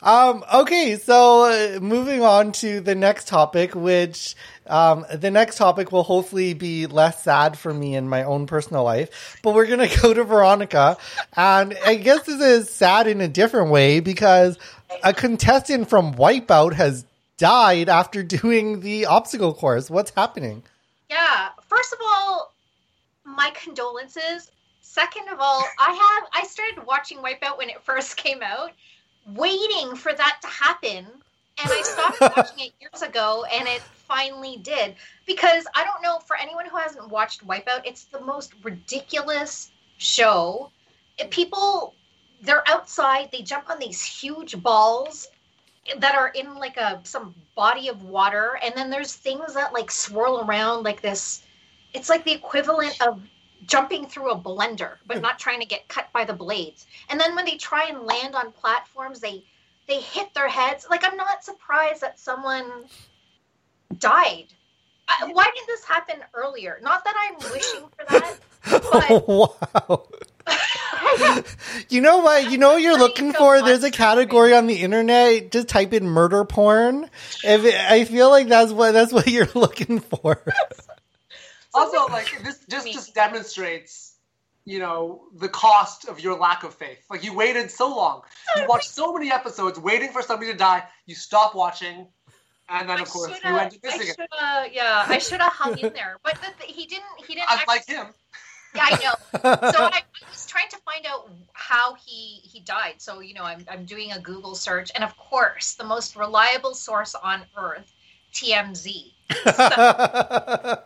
Um, 0.00 0.44
okay, 0.54 0.96
so 0.96 1.44
uh, 1.76 1.80
moving 1.80 2.22
on 2.22 2.52
to 2.52 2.80
the 2.80 2.94
next 2.94 3.26
topic, 3.26 3.74
which 3.74 4.36
um, 4.68 5.04
the 5.12 5.30
next 5.30 5.56
topic 5.56 5.90
will 5.90 6.04
hopefully 6.04 6.54
be 6.54 6.86
less 6.86 7.24
sad 7.24 7.58
for 7.58 7.74
me 7.74 7.96
in 7.96 8.08
my 8.08 8.22
own 8.22 8.46
personal 8.46 8.84
life. 8.84 9.38
But 9.42 9.54
we're 9.54 9.66
gonna 9.66 9.88
go 10.02 10.14
to 10.14 10.22
Veronica, 10.24 10.96
and 11.36 11.76
I 11.84 11.96
guess 11.96 12.22
this 12.22 12.40
is 12.40 12.70
sad 12.70 13.08
in 13.08 13.20
a 13.20 13.28
different 13.28 13.70
way 13.70 13.98
because 14.00 14.56
a 15.02 15.12
contestant 15.12 15.90
from 15.90 16.14
Wipeout 16.14 16.74
has 16.74 17.04
died 17.38 17.88
after 17.88 18.22
doing 18.40 18.80
the 18.80 19.06
obstacle 19.06 19.54
course. 19.54 19.88
What's 19.88 20.10
happening? 20.10 20.62
Yeah. 21.08 21.48
First 21.66 21.94
of 21.94 22.00
all, 22.04 22.52
my 23.24 23.50
condolences. 23.62 24.50
Second 24.82 25.28
of 25.28 25.38
all, 25.40 25.64
I 25.80 25.92
have 25.92 26.42
I 26.42 26.46
started 26.46 26.86
watching 26.86 27.18
Wipeout 27.18 27.56
when 27.56 27.70
it 27.70 27.82
first 27.82 28.16
came 28.24 28.42
out, 28.42 28.72
waiting 29.34 29.94
for 29.96 30.12
that 30.12 30.38
to 30.42 30.48
happen. 30.48 31.06
And 31.60 31.72
I 31.72 31.82
stopped 31.82 32.20
watching 32.36 32.66
it 32.66 32.72
years 32.80 33.02
ago 33.02 33.44
and 33.52 33.66
it 33.66 33.80
finally 33.80 34.58
did. 34.58 34.94
Because 35.26 35.66
I 35.74 35.84
don't 35.84 36.02
know, 36.02 36.18
for 36.18 36.36
anyone 36.36 36.66
who 36.66 36.76
hasn't 36.76 37.08
watched 37.08 37.46
Wipeout, 37.46 37.82
it's 37.84 38.04
the 38.04 38.20
most 38.20 38.52
ridiculous 38.62 39.70
show. 39.98 40.70
People 41.30 41.94
they're 42.40 42.62
outside, 42.68 43.30
they 43.32 43.42
jump 43.42 43.68
on 43.68 43.80
these 43.80 44.02
huge 44.02 44.60
balls 44.62 45.28
that 45.98 46.14
are 46.14 46.28
in 46.28 46.54
like 46.56 46.76
a 46.76 47.00
some 47.04 47.34
body 47.54 47.88
of 47.88 48.02
water 48.02 48.58
and 48.62 48.74
then 48.74 48.90
there's 48.90 49.14
things 49.14 49.54
that 49.54 49.72
like 49.72 49.90
swirl 49.90 50.40
around 50.40 50.84
like 50.84 51.00
this. 51.00 51.42
It's 51.94 52.08
like 52.08 52.24
the 52.24 52.32
equivalent 52.32 53.00
of 53.00 53.20
jumping 53.66 54.06
through 54.06 54.30
a 54.30 54.38
blender 54.38 54.96
but 55.06 55.16
hmm. 55.16 55.22
not 55.22 55.38
trying 55.38 55.60
to 55.60 55.66
get 55.66 55.88
cut 55.88 56.08
by 56.12 56.24
the 56.24 56.32
blades. 56.32 56.86
And 57.08 57.20
then 57.20 57.34
when 57.34 57.44
they 57.44 57.56
try 57.56 57.86
and 57.86 58.02
land 58.02 58.34
on 58.34 58.52
platforms 58.52 59.20
they 59.20 59.44
they 59.86 60.00
hit 60.00 60.32
their 60.34 60.48
heads. 60.48 60.86
Like 60.90 61.04
i'm 61.04 61.16
not 61.16 61.44
surprised 61.44 62.02
that 62.02 62.18
someone 62.18 62.84
died. 63.98 64.46
I, 65.08 65.30
why 65.32 65.44
did 65.44 65.66
this 65.66 65.84
happen 65.84 66.16
earlier? 66.34 66.78
Not 66.82 67.04
that 67.04 67.14
i'm 67.16 67.52
wishing 67.52 67.88
for 67.96 68.04
that 68.10 68.38
but 68.70 69.06
oh, 69.10 69.56
wow. 69.88 70.08
You 71.88 72.00
know 72.00 72.18
what? 72.18 72.50
You 72.50 72.58
know 72.58 72.70
what 72.70 72.82
you're 72.82 72.98
looking 72.98 73.32
for? 73.32 73.62
There's 73.62 73.84
a 73.84 73.90
category 73.90 74.54
on 74.54 74.66
the 74.66 74.80
internet. 74.82 75.50
Just 75.50 75.68
type 75.68 75.92
in 75.92 76.06
murder 76.08 76.44
porn. 76.44 77.08
If 77.44 77.64
it, 77.64 77.74
I 77.74 78.04
feel 78.04 78.30
like 78.30 78.48
that's 78.48 78.72
what 78.72 78.92
that's 78.92 79.12
what 79.12 79.26
you're 79.28 79.48
looking 79.54 80.00
for. 80.00 80.42
also, 81.74 82.06
like 82.12 82.42
this 82.44 82.58
just 82.68 82.92
just 82.92 83.14
demonstrates, 83.14 84.16
you 84.64 84.78
know, 84.78 85.22
the 85.36 85.48
cost 85.48 86.08
of 86.08 86.20
your 86.20 86.38
lack 86.38 86.64
of 86.64 86.74
faith. 86.74 86.98
Like 87.10 87.24
you 87.24 87.34
waited 87.34 87.70
so 87.70 87.88
long, 87.94 88.22
you 88.56 88.66
watched 88.68 88.90
so 88.90 89.12
many 89.12 89.30
episodes 89.32 89.78
waiting 89.78 90.10
for 90.10 90.22
somebody 90.22 90.52
to 90.52 90.58
die. 90.58 90.84
You 91.06 91.14
stop 91.14 91.54
watching, 91.54 92.06
and 92.68 92.88
then 92.88 92.98
I 92.98 93.02
of 93.02 93.08
course 93.08 93.30
you 93.30 93.36
shoulda- 93.42 93.62
ended 93.62 93.80
I 93.84 93.96
missing 93.96 94.14
it. 94.18 94.72
yeah, 94.74 95.04
I 95.06 95.18
should 95.18 95.40
have 95.40 95.52
hung 95.52 95.78
in 95.78 95.92
there, 95.92 96.18
but 96.22 96.34
the, 96.36 96.48
the- 96.58 96.72
he 96.72 96.86
didn't. 96.86 97.04
He 97.26 97.34
didn't. 97.34 97.48
Unlike 97.50 97.68
actually- 97.80 97.94
him. 97.94 98.06
Yeah, 98.78 98.86
I 98.86 98.90
know. 99.04 99.70
so 99.72 99.84
I, 99.84 99.98
I 99.98 100.30
was 100.30 100.46
trying 100.46 100.68
to 100.70 100.76
find 100.78 101.04
out 101.06 101.28
how 101.52 101.94
he 101.94 102.40
he 102.42 102.60
died. 102.60 102.94
So 102.98 103.20
you 103.20 103.34
know, 103.34 103.42
I'm 103.44 103.64
I'm 103.70 103.84
doing 103.84 104.12
a 104.12 104.20
Google 104.20 104.54
search, 104.54 104.90
and 104.94 105.02
of 105.04 105.16
course, 105.16 105.74
the 105.74 105.84
most 105.84 106.16
reliable 106.16 106.74
source 106.74 107.14
on 107.14 107.42
earth, 107.56 107.92
TMZ. 108.32 109.12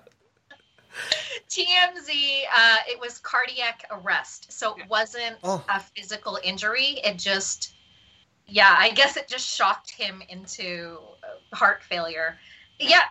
TMZ. 1.49 2.09
Uh, 2.55 2.77
it 2.89 3.01
was 3.01 3.19
cardiac 3.19 3.85
arrest, 3.91 4.53
so 4.53 4.75
it 4.77 4.89
wasn't 4.89 5.37
Oh. 5.45 5.63
a 5.69 5.81
physical 5.81 6.39
injury. 6.43 6.99
It 7.05 7.19
just, 7.19 7.75
yeah, 8.47 8.75
I 8.79 8.91
guess 8.91 9.17
it 9.17 9.29
just 9.29 9.47
shocked 9.57 9.91
him 9.91 10.23
into 10.29 10.99
uh, 11.23 11.57
heart 11.57 11.83
failure. 11.83 12.39
Yeah, 12.79 13.03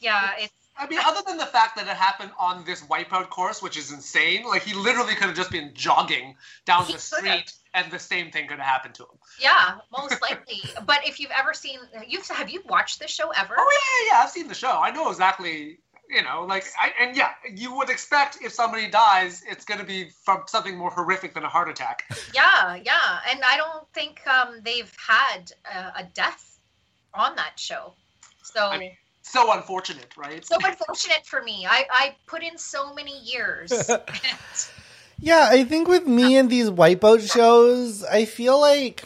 yeah. 0.00 0.32
It's 0.38 0.52
I 0.76 0.88
mean, 0.88 0.98
other 1.04 1.20
than 1.26 1.36
the 1.36 1.46
fact 1.46 1.76
that 1.76 1.86
it 1.86 1.96
happened 1.96 2.32
on 2.38 2.64
this 2.64 2.82
wipeout 2.82 3.30
course, 3.30 3.62
which 3.62 3.76
is 3.76 3.92
insane, 3.92 4.44
like 4.44 4.62
he 4.62 4.74
literally 4.74 5.14
could 5.14 5.26
have 5.28 5.36
just 5.36 5.50
been 5.50 5.70
jogging 5.74 6.36
down 6.66 6.86
He 6.86 6.92
the 6.94 6.98
could've. 6.98 7.24
street, 7.24 7.52
and 7.74 7.92
the 7.92 7.98
same 7.98 8.30
thing 8.30 8.48
could 8.48 8.58
have 8.58 8.66
happened 8.66 8.94
to 8.96 9.04
him. 9.04 9.18
yeah, 9.40 9.78
most 9.96 10.20
likely. 10.20 10.62
but 10.86 11.06
if 11.06 11.20
you've 11.20 11.30
ever 11.30 11.54
seen, 11.54 11.78
you've 12.08 12.26
have 12.28 12.50
you 12.50 12.62
watched 12.68 12.98
this 13.00 13.10
show 13.10 13.30
ever? 13.30 13.54
Oh 13.56 13.70
yeah, 13.72 14.06
yeah, 14.12 14.16
yeah. 14.18 14.24
I've 14.24 14.30
seen 14.30 14.48
the 14.48 14.54
show. 14.54 14.80
I 14.80 14.90
know 14.90 15.10
exactly. 15.10 15.78
You 16.10 16.22
know, 16.22 16.44
like, 16.46 16.64
I, 16.78 16.92
and 17.02 17.16
yeah, 17.16 17.30
you 17.54 17.74
would 17.76 17.88
expect 17.88 18.38
if 18.42 18.52
somebody 18.52 18.90
dies, 18.90 19.42
it's 19.50 19.64
going 19.64 19.80
to 19.80 19.86
be 19.86 20.10
from 20.24 20.42
something 20.46 20.76
more 20.76 20.90
horrific 20.90 21.32
than 21.32 21.44
a 21.44 21.48
heart 21.48 21.70
attack. 21.70 22.02
Yeah, 22.34 22.74
yeah, 22.84 23.20
and 23.30 23.40
I 23.42 23.56
don't 23.56 23.88
think 23.94 24.20
um, 24.26 24.60
they've 24.62 24.92
had 24.98 25.50
a, 25.64 26.00
a 26.00 26.04
death 26.12 26.58
on 27.14 27.36
that 27.36 27.58
show. 27.58 27.94
So 28.42 28.66
I 28.66 28.78
mean, 28.78 28.92
so 29.24 29.52
unfortunate, 29.52 30.16
right? 30.16 30.44
so 30.44 30.56
unfortunate 30.62 31.26
for 31.26 31.42
me. 31.42 31.66
I 31.68 31.84
I 31.90 32.16
put 32.26 32.42
in 32.42 32.56
so 32.58 32.94
many 32.94 33.18
years. 33.20 33.72
Yeah, 35.20 35.48
I 35.50 35.64
think 35.64 35.88
with 35.88 36.06
me 36.06 36.36
and 36.36 36.50
these 36.50 36.70
wipeout 36.70 37.32
shows, 37.32 38.04
I 38.04 38.24
feel 38.24 38.60
like 38.60 39.04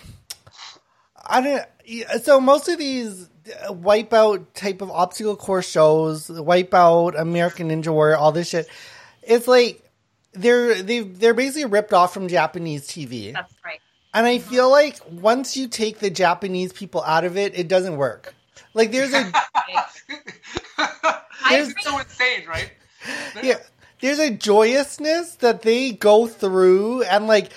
I 1.25 1.41
don't. 1.41 2.23
So 2.23 2.41
most 2.41 2.69
of 2.69 2.79
these 2.79 3.29
uh, 3.47 3.73
wipeout 3.73 4.47
type 4.55 4.81
of 4.81 4.91
obstacle 4.91 5.37
course 5.37 5.69
shows, 5.69 6.29
wipeout, 6.29 7.19
American 7.19 7.69
Ninja 7.69 7.93
Warrior, 7.93 8.17
all 8.17 8.33
this 8.33 8.49
shit, 8.49 8.69
it's 9.23 9.47
like 9.47 9.83
they're 10.33 10.83
they 10.83 11.01
they're 11.01 11.35
basically 11.35 11.67
ripped 11.67 11.93
off 11.93 12.15
from 12.15 12.29
Japanese 12.29 12.87
TV, 12.87 13.33
That's 13.33 13.53
right. 13.65 13.81
and 14.15 14.27
I 14.27 14.39
feel 14.39 14.71
like 14.71 14.99
once 15.11 15.57
you 15.57 15.69
take 15.69 15.99
the 15.99 16.11
Japanese 16.11 16.73
people 16.73 17.03
out 17.03 17.25
of 17.25 17.37
it, 17.37 17.59
it 17.59 17.69
doesn't 17.69 17.97
work. 17.97 18.35
Like 18.79 18.93
there's 18.93 19.13
a 19.13 19.33
it's 21.51 21.85
so 21.85 21.99
insane, 21.99 22.47
right? 22.47 22.71
yeah, 23.43 23.57
there's 24.01 24.21
a 24.21 24.31
joyousness 24.31 25.35
that 25.41 25.63
they 25.63 25.91
go 25.91 26.29
through, 26.29 27.03
and 27.03 27.27
like 27.27 27.51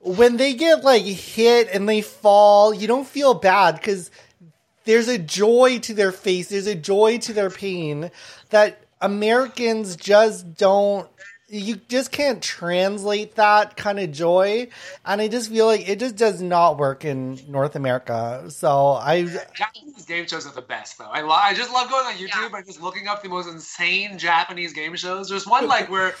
when 0.00 0.38
they 0.38 0.54
get 0.54 0.82
like 0.82 1.04
hit 1.04 1.68
and 1.72 1.88
they 1.88 2.00
fall, 2.00 2.74
you 2.74 2.88
don't 2.88 3.06
feel 3.06 3.32
bad 3.32 3.76
because 3.76 4.10
there's 4.82 5.06
a 5.06 5.18
joy 5.18 5.78
to 5.82 5.94
their 5.94 6.10
face, 6.10 6.48
there's 6.48 6.66
a 6.66 6.74
joy 6.74 7.18
to 7.18 7.32
their 7.32 7.50
pain 7.50 8.10
that 8.50 8.86
Americans 9.00 9.94
just 9.94 10.56
don't 10.56 11.08
you 11.48 11.76
just 11.88 12.10
can't 12.10 12.42
translate 12.42 13.36
that 13.36 13.76
kind 13.76 14.00
of 14.00 14.10
joy, 14.10 14.68
and 15.04 15.20
I 15.20 15.28
just 15.28 15.50
feel 15.50 15.66
like 15.66 15.88
it 15.88 15.98
just 16.00 16.16
does 16.16 16.42
not 16.42 16.76
work 16.78 17.04
in 17.04 17.38
North 17.48 17.76
America. 17.76 18.44
So 18.48 18.92
I 18.92 19.22
Japanese 19.54 20.04
game 20.06 20.26
shows 20.26 20.46
are 20.46 20.52
the 20.52 20.62
best, 20.62 20.98
though. 20.98 21.04
I 21.10 21.20
lo- 21.20 21.30
I 21.30 21.54
just 21.54 21.72
love 21.72 21.88
going 21.88 22.04
on 22.06 22.14
YouTube 22.14 22.50
Yeah. 22.50 22.56
and 22.56 22.66
just 22.66 22.82
looking 22.82 23.06
up 23.06 23.22
the 23.22 23.28
most 23.28 23.48
insane 23.48 24.18
Japanese 24.18 24.72
game 24.72 24.96
shows. 24.96 25.28
There's 25.28 25.46
one 25.46 25.68
like 25.68 25.88
where. 25.90 26.14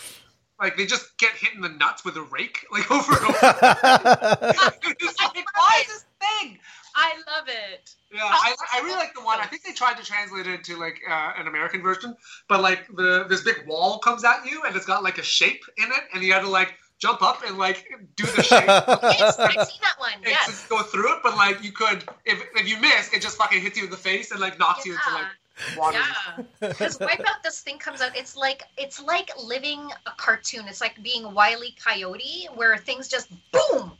Like 0.58 0.78
they 0.78 0.86
just 0.86 1.18
get 1.18 1.32
hit 1.34 1.52
in 1.54 1.60
the 1.60 1.68
nuts 1.68 2.02
with 2.02 2.16
a 2.16 2.22
rake, 2.22 2.64
like 2.72 2.90
over 2.90 3.12
and 3.12 3.24
over. 3.24 3.36
it's 3.42 5.20
like, 5.20 5.44
why 5.54 5.82
is 5.82 5.86
this 5.88 6.04
thing? 6.18 6.58
I 6.94 7.12
love 7.26 7.46
it. 7.46 7.94
Yeah, 8.12 8.20
I, 8.22 8.54
I 8.74 8.80
really 8.82 8.94
like 8.96 9.14
the 9.14 9.20
one. 9.22 9.40
I 9.40 9.46
think 9.46 9.64
they 9.64 9.72
tried 9.72 9.96
to 9.98 10.04
translate 10.04 10.46
it 10.46 10.62
to 10.64 10.76
like 10.76 11.00
uh, 11.08 11.32
an 11.36 11.48
American 11.48 11.82
version, 11.82 12.14
but 12.48 12.60
like 12.62 12.86
the 12.94 13.24
this 13.28 13.42
big 13.42 13.66
wall 13.66 13.98
comes 13.98 14.24
at 14.24 14.46
you 14.46 14.62
and 14.64 14.76
it's 14.76 14.86
got 14.86 15.02
like 15.02 15.18
a 15.18 15.22
shape 15.22 15.62
in 15.76 15.84
it, 15.86 16.02
and 16.14 16.22
you 16.22 16.32
had 16.32 16.42
to 16.42 16.48
like 16.48 16.74
jump 16.98 17.20
up 17.22 17.42
and 17.46 17.58
like 17.58 17.84
do 18.16 18.24
the 18.24 18.42
shape. 18.42 18.64
Yes, 19.18 19.38
I've 19.38 19.68
seen 19.68 19.80
that 19.82 19.96
one. 19.98 20.12
and 20.14 20.24
Yes. 20.26 20.46
just 20.46 20.68
go 20.68 20.82
through 20.82 21.14
it, 21.16 21.20
but 21.22 21.36
like 21.36 21.62
you 21.64 21.72
could, 21.72 22.04
if 22.24 22.42
if 22.54 22.68
you 22.68 22.80
miss, 22.80 23.12
it 23.12 23.20
just 23.20 23.36
fucking 23.36 23.60
hits 23.60 23.76
you 23.76 23.84
in 23.84 23.90
the 23.90 23.96
face 23.96 24.30
and 24.30 24.40
like 24.40 24.58
knocks 24.58 24.86
you 24.86 24.92
into 24.92 25.10
like 25.12 25.76
water. 25.76 25.98
Yeah, 25.98 26.44
because 26.68 26.98
Wipeout, 26.98 27.42
this 27.42 27.60
thing 27.60 27.78
comes 27.78 28.00
out. 28.00 28.16
It's 28.16 28.36
like 28.36 28.62
it's 28.78 29.02
like 29.02 29.30
living 29.42 29.90
a 30.06 30.10
cartoon. 30.16 30.68
It's 30.68 30.80
like 30.80 31.02
being 31.02 31.34
Wile 31.34 31.64
E. 31.64 31.74
Coyote, 31.84 32.48
where 32.54 32.76
things 32.76 33.08
just 33.08 33.28
boom, 33.52 33.92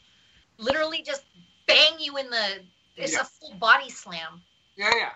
literally 0.58 1.02
just 1.02 1.24
bang 1.66 1.94
you 1.98 2.16
in 2.18 2.30
the. 2.30 2.60
It's 2.96 3.12
Yeah. 3.12 3.20
a 3.20 3.24
full 3.24 3.54
body 3.54 3.90
slam. 3.90 4.42
Yeah, 4.76 4.90
yeah. 4.96 5.11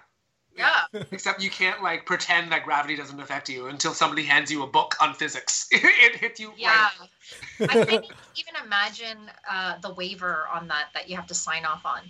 Yeah, 0.57 1.03
Except 1.13 1.41
you 1.41 1.49
can't 1.49 1.81
like 1.81 2.05
pretend 2.07 2.51
that 2.53 2.65
gravity 2.65 2.97
doesn't 2.97 3.19
affect 3.21 3.49
you 3.49 3.69
until 3.69 3.95
somebody 3.95 4.25
hands 4.25 4.51
you 4.51 4.63
a 4.65 4.67
book 4.67 4.97
on 5.01 5.15
physics. 5.15 5.69
it 5.71 6.17
hits 6.17 6.41
you. 6.41 6.53
yeah. 6.57 6.89
Right. 7.61 7.71
I 7.71 7.85
can't 7.85 8.05
even 8.35 8.55
imagine 8.67 9.17
uh, 9.49 9.79
the 9.79 9.95
waiver 9.95 10.47
on 10.53 10.67
that 10.69 10.87
that 10.95 11.09
you 11.09 11.15
have 11.17 11.29
to 11.29 11.35
sign 11.35 11.65
off 11.65 11.87
on. 11.87 12.01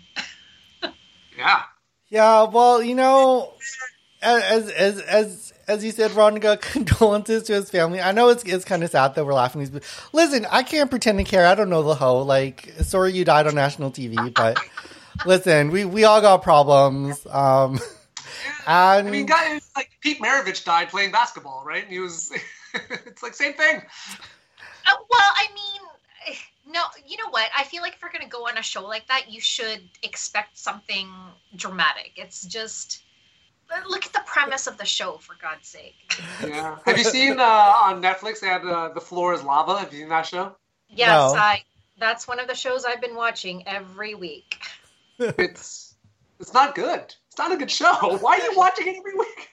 Yeah. 1.37 1.62
Yeah, 2.09 2.44
well, 2.44 2.83
you 2.83 2.94
know, 2.96 3.52
as 4.20 4.68
as 4.70 5.00
as 5.00 5.52
as 5.68 5.85
you 5.85 5.92
said, 5.92 6.11
Veronica, 6.11 6.56
condolences 6.61 7.44
to 7.44 7.52
his 7.54 7.70
family. 7.70 8.00
I 8.00 8.11
know 8.12 8.30
it's 8.30 8.42
it's 8.44 8.64
kind 8.64 8.83
of 8.83 8.90
sad 8.90 9.14
that 9.14 9.24
we're 9.24 9.35
laughing. 9.35 9.61
These, 9.61 9.80
listen, 10.12 10.46
I 10.50 10.62
can't 10.64 10.90
pretend 10.90 11.18
to 11.18 11.24
care. 11.24 11.46
I 11.46 11.54
don't 11.54 11.70
know 11.70 11.83
the 11.85 11.94
hoe. 11.94 12.22
Like, 12.22 12.72
sorry 12.80 13.12
you 13.12 13.24
died 13.24 13.46
on 13.46 13.54
national 13.54 13.92
TV, 13.92 14.33
but 14.35 14.59
listen, 15.26 15.70
we 15.70 15.85
we 15.85 16.04
all 16.04 16.20
got 16.20 16.42
problems. 16.42 17.26
Um, 17.26 17.80
and 18.66 19.09
I 19.09 19.11
mean, 19.11 19.26
guys 19.26 19.70
like 19.76 19.90
Pete 20.00 20.20
Maravich 20.20 20.64
died 20.64 20.88
playing 20.88 21.12
basketball, 21.12 21.62
right? 21.64 21.83
And 21.83 21.92
he 21.92 21.98
was. 22.00 22.33
it's 22.74 23.22
like 23.22 23.35
same 23.35 23.54
thing. 23.54 23.76
Uh, 23.76 24.92
well, 25.11 25.33
I 25.37 25.46
mean, 25.54 26.37
no, 26.72 26.83
you 27.06 27.16
know 27.16 27.30
what? 27.30 27.50
I 27.56 27.64
feel 27.64 27.83
like 27.83 27.94
if 27.94 28.02
you're 28.02 28.12
going 28.12 28.22
to 28.22 28.28
go 28.28 28.46
on 28.46 28.59
a 28.59 28.62
show 28.62 28.87
like 28.87 29.09
that, 29.09 29.30
you 29.30 29.40
should 29.40 29.83
expect 30.02 30.59
something 30.59 31.09
dramatic. 31.56 32.12
It's 32.16 32.46
just 32.46 33.02
look 33.88 34.04
at 34.06 34.12
the 34.12 34.22
premise 34.26 34.66
of 34.66 34.76
the 34.78 34.85
show, 34.85 35.18
for 35.18 35.37
God's 35.40 35.68
sake. 35.68 35.94
Yeah. 36.46 36.78
Have 36.87 36.98
you 36.98 37.04
seen 37.04 37.38
uh, 37.38 37.44
on 37.44 38.02
Netflix? 38.02 38.40
They 38.40 38.48
had 38.48 38.64
uh, 38.64 38.90
the 38.94 39.00
floor 39.00 39.35
is 39.35 39.42
lava. 39.42 39.78
Have 39.78 39.92
you 39.92 40.00
seen 40.00 40.09
that 40.09 40.26
show? 40.26 40.56
Yes, 40.88 41.09
No. 41.09 41.38
I. 41.38 41.62
That's 41.98 42.26
one 42.26 42.40
of 42.40 42.48
the 42.48 42.54
shows 42.54 42.87
I've 42.87 43.00
been 43.02 43.14
watching 43.14 43.68
every 43.68 44.14
week. 44.14 44.56
It's 45.20 45.94
it's 46.38 46.54
not 46.54 46.74
good. 46.74 47.14
It's 47.28 47.38
not 47.38 47.52
a 47.52 47.56
good 47.56 47.70
show. 47.70 47.92
Why 48.18 48.38
are 48.38 48.50
you 48.50 48.56
watching 48.56 48.88
it 48.88 48.96
every 48.96 49.14
week? 49.14 49.48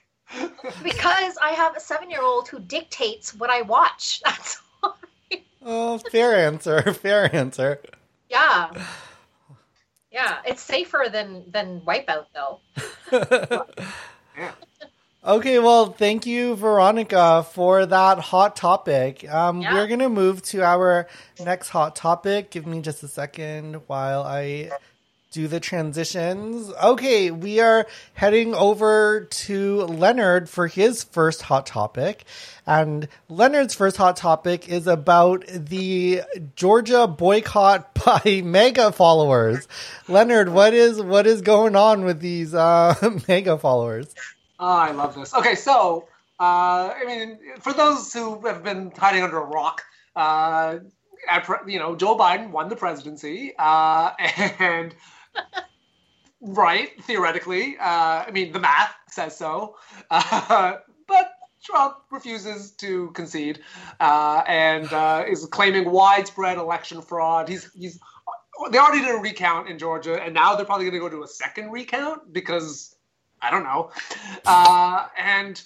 Because 0.82 1.36
I 1.42 1.50
have 1.50 1.76
a 1.76 1.80
seven-year-old 1.80 2.48
who 2.48 2.58
dictates 2.60 3.34
what 3.34 3.50
I 3.50 3.62
watch. 3.62 4.20
That's 4.24 4.60
why. 4.80 4.92
oh, 5.62 5.98
fair 6.10 6.34
answer, 6.46 6.92
fair 6.94 7.34
answer. 7.34 7.80
yeah, 8.30 8.70
yeah. 10.10 10.38
It's 10.46 10.62
safer 10.62 11.06
than 11.10 11.44
than 11.50 11.80
Wipeout, 11.82 12.26
though. 12.34 12.60
Yeah. 14.36 14.52
Okay, 15.24 15.58
well, 15.58 15.86
thank 15.86 16.26
you, 16.26 16.54
Veronica, 16.54 17.44
for 17.52 17.84
that 17.86 18.18
hot 18.20 18.54
topic. 18.54 19.28
Um, 19.28 19.60
Yeah. 19.60 19.74
We're 19.74 19.88
going 19.88 19.98
to 19.98 20.08
move 20.08 20.42
to 20.42 20.62
our 20.62 21.08
next 21.40 21.70
hot 21.70 21.96
topic. 21.96 22.50
Give 22.52 22.66
me 22.66 22.80
just 22.80 23.02
a 23.02 23.08
second 23.08 23.74
while 23.88 24.22
I 24.22 24.70
do 25.30 25.46
the 25.46 25.60
transitions. 25.60 26.72
Okay, 26.82 27.30
we 27.30 27.60
are 27.60 27.86
heading 28.14 28.54
over 28.54 29.26
to 29.30 29.82
Leonard 29.82 30.48
for 30.48 30.66
his 30.66 31.04
first 31.04 31.42
hot 31.42 31.66
topic. 31.66 32.24
And 32.66 33.08
Leonard's 33.28 33.74
first 33.74 33.96
hot 33.96 34.16
topic 34.16 34.68
is 34.68 34.86
about 34.86 35.44
the 35.46 36.22
Georgia 36.56 37.06
boycott 37.06 37.94
by 38.06 38.42
MAGA 38.44 38.92
followers. 38.92 39.68
Leonard, 40.08 40.48
what 40.48 40.74
is 40.74 41.00
what 41.02 41.26
is 41.26 41.42
going 41.42 41.76
on 41.76 42.04
with 42.04 42.20
these 42.20 42.54
uh, 42.54 42.94
MAGA 43.28 43.58
followers? 43.58 44.14
Oh, 44.58 44.66
I 44.66 44.90
love 44.92 45.14
this. 45.14 45.34
Okay, 45.34 45.54
so 45.54 46.08
uh, 46.40 46.94
I 46.96 47.04
mean, 47.06 47.38
for 47.60 47.72
those 47.72 48.12
who 48.12 48.46
have 48.46 48.62
been 48.62 48.92
hiding 48.96 49.22
under 49.22 49.38
a 49.38 49.44
rock, 49.44 49.82
uh, 50.14 50.78
you 51.66 51.78
know, 51.78 51.96
Joe 51.96 52.16
Biden 52.16 52.50
won 52.50 52.68
the 52.68 52.76
presidency, 52.76 53.54
uh, 53.58 54.12
and 54.58 54.94
right 56.40 56.90
theoretically, 57.04 57.76
uh, 57.78 58.24
I 58.26 58.30
mean, 58.32 58.52
the 58.52 58.60
math 58.60 58.94
says 59.08 59.36
so, 59.36 59.76
uh, 60.10 60.76
but 61.06 61.32
Trump 61.62 61.96
refuses 62.10 62.72
to 62.72 63.10
concede 63.10 63.60
uh, 64.00 64.42
and 64.46 64.92
uh, 64.92 65.24
is 65.28 65.44
claiming 65.46 65.90
widespread 65.90 66.58
election 66.58 67.02
fraud. 67.02 67.48
He's 67.48 67.70
he's 67.72 67.98
they 68.72 68.78
already 68.78 69.02
did 69.02 69.14
a 69.14 69.18
recount 69.18 69.68
in 69.68 69.78
Georgia, 69.78 70.20
and 70.22 70.34
now 70.34 70.54
they're 70.54 70.66
probably 70.66 70.84
going 70.90 71.00
to 71.00 71.08
go 71.08 71.08
to 71.08 71.22
a 71.22 71.28
second 71.28 71.70
recount 71.70 72.32
because 72.32 72.96
I 73.40 73.50
don't 73.50 73.64
know. 73.64 73.90
Uh, 74.46 75.06
and 75.18 75.62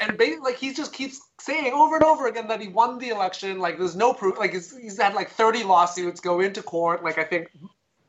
and 0.00 0.18
ba- 0.18 0.38
like 0.42 0.56
he 0.56 0.72
just 0.72 0.92
keeps 0.92 1.20
saying 1.40 1.72
over 1.72 1.96
and 1.96 2.04
over 2.04 2.26
again 2.26 2.48
that 2.48 2.60
he 2.60 2.68
won 2.68 2.98
the 2.98 3.08
election. 3.08 3.58
Like 3.58 3.78
there's 3.78 3.96
no 3.96 4.12
proof. 4.12 4.38
Like 4.38 4.52
he's, 4.52 4.76
he's 4.76 5.00
had 5.00 5.14
like 5.14 5.30
30 5.30 5.64
lawsuits 5.64 6.20
go 6.20 6.40
into 6.40 6.62
court. 6.62 7.04
Like 7.04 7.18
I 7.18 7.24
think 7.24 7.50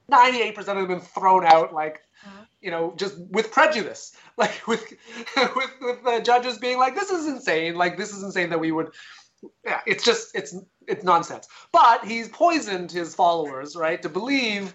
98% 0.10 0.58
of 0.58 0.66
them 0.66 0.78
have 0.78 0.88
been 0.88 1.00
thrown 1.00 1.46
out. 1.46 1.74
Like 1.74 2.02
you 2.62 2.72
know, 2.72 2.94
just 2.98 3.18
with 3.30 3.52
prejudice. 3.52 4.16
Like 4.38 4.66
with 4.68 4.94
with 5.36 5.72
with 5.82 6.04
the 6.06 6.22
judges 6.24 6.60
being 6.60 6.78
like, 6.78 6.96
this 6.96 7.10
is 7.10 7.28
insane. 7.28 7.76
Like 7.76 7.98
this 7.98 8.14
is 8.14 8.24
insane 8.24 8.50
that 8.52 8.60
we 8.62 8.72
would. 8.72 8.88
Yeah, 9.66 9.82
it's 9.86 10.02
just 10.02 10.34
it's 10.34 10.56
it's 10.88 11.04
nonsense. 11.04 11.46
But 11.74 12.06
he's 12.06 12.30
poisoned 12.30 12.90
his 12.90 13.14
followers, 13.14 13.76
right, 13.76 14.02
to 14.02 14.08
believe 14.08 14.74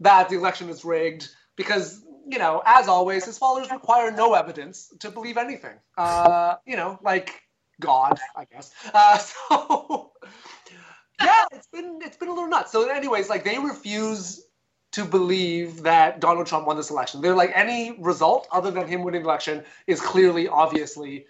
that 0.00 0.28
the 0.28 0.36
election 0.36 0.68
is 0.68 0.84
rigged 0.84 1.30
because 1.56 2.04
you 2.28 2.38
know, 2.38 2.60
as 2.66 2.86
always, 2.86 3.24
his 3.24 3.38
followers 3.38 3.70
require 3.70 4.10
no 4.10 4.34
evidence 4.34 4.92
to 5.00 5.10
believe 5.10 5.38
anything. 5.38 5.76
Uh, 5.96 6.56
you 6.66 6.76
know, 6.76 6.98
like 7.02 7.40
God, 7.80 8.18
I 8.36 8.44
guess. 8.44 8.72
Uh, 8.92 9.16
so 9.16 10.12
yeah, 11.22 11.46
it's 11.52 11.68
been 11.68 12.00
it's 12.02 12.18
been 12.18 12.28
a 12.28 12.34
little 12.34 12.48
nuts. 12.48 12.72
So, 12.72 12.90
anyways, 12.90 13.30
like 13.30 13.44
they 13.44 13.58
refuse 13.58 14.44
to 14.92 15.04
believe 15.04 15.82
that 15.82 16.20
Donald 16.20 16.46
Trump 16.46 16.66
won 16.66 16.76
this 16.76 16.90
election. 16.90 17.20
They're 17.20 17.34
like 17.34 17.52
any 17.54 17.92
result 17.98 18.48
other 18.50 18.70
than 18.70 18.88
him 18.88 19.02
winning 19.02 19.22
the 19.22 19.28
election 19.28 19.64
is 19.86 20.00
clearly, 20.00 20.48
obviously, 20.48 21.26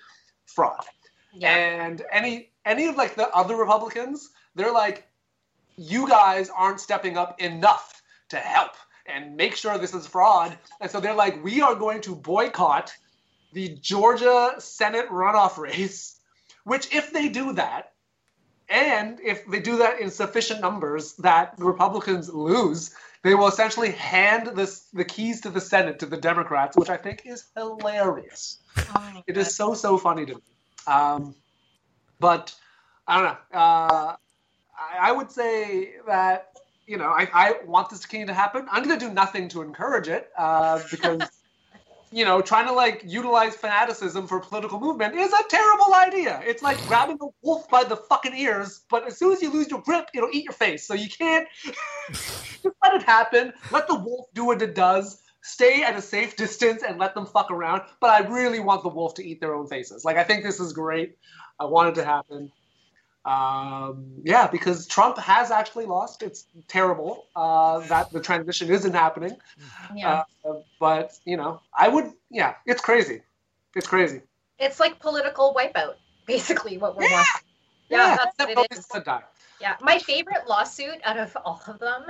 fraud. 0.46 0.84
Yeah. 1.32 1.54
And 1.54 2.02
any 2.12 2.50
any 2.64 2.86
of 2.86 2.96
like 2.96 3.14
the 3.14 3.28
other 3.30 3.56
Republicans, 3.56 4.30
they're 4.54 4.72
like, 4.72 5.08
you 5.76 6.08
guys 6.08 6.50
aren't 6.54 6.80
stepping 6.80 7.16
up 7.16 7.40
enough 7.40 8.02
to 8.28 8.36
help 8.36 8.72
and 9.06 9.36
make 9.36 9.56
sure 9.56 9.78
this 9.78 9.94
is 9.94 10.06
fraud. 10.06 10.56
And 10.80 10.90
so 10.90 11.00
they're 11.00 11.14
like, 11.14 11.42
we 11.42 11.60
are 11.62 11.74
going 11.74 12.00
to 12.02 12.14
boycott 12.14 12.92
the 13.52 13.68
Georgia 13.80 14.54
Senate 14.58 15.08
runoff 15.08 15.56
race. 15.58 16.16
Which, 16.64 16.94
if 16.94 17.12
they 17.12 17.30
do 17.30 17.54
that, 17.54 17.92
and 18.68 19.18
if 19.20 19.46
they 19.46 19.60
do 19.60 19.78
that 19.78 20.00
in 20.00 20.10
sufficient 20.10 20.60
numbers 20.60 21.14
that 21.14 21.56
the 21.56 21.64
Republicans 21.64 22.28
lose, 22.28 22.94
they 23.22 23.34
will 23.34 23.48
essentially 23.48 23.90
hand 23.92 24.48
this 24.54 24.88
the 24.92 25.04
keys 25.04 25.40
to 25.42 25.50
the 25.50 25.60
Senate 25.60 25.98
to 26.00 26.06
the 26.06 26.16
Democrats, 26.16 26.76
which 26.76 26.90
I 26.90 26.96
think 26.96 27.22
is 27.24 27.46
hilarious. 27.56 28.58
Oh 28.94 29.22
It 29.26 29.36
is 29.36 29.54
so 29.54 29.74
so 29.74 29.98
funny 29.98 30.26
to 30.26 30.34
me. 30.34 30.42
Um, 30.86 31.34
but 32.20 32.54
I 33.06 33.16
don't 33.16 33.24
know. 33.24 33.58
Uh, 33.58 34.16
I, 34.78 35.08
I 35.08 35.12
would 35.12 35.30
say 35.30 35.94
that 36.06 36.52
you 36.86 36.96
know 36.96 37.08
I, 37.08 37.28
I 37.32 37.54
want 37.66 37.90
this 37.90 38.00
to 38.00 38.34
happen. 38.34 38.66
I'm 38.70 38.84
going 38.84 38.98
to 38.98 39.06
do 39.06 39.12
nothing 39.12 39.48
to 39.50 39.62
encourage 39.62 40.08
it 40.08 40.30
uh, 40.38 40.80
because 40.90 41.22
you 42.10 42.24
know 42.24 42.40
trying 42.40 42.66
to 42.66 42.72
like 42.72 43.02
utilize 43.06 43.54
fanaticism 43.54 44.26
for 44.26 44.40
political 44.40 44.80
movement 44.80 45.14
is 45.14 45.32
a 45.32 45.42
terrible 45.48 45.94
idea. 45.94 46.40
It's 46.44 46.62
like 46.62 46.78
grabbing 46.86 47.18
a 47.20 47.26
wolf 47.42 47.68
by 47.68 47.84
the 47.84 47.96
fucking 47.96 48.34
ears, 48.36 48.84
but 48.90 49.06
as 49.06 49.18
soon 49.18 49.32
as 49.32 49.42
you 49.42 49.52
lose 49.52 49.70
your 49.70 49.82
grip, 49.82 50.08
it'll 50.14 50.30
eat 50.32 50.44
your 50.44 50.52
face. 50.52 50.86
So 50.86 50.94
you 50.94 51.08
can't 51.08 51.46
just 52.10 52.64
let 52.82 52.94
it 52.94 53.02
happen. 53.02 53.52
Let 53.70 53.88
the 53.88 53.98
wolf 53.98 54.26
do 54.34 54.44
what 54.44 54.62
it 54.62 54.74
does 54.74 55.22
stay 55.42 55.82
at 55.82 55.96
a 55.96 56.02
safe 56.02 56.36
distance 56.36 56.82
and 56.82 56.98
let 56.98 57.14
them 57.14 57.26
fuck 57.26 57.50
around. 57.50 57.82
But 58.00 58.10
I 58.10 58.26
really 58.28 58.60
want 58.60 58.82
the 58.82 58.88
wolf 58.88 59.14
to 59.14 59.26
eat 59.26 59.40
their 59.40 59.54
own 59.54 59.66
faces. 59.66 60.04
Like 60.04 60.16
I 60.16 60.24
think 60.24 60.44
this 60.44 60.60
is 60.60 60.72
great. 60.72 61.16
I 61.60 61.64
want 61.64 61.90
it 61.90 62.00
to 62.00 62.04
happen. 62.04 62.52
Um, 63.28 64.22
yeah, 64.24 64.46
because 64.46 64.86
Trump 64.86 65.18
has 65.18 65.50
actually 65.50 65.84
lost. 65.84 66.22
It's 66.22 66.46
terrible 66.66 67.26
uh, 67.36 67.80
that 67.80 68.10
the 68.10 68.20
transition 68.20 68.70
isn't 68.70 68.94
happening. 68.94 69.36
Yeah. 69.94 70.22
Uh, 70.44 70.54
but 70.80 71.12
you 71.26 71.36
know, 71.36 71.60
I 71.76 71.88
would. 71.88 72.12
Yeah, 72.30 72.54
it's 72.64 72.80
crazy. 72.80 73.20
It's 73.76 73.86
crazy. 73.86 74.22
It's 74.58 74.80
like 74.80 74.98
political 74.98 75.54
wipeout, 75.54 75.96
basically, 76.26 76.78
what 76.78 76.96
we're 76.96 77.04
Yeah. 77.04 77.16
watching. 77.18 77.48
Yeah, 77.90 78.16
that's 78.16 78.56
what 78.56 78.70
it 78.70 78.78
is. 78.78 78.86
Yeah, 79.60 79.76
my 79.82 79.98
favorite 79.98 80.46
lawsuit 80.48 81.00
out 81.04 81.18
of 81.18 81.36
all 81.44 81.60
of 81.66 81.78
them, 81.78 82.04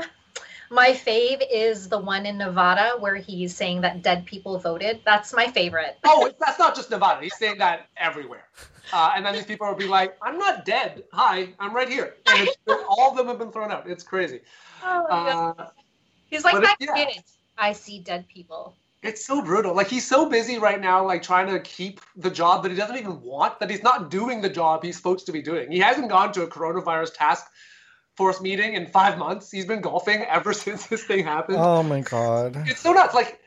my 0.71 0.91
fave 0.91 1.43
is 1.51 1.89
the 1.89 1.99
one 1.99 2.27
in 2.27 2.39
Nevada 2.39 2.97
where 2.99 3.17
he's 3.17 3.55
saying 3.55 3.81
that 3.83 4.03
dead 4.03 4.27
people 4.27 4.59
voted. 4.59 5.01
That's 5.05 5.33
my 5.33 5.49
favorite. 5.49 5.99
Oh, 6.11 6.31
that's 6.41 6.59
not 6.59 6.75
just 6.75 6.91
Nevada. 6.91 7.23
He's 7.23 7.37
saying 7.37 7.59
that 7.59 7.89
everywhere. 7.97 8.49
Uh, 8.93 9.13
and 9.15 9.25
then 9.25 9.35
these 9.35 9.45
people 9.45 9.69
will 9.69 9.75
be 9.75 9.87
like, 9.87 10.17
"I'm 10.23 10.39
not 10.39 10.65
dead. 10.65 11.05
Hi, 11.13 11.51
I'm 11.61 11.75
right 11.75 11.89
here." 11.89 12.15
And 12.27 12.49
it's, 12.49 12.57
all 12.89 13.11
of 13.11 13.17
them 13.17 13.27
have 13.27 13.39
been 13.39 13.53
thrown 13.53 13.71
out. 13.71 13.89
It's 13.89 14.03
crazy. 14.03 14.41
Oh. 14.83 15.05
Uh, 15.05 15.69
he's 16.29 16.45
like, 16.45 16.55
but 16.55 16.77
yeah. 16.81 16.95
get 16.95 17.17
it. 17.17 17.23
I 17.59 17.73
see 17.73 18.01
dead 18.01 18.27
people. 18.29 18.75
It's 19.03 19.25
so 19.25 19.43
brutal. 19.43 19.75
Like 19.75 19.89
he's 19.89 20.07
so 20.07 20.29
busy 20.29 20.59
right 20.59 20.81
now, 20.81 21.07
like 21.07 21.23
trying 21.23 21.47
to 21.49 21.61
keep 21.61 22.01
the 22.17 22.31
job 22.31 22.63
that 22.63 22.71
he 22.71 22.77
doesn't 22.77 22.97
even 22.97 23.21
want. 23.23 23.61
That 23.61 23.71
he's 23.71 23.83
not 23.83 24.11
doing 24.11 24.41
the 24.41 24.49
job 24.49 24.83
he's 24.83 24.97
supposed 24.97 25.27
to 25.27 25.33
be 25.33 25.43
doing. 25.43 25.71
He 25.71 25.79
hasn't 25.79 26.09
gone 26.09 26.33
to 26.33 26.43
a 26.43 26.49
coronavirus 26.49 27.15
task 27.15 27.47
force 28.19 28.41
meeting 28.41 28.75
in 28.75 28.85
five 28.85 29.17
months. 29.17 29.49
He's 29.49 29.65
been 29.65 29.81
golfing 29.81 30.25
ever 30.25 30.53
since 30.65 30.89
this 30.89 31.05
thing 31.05 31.25
happened. 31.25 31.59
Oh 31.59 31.85
my 31.85 32.01
god. 32.01 32.57
It's 32.67 32.81
so 32.81 32.93
nuts. 32.93 33.15
Like 33.15 33.41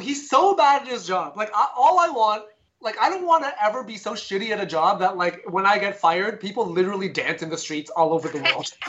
he's 0.00 0.30
so 0.30 0.54
bad 0.54 0.82
at 0.82 0.88
his 0.88 1.06
job. 1.06 1.36
Like 1.36 1.50
I, 1.52 1.68
all 1.76 1.98
I 1.98 2.08
want, 2.08 2.44
like 2.80 2.96
I 3.00 3.10
don't 3.10 3.26
want 3.26 3.44
to 3.44 3.52
ever 3.62 3.82
be 3.82 3.96
so 3.96 4.12
shitty 4.12 4.50
at 4.50 4.60
a 4.60 4.66
job 4.66 5.00
that 5.00 5.16
like 5.16 5.42
when 5.50 5.66
I 5.66 5.78
get 5.78 5.98
fired, 5.98 6.40
people 6.40 6.64
literally 6.64 7.08
dance 7.08 7.42
in 7.42 7.50
the 7.50 7.58
streets 7.58 7.90
all 7.90 8.14
over 8.14 8.28
the 8.28 8.42
world. 8.42 8.70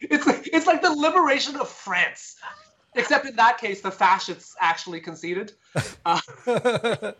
it's 0.00 0.26
like, 0.26 0.48
it's 0.52 0.66
like 0.66 0.82
the 0.82 0.90
liberation 0.90 1.56
of 1.56 1.68
France. 1.68 2.36
Except 2.94 3.26
in 3.26 3.36
that 3.36 3.58
case, 3.58 3.82
the 3.82 3.90
fascists 3.90 4.56
actually 4.60 5.00
conceded. 5.00 5.52
Uh, 6.04 6.20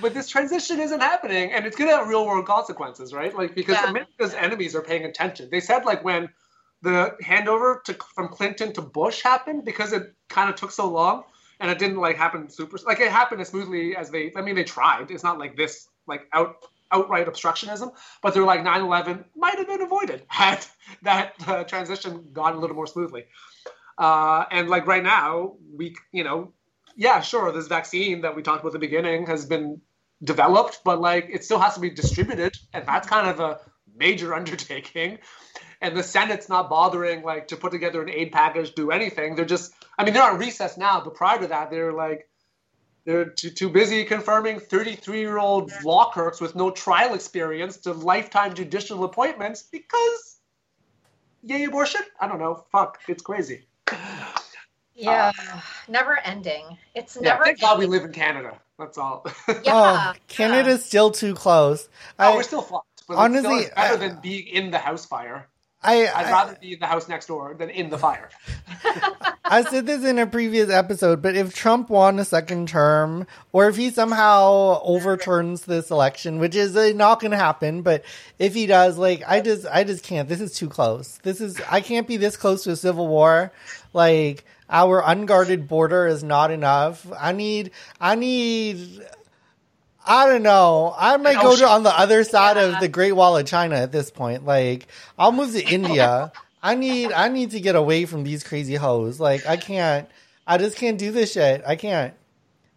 but 0.00 0.14
this 0.14 0.28
transition 0.28 0.80
isn't 0.80 1.00
happening, 1.00 1.52
and 1.52 1.66
it's 1.66 1.76
going 1.76 1.90
to 1.90 1.96
have 1.96 2.08
real 2.08 2.26
world 2.26 2.46
consequences, 2.46 3.12
right? 3.12 3.34
Like 3.36 3.54
because 3.54 3.76
Yeah. 3.76 3.90
America's 3.90 4.34
enemies 4.34 4.74
are 4.74 4.82
paying 4.82 5.04
attention. 5.04 5.48
They 5.50 5.60
said 5.60 5.84
like 5.84 6.04
when 6.04 6.28
the 6.82 7.16
handover 7.22 7.82
to 7.84 7.94
from 8.14 8.28
Clinton 8.28 8.72
to 8.74 8.82
Bush 8.82 9.22
happened 9.22 9.64
because 9.64 9.92
it 9.92 10.14
kind 10.28 10.50
of 10.50 10.56
took 10.56 10.70
so 10.70 10.88
long, 10.88 11.24
and 11.60 11.70
it 11.70 11.78
didn't 11.78 11.98
like 11.98 12.16
happen 12.16 12.48
super 12.50 12.78
like 12.86 13.00
it 13.00 13.10
happened 13.10 13.40
as 13.40 13.48
smoothly 13.48 13.96
as 13.96 14.10
they. 14.10 14.32
I 14.36 14.40
mean, 14.42 14.54
they 14.54 14.64
tried. 14.64 15.10
It's 15.10 15.24
not 15.24 15.38
like 15.38 15.56
this 15.56 15.88
like 16.06 16.22
out 16.32 16.56
outright 16.90 17.26
obstructionism, 17.26 17.92
but 18.22 18.34
they're 18.34 18.44
like 18.44 18.60
9/11 18.60 19.24
might 19.36 19.56
have 19.56 19.66
been 19.66 19.82
avoided 19.82 20.22
had 20.28 20.64
that 21.02 21.34
uh, 21.46 21.64
transition 21.64 22.28
gone 22.32 22.54
a 22.54 22.58
little 22.58 22.76
more 22.76 22.86
smoothly. 22.86 23.24
Uh, 23.98 24.44
and 24.50 24.68
like 24.68 24.86
right 24.86 25.02
now, 25.02 25.54
we 25.76 25.94
you 26.12 26.24
know 26.24 26.52
yeah, 26.96 27.20
sure, 27.20 27.52
this 27.52 27.68
vaccine 27.68 28.20
that 28.22 28.34
we 28.36 28.42
talked 28.42 28.60
about 28.60 28.70
at 28.70 28.72
the 28.74 28.78
beginning 28.78 29.26
has 29.26 29.46
been 29.46 29.80
developed, 30.22 30.80
but 30.84 31.00
like 31.00 31.28
it 31.30 31.44
still 31.44 31.58
has 31.58 31.74
to 31.74 31.80
be 31.80 31.90
distributed, 31.90 32.56
and 32.72 32.86
that's 32.86 33.08
kind 33.08 33.28
of 33.28 33.40
a 33.40 33.60
major 33.96 34.34
undertaking. 34.40 35.18
And 35.80 35.96
the 35.96 36.02
Senate's 36.02 36.48
not 36.48 36.70
bothering 36.70 37.22
like 37.22 37.48
to 37.48 37.56
put 37.56 37.72
together 37.72 38.02
an 38.02 38.08
aid 38.08 38.30
package, 38.30 38.74
do 38.74 38.92
anything. 38.92 39.34
They're 39.34 39.44
just, 39.44 39.74
I 39.98 40.04
mean, 40.04 40.14
they're 40.14 40.22
on 40.22 40.38
recess 40.38 40.78
now, 40.78 41.00
but 41.02 41.14
prior 41.14 41.40
to 41.40 41.48
that, 41.48 41.70
they're 41.70 41.92
like, 41.92 42.28
they're 43.04 43.24
too, 43.24 43.50
too 43.50 43.68
busy 43.68 44.04
confirming 44.04 44.60
33 44.60 45.18
year 45.18 45.38
old 45.38 45.72
law 45.84 46.10
clerks 46.12 46.40
with 46.40 46.54
no 46.54 46.70
trial 46.70 47.14
experience 47.14 47.78
to 47.78 47.92
lifetime 47.92 48.54
judicial 48.54 49.02
appointments 49.02 49.64
because, 49.64 50.38
yay, 51.42 51.64
abortion? 51.64 52.02
I 52.20 52.28
don't 52.28 52.38
know. 52.38 52.64
Fuck, 52.70 53.00
it's 53.08 53.22
crazy. 53.22 53.66
Yeah, 54.94 55.32
never 55.88 56.18
ending. 56.18 56.78
It's 56.94 57.16
Yeah, 57.16 57.30
never. 57.32 57.44
thank 57.44 57.60
God 57.60 57.78
we 57.78 57.86
live 57.86 58.04
in 58.04 58.12
Canada. 58.12 58.58
That's 58.78 58.98
all. 58.98 59.24
Yeah, 59.48 59.54
oh, 59.56 59.62
yeah. 59.66 60.12
Canada's 60.28 60.84
still 60.84 61.10
too 61.10 61.34
close. 61.34 61.88
Oh, 62.18 62.32
I, 62.32 62.36
we're 62.36 62.42
still 62.42 62.62
fucked. 62.62 63.04
But 63.08 63.16
honestly, 63.16 63.48
honestly, 63.48 63.64
it's 63.66 63.74
better 63.74 63.94
I- 63.94 64.08
than 64.08 64.20
being 64.20 64.46
in 64.48 64.70
the 64.70 64.78
house 64.78 65.06
fire. 65.06 65.48
I, 65.84 66.06
I'd 66.06 66.26
I, 66.26 66.30
rather 66.30 66.56
be 66.60 66.74
in 66.74 66.78
the 66.78 66.86
house 66.86 67.08
next 67.08 67.26
door 67.26 67.54
than 67.58 67.68
in 67.68 67.90
the 67.90 67.98
fire. 67.98 68.30
I 69.44 69.64
said 69.68 69.84
this 69.84 70.04
in 70.04 70.16
a 70.20 70.28
previous 70.28 70.70
episode, 70.70 71.20
but 71.20 71.34
if 71.34 71.56
Trump 71.56 71.90
won 71.90 72.20
a 72.20 72.24
second 72.24 72.68
term, 72.68 73.26
or 73.50 73.68
if 73.68 73.74
he 73.74 73.90
somehow 73.90 74.80
overturns 74.84 75.64
this 75.64 75.90
election, 75.90 76.38
which 76.38 76.54
is 76.54 76.76
uh, 76.76 76.92
not 76.94 77.18
going 77.18 77.32
to 77.32 77.36
happen, 77.36 77.82
but 77.82 78.04
if 78.38 78.54
he 78.54 78.66
does, 78.66 78.96
like, 78.96 79.24
I 79.26 79.40
just, 79.40 79.66
I 79.66 79.82
just 79.82 80.04
can't. 80.04 80.28
This 80.28 80.40
is 80.40 80.54
too 80.54 80.68
close. 80.68 81.18
This 81.24 81.40
is, 81.40 81.60
I 81.68 81.80
can't 81.80 82.06
be 82.06 82.16
this 82.16 82.36
close 82.36 82.62
to 82.62 82.70
a 82.70 82.76
civil 82.76 83.08
war. 83.08 83.50
Like, 83.92 84.44
our 84.72 85.02
unguarded 85.04 85.68
border 85.68 86.06
is 86.06 86.24
not 86.24 86.50
enough. 86.50 87.06
I 87.18 87.32
need, 87.32 87.70
I 88.00 88.14
need. 88.16 89.02
I 90.04 90.26
don't 90.26 90.42
know. 90.42 90.92
I 90.98 91.16
might 91.18 91.40
go 91.40 91.54
to 91.54 91.68
on 91.68 91.84
the 91.84 91.96
other 91.96 92.24
side 92.24 92.56
of 92.56 92.80
the 92.80 92.88
Great 92.88 93.12
Wall 93.12 93.36
of 93.36 93.46
China 93.46 93.76
at 93.76 93.92
this 93.92 94.10
point. 94.10 94.44
Like, 94.44 94.88
I'll 95.16 95.30
move 95.30 95.52
to 95.52 95.62
India. 95.72 96.32
I 96.62 96.74
need 96.74 97.12
I 97.12 97.28
need 97.28 97.52
to 97.52 97.60
get 97.60 97.76
away 97.76 98.06
from 98.06 98.24
these 98.24 98.42
crazy 98.42 98.74
hoes. 98.74 99.20
Like, 99.20 99.46
I 99.46 99.56
can't. 99.56 100.08
I 100.46 100.58
just 100.58 100.76
can't 100.76 100.98
do 100.98 101.12
this 101.12 101.32
shit. 101.32 101.62
I 101.66 101.76
can't. 101.76 102.14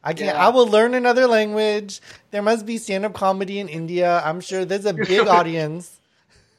I 0.04 0.14
can't. 0.14 0.36
Yeah. 0.36 0.46
I 0.46 0.50
will 0.50 0.68
learn 0.68 0.94
another 0.94 1.26
language. 1.26 2.00
There 2.30 2.44
must 2.44 2.66
be 2.66 2.78
stand 2.78 3.06
up 3.06 3.14
comedy 3.14 3.60
in 3.60 3.70
India. 3.70 4.22
I'm 4.24 4.40
sure 4.40 4.66
there's 4.66 4.86
a 4.86 4.94
big 4.94 5.28
audience. 5.40 6.00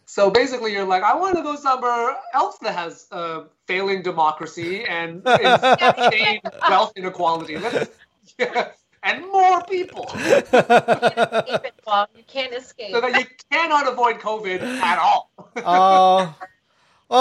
So 0.09 0.31
basically, 0.31 0.73
you're 0.73 0.85
like, 0.87 1.03
I 1.03 1.15
want 1.17 1.37
to 1.37 1.43
go 1.43 1.57
somewhere 1.57 2.17
else 2.33 2.59
that 2.63 2.75
has 2.75 3.07
uh, 3.11 3.43
failing 3.67 4.03
democracy 4.03 4.85
and 4.85 5.21
insane 5.27 6.41
wealth 6.69 6.93
inequality. 6.97 7.59
Let's- 7.59 7.91
and 9.03 9.23
more 9.33 9.63
people. 9.65 10.05
escape 10.15 10.45
it, 10.53 11.75
Bob. 11.85 12.09
You 12.17 12.23
can't 12.27 12.53
escape. 12.53 12.93
So 12.93 13.01
that 13.01 13.19
you 13.19 13.27
cannot 13.51 13.89
avoid 13.89 14.17
COVID 14.21 14.61
at 14.63 14.99
all. 14.99 15.31
Oh. 15.59 16.35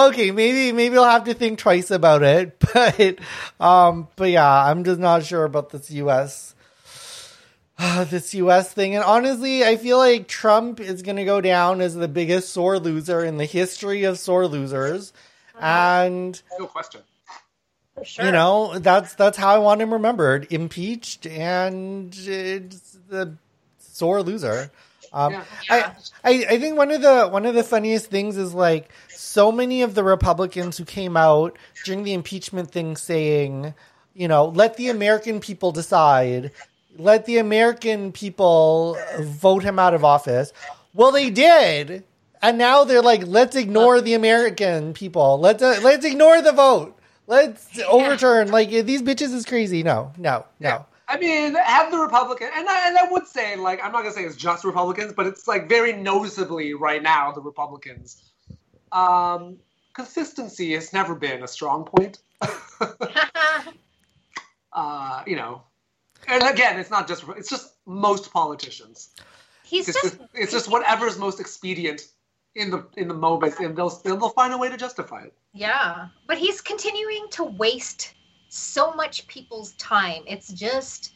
okay, 0.10 0.32
maybe 0.32 0.72
maybe 0.74 0.98
I'll 0.98 1.06
have 1.10 1.24
to 1.26 1.34
think 1.34 1.58
twice 1.60 1.90
about 1.92 2.22
it, 2.24 2.60
but 2.74 3.18
um, 3.60 4.08
but 4.18 4.30
yeah, 4.30 4.66
I'm 4.66 4.84
just 4.84 5.00
not 5.00 5.24
sure 5.24 5.46
about 5.46 5.70
this 5.70 5.90
U.S. 5.92 6.55
this 8.10 8.34
U.S. 8.36 8.72
thing, 8.72 8.96
and 8.96 9.04
honestly, 9.04 9.64
I 9.64 9.76
feel 9.76 9.98
like 9.98 10.28
Trump 10.28 10.80
is 10.80 11.02
going 11.02 11.18
to 11.18 11.26
go 11.26 11.42
down 11.42 11.82
as 11.82 11.96
the 11.96 12.08
biggest 12.08 12.50
sore 12.50 12.80
loser 12.80 13.24
in 13.24 13.38
the 13.38 13.46
history 13.46 14.04
of 14.04 14.18
sore 14.18 14.48
losers, 14.48 15.12
and 15.60 16.42
No 16.60 16.68
question. 16.68 17.02
For 17.96 18.04
sure. 18.04 18.26
you 18.26 18.32
know 18.32 18.78
that's 18.80 19.16
that's 19.16 19.38
how 19.38 19.56
I 19.56 19.58
want 19.58 19.82
him 19.82 19.94
remembered: 19.94 20.48
impeached 20.52 21.26
and 21.28 22.16
it's 22.18 22.98
the 23.10 23.36
sore 23.80 24.22
loser. 24.22 24.72
Um, 25.14 25.34
Yeah. 25.34 25.44
I, 25.70 25.80
I 26.24 26.46
I 26.52 26.60
think 26.60 26.78
one 26.78 26.92
of 26.92 27.02
the 27.02 27.28
one 27.28 27.46
of 27.46 27.56
the 27.56 27.64
funniest 27.64 28.10
things 28.10 28.36
is 28.38 28.54
like 28.54 28.90
so 29.10 29.52
many 29.52 29.82
of 29.82 29.96
the 29.96 30.04
Republicans 30.04 30.78
who 30.78 30.86
came 30.86 31.16
out 31.18 31.58
during 31.86 32.04
the 32.04 32.14
impeachment 32.14 32.72
thing 32.72 32.98
saying, 32.98 33.74
you 34.14 34.28
know, 34.28 34.46
let 34.46 34.76
the 34.78 34.90
American 34.90 35.40
people 35.40 35.72
decide, 35.72 36.52
let 36.98 37.26
the 37.26 37.38
American 37.38 38.12
people 38.12 38.98
vote 39.20 39.64
him 39.64 39.80
out 39.80 39.94
of 39.94 40.04
office. 40.04 40.54
Well, 40.94 41.12
they 41.12 41.30
did, 41.30 42.04
and 42.42 42.58
now 42.58 42.84
they're 42.84 43.02
like, 43.02 43.24
let's 43.26 43.56
ignore 43.56 44.02
the 44.02 44.14
American 44.14 44.94
people. 44.94 45.40
Let's 45.40 45.62
uh, 45.62 45.80
let's 45.84 46.06
ignore 46.06 46.42
the 46.42 46.52
vote. 46.52 46.98
Let's 47.28 47.80
overturn. 47.88 48.50
Like 48.50 48.70
these 48.70 49.02
bitches 49.02 49.34
is 49.34 49.46
crazy. 49.46 49.84
No, 49.84 50.14
no, 50.18 50.46
no. 50.60 50.86
I 51.08 51.18
mean, 51.18 51.54
have 51.56 51.92
the 51.92 52.00
Republican, 52.00 52.50
and 52.56 52.68
I, 52.68 52.88
and 52.88 52.98
I 52.98 53.12
would 53.12 53.28
say, 53.28 53.56
like, 53.56 53.80
I'm 53.84 53.92
not 53.92 54.02
gonna 54.02 54.14
say 54.14 54.24
it's 54.24 54.36
just 54.36 54.64
Republicans, 54.64 55.14
but 55.14 55.28
it's 55.28 55.48
like 55.48 55.70
very 55.70 55.94
noticeably 55.94 56.74
right 56.74 57.04
now 57.04 57.32
the 57.32 57.42
Republicans. 57.42 58.24
Um, 58.92 59.58
consistency 59.94 60.74
has 60.74 60.94
never 60.94 61.14
been 61.14 61.44
a 61.44 61.48
strong 61.48 61.86
point. 61.86 62.20
uh, 64.74 65.24
you 65.28 65.36
know, 65.36 65.62
and 66.28 66.44
again, 66.44 66.80
it's 66.80 66.90
not 66.90 67.08
just 67.08 67.24
it's 67.38 67.50
just 67.50 67.76
most 67.86 68.32
politicians. 68.32 69.10
He's 69.64 69.88
It's 69.88 70.02
just 70.02 70.18
just 70.18 70.30
it's 70.34 70.52
just 70.52 70.70
whatever's 70.70 71.18
most 71.18 71.40
expedient 71.40 72.08
in 72.56 72.70
the 72.72 72.88
in 72.98 73.08
the 73.08 73.14
moment, 73.14 73.60
and 73.60 73.76
they'll 73.76 73.90
they'll 74.04 74.30
find 74.30 74.54
a 74.54 74.58
way 74.58 74.70
to 74.70 74.78
justify 74.78 75.24
it. 75.24 75.34
yeah, 75.54 76.08
but 76.28 76.38
he's 76.38 76.62
continuing 76.62 77.28
to 77.32 77.44
waste 77.44 78.14
so 78.50 78.94
much 78.94 79.28
people's 79.28 79.74
time. 79.74 80.24
It's 80.28 80.50
just 80.54 81.14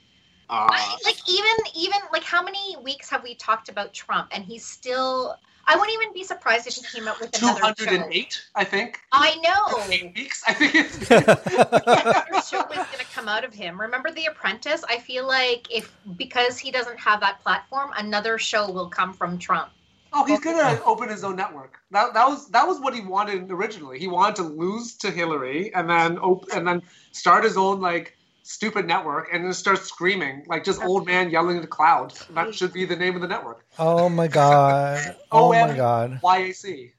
Uh, 0.49 0.97
like 1.05 1.17
even 1.29 1.55
even 1.75 1.99
like 2.11 2.23
how 2.23 2.41
many 2.43 2.75
weeks 2.83 3.09
have 3.09 3.23
we 3.23 3.35
talked 3.35 3.69
about 3.69 3.93
Trump 3.93 4.29
and 4.31 4.43
he's 4.43 4.65
still 4.65 5.35
I 5.69 5.75
wouldn't 5.75 5.93
even 6.01 6.13
be 6.13 6.23
surprised 6.23 6.65
if 6.65 6.73
he 6.73 6.81
came 6.81 7.07
out 7.07 7.19
with 7.21 7.39
another 7.41 7.61
hundred 7.61 7.89
show. 7.89 7.95
and 7.95 8.39
I 8.55 8.63
think. 8.63 8.99
I 9.11 9.35
know. 9.35 9.83
Eight 9.91 10.13
weeks, 10.15 10.43
I 10.47 10.53
think 10.53 10.73
it's. 10.73 10.97
Another 11.11 12.41
show 12.41 12.61
is 12.61 12.87
going 12.87 12.99
to 12.99 13.05
come 13.13 13.27
out 13.27 13.43
of 13.43 13.53
him. 13.53 13.79
Remember 13.79 14.11
The 14.11 14.25
Apprentice? 14.25 14.83
I 14.89 14.97
feel 14.97 15.27
like 15.27 15.67
if 15.71 15.95
because 16.17 16.57
he 16.57 16.71
doesn't 16.71 16.99
have 16.99 17.19
that 17.19 17.39
platform, 17.41 17.91
another 17.97 18.39
show 18.39 18.71
will 18.71 18.89
come 18.89 19.13
from 19.13 19.37
Trump. 19.37 19.69
Oh, 20.11 20.25
he's 20.25 20.39
gonna 20.39 20.81
open 20.85 21.07
his 21.07 21.23
own 21.23 21.35
network. 21.35 21.79
That 21.91 22.15
that 22.15 22.27
was 22.27 22.49
that 22.49 22.67
was 22.67 22.79
what 22.79 22.95
he 22.95 23.01
wanted 23.01 23.51
originally. 23.51 23.99
He 23.99 24.07
wanted 24.07 24.37
to 24.37 24.43
lose 24.43 24.95
to 24.95 25.11
Hillary 25.11 25.71
and 25.75 25.87
then 25.87 26.17
op- 26.17 26.47
and 26.51 26.67
then 26.67 26.81
start 27.11 27.43
his 27.43 27.57
own 27.57 27.79
like 27.79 28.17
stupid 28.49 28.87
network 28.87 29.29
and 29.31 29.45
then 29.45 29.53
start 29.53 29.77
screaming 29.77 30.43
like 30.47 30.63
just 30.63 30.81
old 30.83 31.05
man 31.05 31.29
yelling 31.29 31.57
at 31.57 31.61
the 31.61 31.67
cloud. 31.67 32.13
That 32.33 32.55
should 32.55 32.73
be 32.73 32.83
the 32.83 32.95
name 32.95 33.13
of 33.13 33.21
the 33.21 33.27
network. 33.27 33.63
Oh 33.77 34.09
my 34.09 34.27
god. 34.27 35.15
Oh 35.31 35.51
my 35.51 35.75
god. 35.75 36.19
YAC. 36.23 36.91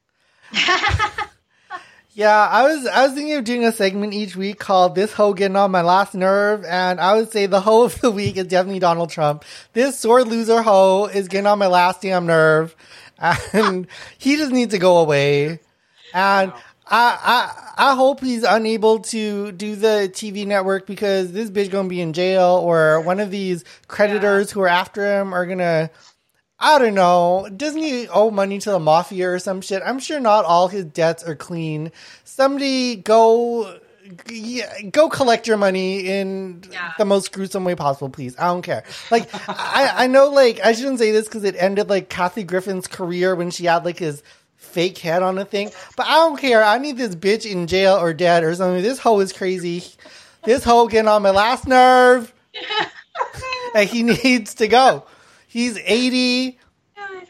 Yeah, 2.13 2.45
I 2.45 2.63
was 2.63 2.85
I 2.87 3.05
was 3.05 3.13
thinking 3.13 3.35
of 3.35 3.45
doing 3.45 3.63
a 3.63 3.71
segment 3.71 4.13
each 4.13 4.35
week 4.35 4.59
called 4.59 4.95
"This 4.95 5.13
Hoe 5.13 5.33
Getting 5.33 5.55
on 5.55 5.71
My 5.71 5.81
Last 5.81 6.13
Nerve," 6.13 6.65
and 6.65 6.99
I 6.99 7.15
would 7.15 7.31
say 7.31 7.45
the 7.45 7.61
hoe 7.67 7.83
of 7.83 8.01
the 8.01 8.11
week 8.11 8.35
is 8.35 8.47
definitely 8.47 8.79
Donald 8.79 9.11
Trump. 9.11 9.45
This 9.71 9.97
sore 9.97 10.23
loser 10.25 10.61
hoe 10.61 11.05
is 11.05 11.29
getting 11.29 11.47
on 11.47 11.57
my 11.57 11.67
last 11.67 12.01
damn 12.01 12.25
nerve, 12.25 12.75
and 13.53 13.87
he 14.17 14.35
just 14.35 14.51
needs 14.51 14.73
to 14.73 14.77
go 14.77 14.97
away. 14.97 15.59
And 16.13 16.51
I 16.91 17.17
I 17.77 17.91
I 17.91 17.95
hope 17.95 18.19
he's 18.19 18.43
unable 18.43 18.99
to 18.99 19.51
do 19.53 19.75
the 19.75 20.09
TV 20.13 20.45
network 20.45 20.85
because 20.85 21.31
this 21.31 21.49
bitch 21.49 21.71
gonna 21.71 21.87
be 21.89 22.01
in 22.01 22.13
jail 22.13 22.59
or 22.63 23.01
one 23.01 23.19
of 23.19 23.31
these 23.31 23.63
creditors 23.87 24.51
who 24.51 24.61
are 24.61 24.67
after 24.67 25.19
him 25.19 25.33
are 25.33 25.45
gonna 25.45 25.89
I 26.59 26.77
don't 26.77 26.93
know. 26.93 27.47
Doesn't 27.55 27.81
he 27.81 28.07
owe 28.09 28.29
money 28.29 28.59
to 28.59 28.71
the 28.71 28.79
mafia 28.79 29.31
or 29.31 29.39
some 29.39 29.61
shit? 29.61 29.81
I'm 29.83 29.97
sure 29.99 30.19
not 30.19 30.45
all 30.45 30.67
his 30.67 30.85
debts 30.85 31.23
are 31.23 31.35
clean. 31.35 31.91
Somebody 32.23 32.97
go, 32.97 33.79
yeah, 34.29 34.81
go 34.91 35.09
collect 35.09 35.47
your 35.47 35.57
money 35.57 36.01
in 36.07 36.61
Yeah. 36.71 36.91
the 36.99 37.05
most 37.05 37.31
gruesome 37.31 37.63
way 37.63 37.73
possible, 37.73 38.09
please. 38.09 38.35
I 38.37 38.45
don't 38.45 38.61
care. 38.61 38.83
Like, 39.09 39.27
I, 39.49 40.03
I 40.03 40.07
know, 40.07 40.29
like, 40.29 40.59
I 40.63 40.73
shouldn't 40.73 40.99
say 40.99 41.11
this 41.11 41.25
because 41.25 41.45
it 41.45 41.55
ended 41.57 41.89
like 41.89 42.09
Kathy 42.09 42.43
Griffin's 42.43 42.85
career 42.85 43.33
when 43.33 43.49
she 43.49 43.65
had 43.65 43.83
like 43.83 43.97
his 43.97 44.21
fake 44.71 44.97
head 44.97 45.21
on 45.23 45.37
a 45.37 45.45
thing, 45.45 45.71
but 45.95 46.07
I 46.07 46.15
don't 46.15 46.37
care. 46.37 46.63
I 46.63 46.77
need 46.77 46.97
this 46.97 47.15
bitch 47.15 47.49
in 47.49 47.67
jail 47.67 47.95
or 47.95 48.13
dead 48.13 48.43
or 48.43 48.55
something. 48.55 48.81
This 48.81 48.99
hoe 48.99 49.19
is 49.19 49.33
crazy. 49.33 49.83
This 50.43 50.63
hoe 50.63 50.87
getting 50.87 51.07
on 51.07 51.21
my 51.21 51.31
last 51.31 51.67
nerve. 51.67 52.33
and 53.75 53.89
he 53.89 54.03
needs 54.03 54.55
to 54.55 54.67
go. 54.67 55.05
He's 55.47 55.77
80. 55.77 56.57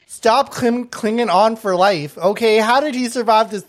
Stop 0.07 0.51
cling, 0.51 0.87
clinging 0.87 1.29
on 1.29 1.55
for 1.55 1.75
life. 1.75 2.17
Okay, 2.17 2.59
how 2.59 2.79
did 2.79 2.93
he 2.93 3.09
survive 3.09 3.49
this? 3.49 3.65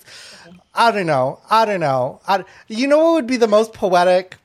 I 0.75 0.91
don't 0.91 1.07
know. 1.07 1.41
I 1.49 1.65
don't 1.65 1.81
know. 1.81 2.21
I, 2.27 2.45
you 2.69 2.87
know 2.87 2.99
what 2.99 3.13
would 3.15 3.27
be 3.27 3.37
the 3.37 3.49
most 3.49 3.73
poetic? 3.73 4.37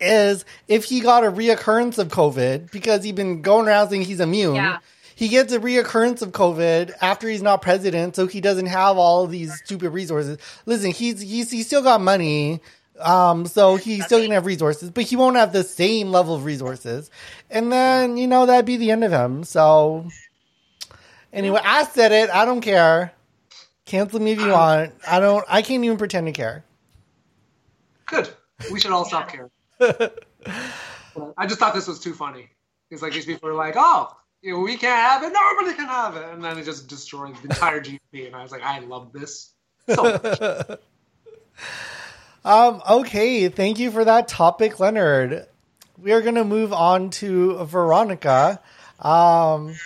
Is 0.00 0.44
if 0.66 0.84
he 0.84 1.00
got 1.00 1.24
a 1.24 1.30
reoccurrence 1.30 1.98
of 1.98 2.08
COVID 2.08 2.70
because 2.72 3.04
he's 3.04 3.14
been 3.14 3.42
going 3.42 3.68
around 3.68 3.90
saying 3.90 4.02
he's 4.02 4.20
immune. 4.20 4.56
Yeah. 4.56 4.78
He 5.14 5.28
gets 5.28 5.52
a 5.52 5.60
reoccurrence 5.60 6.22
of 6.22 6.32
COVID 6.32 6.92
after 7.00 7.28
he's 7.28 7.42
not 7.42 7.62
president, 7.62 8.16
so 8.16 8.26
he 8.26 8.40
doesn't 8.40 8.66
have 8.66 8.96
all 8.96 9.24
of 9.24 9.30
these 9.30 9.54
stupid 9.64 9.90
resources. 9.90 10.38
Listen, 10.66 10.90
he's 10.90 11.20
he's 11.20 11.50
he's 11.50 11.66
still 11.66 11.82
got 11.82 12.00
money, 12.00 12.60
um, 13.00 13.46
so 13.46 13.76
he's 13.76 14.04
still 14.04 14.20
gonna 14.20 14.34
have 14.34 14.46
resources, 14.46 14.90
but 14.90 15.04
he 15.04 15.16
won't 15.16 15.36
have 15.36 15.52
the 15.52 15.64
same 15.64 16.10
level 16.10 16.34
of 16.34 16.44
resources. 16.44 17.10
And 17.50 17.70
then 17.70 18.16
you 18.16 18.26
know 18.26 18.46
that'd 18.46 18.66
be 18.66 18.76
the 18.76 18.90
end 18.90 19.04
of 19.04 19.12
him. 19.12 19.44
So 19.44 20.08
anyway, 21.32 21.60
I 21.62 21.84
said 21.84 22.12
it. 22.12 22.30
I 22.30 22.44
don't 22.44 22.60
care. 22.60 23.12
Cancel 23.86 24.20
me 24.20 24.32
if 24.32 24.40
you 24.40 24.48
want. 24.48 24.94
I 25.06 25.20
don't. 25.20 25.44
I 25.48 25.62
can't 25.62 25.84
even 25.84 25.98
pretend 25.98 26.26
to 26.26 26.32
care. 26.32 26.64
Good. 28.06 28.30
We 28.72 28.80
should 28.80 28.92
all 28.92 29.04
stop 29.04 29.28
caring. 29.28 29.50
I 29.80 31.46
just 31.46 31.58
thought 31.58 31.74
this 31.74 31.86
was 31.86 32.00
too 32.00 32.14
funny. 32.14 32.48
It's 32.90 33.02
like 33.02 33.12
these 33.12 33.26
people 33.26 33.48
are 33.48 33.54
like, 33.54 33.74
oh, 33.76 34.16
you 34.44 34.52
know, 34.52 34.60
we 34.60 34.76
can't 34.76 35.00
have 35.00 35.22
it. 35.22 35.32
Nobody 35.32 35.74
can 35.74 35.86
have 35.86 36.16
it. 36.16 36.28
And 36.32 36.44
then 36.44 36.58
it 36.58 36.64
just 36.64 36.86
destroys 36.86 37.34
the 37.40 37.48
entire 37.48 37.80
GDP. 37.82 38.26
And 38.26 38.36
I 38.36 38.42
was 38.42 38.52
like, 38.52 38.62
I 38.62 38.80
love 38.80 39.12
this. 39.12 39.54
So 39.88 40.02
much. 40.02 40.78
Um, 42.46 42.82
okay, 42.90 43.48
thank 43.48 43.78
you 43.78 43.90
for 43.90 44.04
that 44.04 44.28
topic, 44.28 44.78
Leonard. 44.78 45.46
We 45.96 46.12
are 46.12 46.20
going 46.20 46.34
to 46.34 46.44
move 46.44 46.74
on 46.74 47.08
to 47.10 47.64
Veronica. 47.64 48.60
Um, 48.98 49.76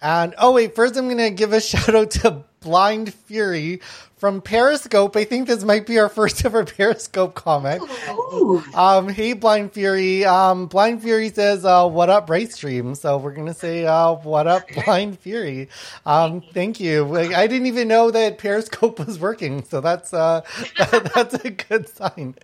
and 0.00 0.34
oh 0.38 0.52
wait, 0.52 0.74
first 0.74 0.96
I'm 0.96 1.04
going 1.04 1.18
to 1.18 1.28
give 1.28 1.52
a 1.52 1.60
shout 1.60 1.94
out 1.94 2.10
to 2.12 2.44
Blind 2.60 3.14
Fury 3.14 3.80
from 4.16 4.40
Periscope. 4.40 5.16
I 5.16 5.24
think 5.24 5.46
this 5.46 5.62
might 5.64 5.86
be 5.86 5.98
our 5.98 6.08
first 6.18 6.44
ever 6.44 6.64
Periscope 6.64 7.34
comment. 7.34 7.82
Ooh. 8.10 8.62
Um, 8.74 9.08
hey, 9.08 9.32
Blind 9.32 9.72
Fury. 9.72 10.24
Um, 10.24 10.66
Blind 10.66 11.02
Fury 11.02 11.30
says, 11.30 11.64
uh, 11.64 11.86
what 11.88 12.10
up, 12.10 12.28
Race 12.28 12.54
Stream? 12.54 12.94
So 12.94 13.16
we're 13.18 13.32
going 13.32 13.46
to 13.46 13.54
say, 13.54 13.86
uh, 13.86 14.14
what 14.14 14.46
up, 14.46 14.64
Blind 14.84 15.18
Fury? 15.20 15.68
Um, 16.04 16.40
thank 16.40 16.80
you. 16.80 17.04
Like, 17.04 17.32
I 17.32 17.46
didn't 17.46 17.66
even 17.66 17.88
know 17.88 18.10
that 18.10 18.38
Periscope 18.38 18.98
was 19.06 19.18
working. 19.18 19.64
So 19.64 19.80
that's, 19.80 20.12
uh, 20.12 20.42
that, 20.78 21.12
that's 21.14 21.34
a 21.44 21.50
good 21.50 21.88
sign. 21.88 22.34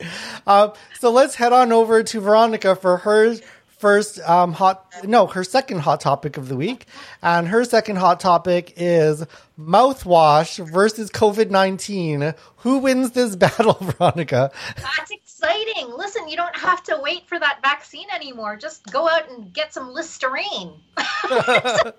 Um, 0.47 0.73
so 1.01 1.11
let's 1.11 1.35
head 1.35 1.53
on 1.53 1.73
over 1.73 2.03
to 2.03 2.21
Veronica 2.21 2.77
for 2.77 2.99
her 2.99 3.35
first 3.79 4.21
um, 4.21 4.53
hot 4.53 4.87
no 5.05 5.27
her 5.27 5.45
second 5.45 5.81
hot 5.81 6.01
topic 6.01 6.37
of 6.37 6.49
the 6.49 6.57
week 6.57 6.87
and 7.23 7.49
her 7.49 7.65
second 7.65 7.97
hot 7.97 8.21
topic 8.21 8.73
is 8.77 9.25
mouthwash 9.59 10.65
versus 10.71 11.11
covid-19 11.11 12.35
who 12.59 12.79
wins 12.79 13.13
this 13.13 13.37
battle 13.45 13.79
veronica 13.81 14.51
That's 14.77 15.11
exciting. 15.45 15.93
Listen, 15.97 16.29
you 16.29 16.37
don't 16.37 16.57
have 16.57 16.83
to 16.85 16.99
wait 17.03 17.27
for 17.29 17.39
that 17.39 17.59
vaccine 17.63 18.07
anymore. 18.15 18.57
Just 18.57 18.87
go 18.91 19.09
out 19.09 19.29
and 19.31 19.53
get 19.53 19.75
some 19.75 19.93
Listerine. 19.93 20.81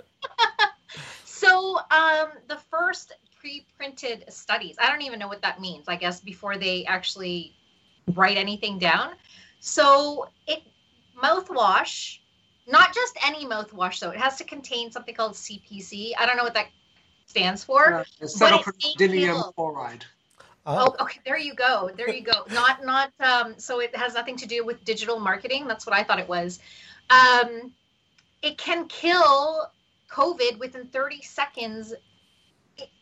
so, 1.25 1.77
um, 1.91 2.29
the 2.47 2.57
first 2.71 3.13
pre-printed 3.39 4.25
studies. 4.29 4.75
I 4.79 4.89
don't 4.89 5.03
even 5.03 5.19
know 5.19 5.27
what 5.27 5.41
that 5.43 5.61
means. 5.61 5.85
I 5.87 5.95
guess 5.95 6.19
before 6.19 6.57
they 6.57 6.85
actually 6.85 7.53
write 8.13 8.37
anything 8.37 8.79
down. 8.79 9.13
So, 9.59 10.27
it 10.47 10.61
mouthwash, 11.21 12.19
not 12.67 12.93
just 12.93 13.17
any 13.25 13.45
mouthwash 13.45 13.99
though. 13.99 14.11
It 14.11 14.19
has 14.19 14.37
to 14.37 14.43
contain 14.43 14.91
something 14.91 15.15
called 15.15 15.33
CPC. 15.33 16.11
I 16.17 16.25
don't 16.25 16.37
know 16.37 16.43
what 16.43 16.53
that 16.53 16.67
stands 17.25 17.63
for. 17.63 18.05
Cetylpyridinium 18.21 19.53
chloride. 19.55 20.05
Oh, 20.67 20.95
okay. 20.99 21.19
There 21.25 21.37
you 21.37 21.53
go. 21.53 21.91
There 21.95 22.09
you 22.09 22.23
go. 22.23 22.45
Not, 22.51 22.83
not. 22.83 23.11
Um, 23.19 23.53
so 23.57 23.81
it 23.81 23.95
has 23.95 24.15
nothing 24.15 24.35
to 24.37 24.47
do 24.47 24.65
with 24.65 24.83
digital 24.83 25.19
marketing. 25.19 25.67
That's 25.67 25.85
what 25.85 25.95
I 25.95 26.03
thought 26.03 26.19
it 26.19 26.27
was. 26.27 26.59
Um, 27.11 27.71
it 28.41 28.57
can 28.57 28.87
kill 28.87 29.67
COVID 30.09 30.57
within 30.57 30.87
30 30.87 31.21
seconds 31.21 31.93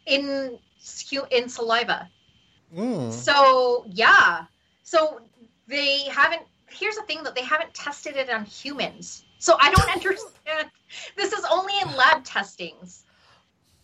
in 0.06 0.60
in 1.32 1.48
saliva. 1.50 2.10
Mm. 2.76 3.12
So 3.14 3.86
yeah. 3.88 4.46
So 4.84 5.22
they 5.68 6.04
haven't. 6.10 6.44
Here's 6.74 6.96
the 6.96 7.04
thing 7.04 7.24
that 7.24 7.36
they 7.36 7.44
haven't 7.44 7.74
tested 7.74 8.16
it 8.16 8.30
on 8.30 8.46
humans. 8.46 9.26
So 9.40 9.58
I 9.60 9.72
don't 9.74 9.92
understand. 9.96 10.70
This 11.16 11.34
is 11.34 11.46
only 11.52 11.74
in 11.82 11.96
lab 11.96 12.24
testings. 12.24 13.04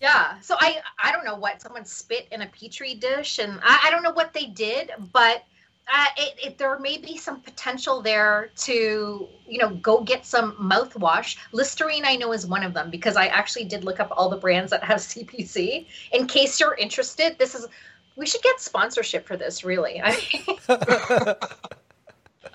Yeah. 0.01 0.39
So 0.39 0.55
I 0.59 0.81
I 1.03 1.11
don't 1.11 1.25
know 1.25 1.35
what 1.35 1.61
someone 1.61 1.85
spit 1.85 2.27
in 2.31 2.41
a 2.41 2.47
petri 2.47 2.95
dish, 2.95 3.39
and 3.39 3.59
I, 3.63 3.85
I 3.85 3.91
don't 3.91 4.03
know 4.03 4.13
what 4.13 4.33
they 4.33 4.45
did, 4.45 4.91
but 5.11 5.43
uh, 5.91 6.05
it, 6.17 6.39
it 6.45 6.57
there 6.57 6.77
may 6.79 6.97
be 6.97 7.17
some 7.17 7.41
potential 7.41 8.01
there 8.01 8.51
to 8.55 9.27
you 9.47 9.57
know 9.57 9.75
go 9.75 10.01
get 10.01 10.25
some 10.25 10.53
mouthwash. 10.53 11.37
Listerine 11.51 12.05
I 12.05 12.15
know 12.15 12.31
is 12.31 12.45
one 12.45 12.63
of 12.63 12.73
them 12.73 12.89
because 12.89 13.17
I 13.17 13.27
actually 13.27 13.65
did 13.65 13.83
look 13.83 13.99
up 13.99 14.09
all 14.15 14.29
the 14.29 14.37
brands 14.37 14.71
that 14.71 14.83
have 14.83 14.97
CPC. 14.99 15.87
In 16.13 16.27
case 16.27 16.59
you're 16.59 16.75
interested, 16.75 17.37
this 17.37 17.55
is 17.55 17.67
we 18.15 18.25
should 18.25 18.41
get 18.41 18.59
sponsorship 18.61 19.25
for 19.25 19.35
this. 19.35 19.63
Really, 19.63 20.01
I 20.01 20.17
mean, 20.33 20.55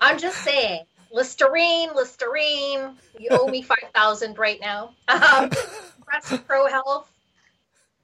I'm 0.01 0.17
just 0.17 0.37
saying. 0.43 0.83
Listerine, 1.11 1.89
Listerine. 1.95 2.97
You 3.17 3.29
owe 3.31 3.47
me 3.47 3.61
five 3.61 3.89
thousand 3.93 4.37
right 4.37 4.59
now. 4.59 4.91
Um, 5.07 5.49
Pro 6.47 6.67
Health. 6.67 7.11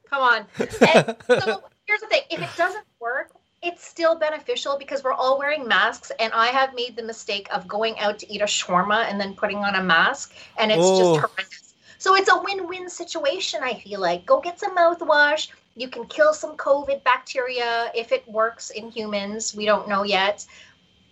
Come 0.09 0.21
on. 0.21 0.45
And 0.59 1.15
so 1.27 1.63
here's 1.85 2.01
the 2.01 2.07
thing: 2.07 2.21
if 2.29 2.41
it 2.41 2.49
doesn't 2.57 2.85
work, 2.99 3.31
it's 3.61 3.85
still 3.85 4.15
beneficial 4.15 4.77
because 4.77 5.03
we're 5.03 5.13
all 5.13 5.37
wearing 5.37 5.67
masks, 5.67 6.11
and 6.19 6.31
I 6.33 6.47
have 6.47 6.73
made 6.73 6.95
the 6.95 7.03
mistake 7.03 7.47
of 7.53 7.67
going 7.67 7.99
out 7.99 8.19
to 8.19 8.33
eat 8.33 8.41
a 8.41 8.45
shawarma 8.45 9.05
and 9.09 9.19
then 9.19 9.33
putting 9.35 9.57
on 9.57 9.75
a 9.75 9.83
mask, 9.83 10.33
and 10.57 10.71
it's 10.71 10.81
Oh. 10.83 10.97
just 10.97 11.25
horrendous. 11.25 11.73
So 11.97 12.15
it's 12.15 12.31
a 12.31 12.41
win-win 12.41 12.89
situation. 12.89 13.61
I 13.61 13.75
feel 13.75 13.99
like 13.99 14.25
go 14.25 14.39
get 14.41 14.59
some 14.59 14.75
mouthwash. 14.75 15.49
You 15.75 15.87
can 15.87 16.05
kill 16.07 16.33
some 16.33 16.57
COVID 16.57 17.03
bacteria 17.03 17.91
if 17.93 18.11
it 18.11 18.27
works 18.27 18.71
in 18.71 18.89
humans. 18.89 19.55
We 19.55 19.65
don't 19.65 19.87
know 19.87 20.03
yet 20.03 20.45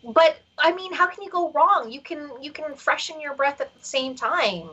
but 0.04 0.38
I 0.58 0.74
mean, 0.74 0.94
how 0.94 1.08
can 1.08 1.24
you 1.24 1.30
go 1.30 1.52
wrong? 1.52 1.92
You 1.92 2.02
can 2.02 2.30
you 2.42 2.52
can 2.52 2.76
freshen 2.76 3.20
your 3.20 3.36
breath 3.36 3.62
at 3.62 3.74
the 3.78 3.84
same 3.84 4.16
time. 4.16 4.70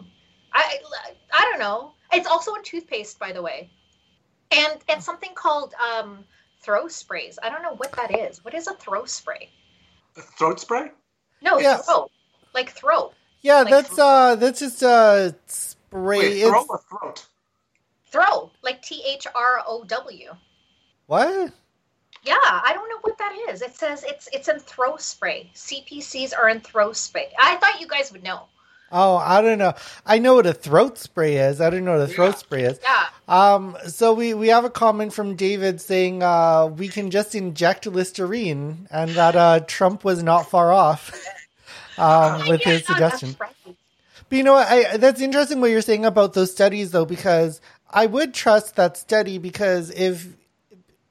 I 0.52 0.78
I 1.32 1.42
don't 1.50 1.58
know. 1.58 1.92
It's 2.12 2.26
also 2.28 2.54
in 2.54 2.62
toothpaste, 2.62 3.18
by 3.18 3.32
the 3.32 3.42
way, 3.42 3.70
and 4.52 4.78
and 4.88 5.02
something 5.02 5.34
called 5.34 5.74
um, 5.74 6.24
throw 6.62 6.88
sprays. 6.88 7.38
I 7.42 7.50
don't 7.50 7.62
know 7.62 7.74
what 7.74 7.92
that 7.92 8.16
is. 8.16 8.44
What 8.44 8.54
is 8.54 8.66
a 8.68 8.74
throw 8.74 9.04
spray? 9.04 9.50
A 10.16 10.22
throat 10.22 10.60
spray? 10.60 10.90
No, 11.42 11.58
Yeah. 11.58 11.78
throw, 11.78 12.10
like 12.54 12.70
throw, 12.70 13.12
yeah 13.42 13.60
Like- 13.60 13.68
that's 13.70 13.98
uh 13.98 14.36
that's 14.36 14.60
just 14.60 14.82
uh 14.82 15.32
spray 15.46 16.18
Wait, 16.18 16.36
it's, 16.38 16.48
throat 16.48 16.66
or 16.68 16.80
throat? 16.88 17.26
Throw, 18.10 18.50
like 18.62 18.80
T 18.82 19.02
H 19.06 19.26
R 19.34 19.62
O 19.66 19.84
W. 19.84 20.34
What? 21.06 21.52
Yeah, 22.26 22.34
I 22.42 22.72
don't 22.74 22.88
know 22.88 22.98
what 23.02 23.18
that 23.18 23.32
is. 23.50 23.62
It 23.62 23.76
says 23.76 24.04
it's 24.06 24.28
it's 24.32 24.48
in 24.48 24.58
throw 24.58 24.96
spray. 24.96 25.50
CPCs 25.54 26.32
are 26.36 26.48
in 26.48 26.60
throw 26.60 26.92
spray. 26.92 27.28
I 27.38 27.56
thought 27.56 27.80
you 27.80 27.86
guys 27.86 28.10
would 28.12 28.24
know. 28.24 28.42
Oh, 28.92 29.16
I 29.16 29.42
don't 29.42 29.58
know. 29.58 29.74
I 30.04 30.18
know 30.18 30.34
what 30.34 30.46
a 30.46 30.52
throat 30.52 30.96
spray 30.98 31.36
is. 31.36 31.60
I 31.60 31.70
don't 31.70 31.84
know 31.84 31.98
what 31.98 32.08
a 32.08 32.12
throat 32.12 32.28
Yeah. 32.30 32.34
spray 32.36 32.62
is. 32.64 32.80
Yeah. 32.82 33.06
Um, 33.28 33.76
so 33.88 34.12
we, 34.14 34.32
we 34.32 34.46
have 34.48 34.64
a 34.64 34.70
comment 34.70 35.12
from 35.12 35.34
David 35.34 35.80
saying 35.80 36.22
uh, 36.22 36.66
we 36.66 36.86
can 36.86 37.10
just 37.10 37.34
inject 37.34 37.86
Listerine 37.86 38.86
and 38.90 39.10
that 39.10 39.34
uh, 39.34 39.60
Trump 39.66 40.04
was 40.04 40.22
not 40.22 40.48
far 40.48 40.72
off 40.72 41.12
um, 41.98 42.46
with 42.48 42.62
his 42.62 42.84
suggestion. 42.86 43.34
right. 43.40 43.52
But 44.28 44.38
you 44.38 44.44
know 44.44 44.54
what? 44.54 44.68
I, 44.68 44.96
that's 44.98 45.20
interesting 45.20 45.60
what 45.60 45.70
you're 45.70 45.82
saying 45.82 46.04
about 46.04 46.34
those 46.34 46.52
studies, 46.52 46.92
though, 46.92 47.04
because 47.04 47.60
I 47.90 48.06
would 48.06 48.34
trust 48.34 48.76
that 48.76 48.96
study 48.96 49.38
because 49.38 49.90
if 49.90 50.28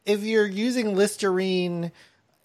if 0.05 0.23
you're 0.23 0.45
using 0.47 0.95
Listerine 0.95 1.91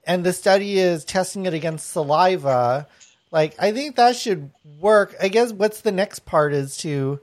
and 0.04 0.24
the 0.24 0.32
study 0.32 0.78
is 0.78 1.04
testing 1.04 1.46
it 1.46 1.54
against 1.54 1.90
saliva, 1.90 2.86
like 3.30 3.54
I 3.58 3.72
think 3.72 3.96
that 3.96 4.16
should 4.16 4.50
work. 4.80 5.14
I 5.20 5.28
guess 5.28 5.52
what's 5.52 5.82
the 5.82 5.92
next 5.92 6.20
part 6.20 6.52
is 6.52 6.76
to 6.78 7.20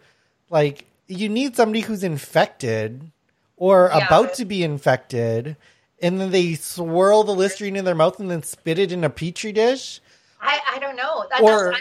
like 0.49 0.85
you 1.07 1.29
need 1.29 1.55
somebody 1.55 1.81
who's 1.81 2.03
infected 2.03 3.11
or 3.55 3.89
Yeah. 3.93 4.05
about 4.05 4.35
to 4.35 4.45
be 4.45 4.63
infected, 4.63 5.57
and 6.01 6.21
then 6.21 6.31
they 6.31 6.53
swirl 6.55 7.23
the 7.23 7.33
Listerine 7.33 7.75
in 7.75 7.85
their 7.85 7.95
mouth 7.95 8.19
and 8.19 8.29
then 8.29 8.43
spit 8.43 8.77
it 8.77 8.91
in 8.91 9.03
a 9.03 9.09
petri 9.09 9.51
dish. 9.51 9.99
I, 10.39 10.59
I 10.75 10.79
don't 10.79 10.95
know. 10.95 11.25
That, 11.31 11.41
Or- 11.41 11.75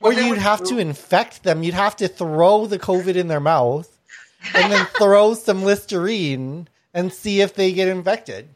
Or 0.00 0.12
they 0.14 0.26
you'd 0.26 0.38
have 0.38 0.62
to 0.64 0.78
infect 0.78 1.42
them. 1.44 1.62
You'd 1.62 1.74
have 1.74 1.96
to 1.96 2.08
throw 2.08 2.66
the 2.66 2.78
COVID 2.78 3.14
in 3.16 3.28
their 3.28 3.40
mouth 3.40 3.88
and 4.54 4.70
then 4.72 4.84
throw 4.98 5.34
some 5.34 5.62
Listerine 5.64 6.68
and 6.96 7.12
see 7.12 7.42
if 7.42 7.54
they 7.54 7.72
get 7.72 7.86
infected. 7.86 8.48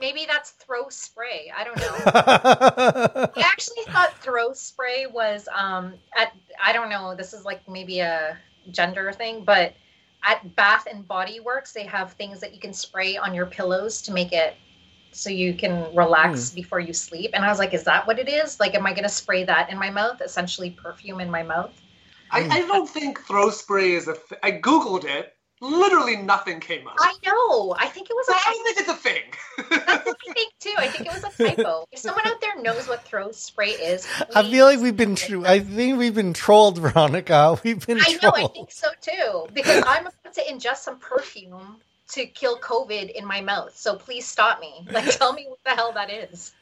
maybe 0.00 0.24
that's 0.26 0.50
throw 0.50 0.88
spray. 0.88 1.52
I 1.54 1.64
don't 1.64 1.76
know. 1.76 1.96
I 3.36 3.40
actually 3.40 3.84
thought 3.92 4.16
throw 4.18 4.52
spray 4.52 5.06
was 5.06 5.48
um 5.54 5.94
at 6.16 6.32
I 6.64 6.72
don't 6.72 6.88
know, 6.88 7.14
this 7.14 7.34
is 7.34 7.44
like 7.44 7.68
maybe 7.68 7.98
a 8.00 8.38
gender 8.70 9.12
thing, 9.12 9.44
but 9.44 9.74
at 10.22 10.56
Bath 10.56 10.86
and 10.90 11.06
Body 11.06 11.40
Works 11.40 11.72
they 11.72 11.84
have 11.84 12.12
things 12.12 12.40
that 12.40 12.54
you 12.54 12.60
can 12.60 12.72
spray 12.72 13.16
on 13.16 13.34
your 13.34 13.46
pillows 13.46 14.00
to 14.02 14.12
make 14.12 14.32
it 14.32 14.54
so 15.10 15.30
you 15.30 15.54
can 15.54 15.94
relax 15.94 16.50
before 16.50 16.80
you 16.80 16.92
sleep. 16.92 17.30
And 17.34 17.44
I 17.44 17.48
was 17.48 17.58
like, 17.58 17.74
is 17.74 17.84
that 17.84 18.06
what 18.06 18.18
it 18.18 18.28
is? 18.28 18.60
Like 18.60 18.74
am 18.76 18.86
I 18.86 18.94
gonna 18.94 19.08
spray 19.08 19.42
that 19.44 19.68
in 19.70 19.78
my 19.78 19.90
mouth? 19.90 20.20
Essentially 20.20 20.70
perfume 20.70 21.20
in 21.20 21.30
my 21.30 21.42
mouth? 21.42 21.72
I, 22.30 22.48
I 22.50 22.60
don't 22.60 22.88
think 22.88 23.20
throw 23.20 23.50
spray 23.50 23.92
is 23.92 24.06
a. 24.08 24.14
Th- 24.14 24.40
I 24.42 24.52
googled 24.52 25.04
it. 25.04 25.34
Literally 25.60 26.16
nothing 26.16 26.60
came 26.60 26.86
up. 26.86 26.96
I 26.98 27.14
know. 27.24 27.74
I 27.78 27.86
think 27.88 28.10
it 28.10 28.14
was 28.14 28.26
So 28.26 28.32
a 28.32 28.36
I 28.36 28.52
think 28.52 28.78
it's 28.78 28.88
a 28.88 28.94
thing. 28.94 29.22
That's 29.86 30.06
what 30.06 30.16
I 30.28 30.32
think 30.32 30.52
too. 30.60 30.74
I 30.76 30.88
think 30.88 31.06
it 31.06 31.12
was 31.12 31.24
a 31.24 31.30
typo. 31.42 31.86
If 31.92 32.00
someone 32.00 32.26
out 32.26 32.40
there 32.40 32.60
knows 32.60 32.86
what 32.88 33.04
throw 33.04 33.30
spray 33.32 33.70
is, 33.70 34.06
I 34.34 34.42
feel 34.42 34.66
like 34.66 34.80
we've 34.80 34.96
been. 34.96 35.14
Tr- 35.14 35.46
I 35.46 35.60
think 35.60 35.98
we've 35.98 36.14
been 36.14 36.32
trolled, 36.34 36.78
Veronica. 36.78 37.58
We've 37.64 37.84
been 37.86 37.98
I 38.00 38.18
know. 38.22 38.32
I 38.34 38.46
think 38.48 38.70
so 38.72 38.88
too. 39.00 39.46
Because 39.54 39.84
I'm 39.86 40.06
about 40.06 40.34
to 40.34 40.42
ingest 40.42 40.78
some 40.78 40.98
perfume 40.98 41.76
to 42.10 42.26
kill 42.26 42.58
COVID 42.58 43.10
in 43.12 43.24
my 43.24 43.40
mouth. 43.40 43.76
So 43.76 43.96
please 43.96 44.26
stop 44.26 44.60
me. 44.60 44.86
Like, 44.90 45.16
tell 45.16 45.32
me 45.32 45.46
what 45.48 45.58
the 45.64 45.70
hell 45.70 45.92
that 45.92 46.10
is. 46.10 46.52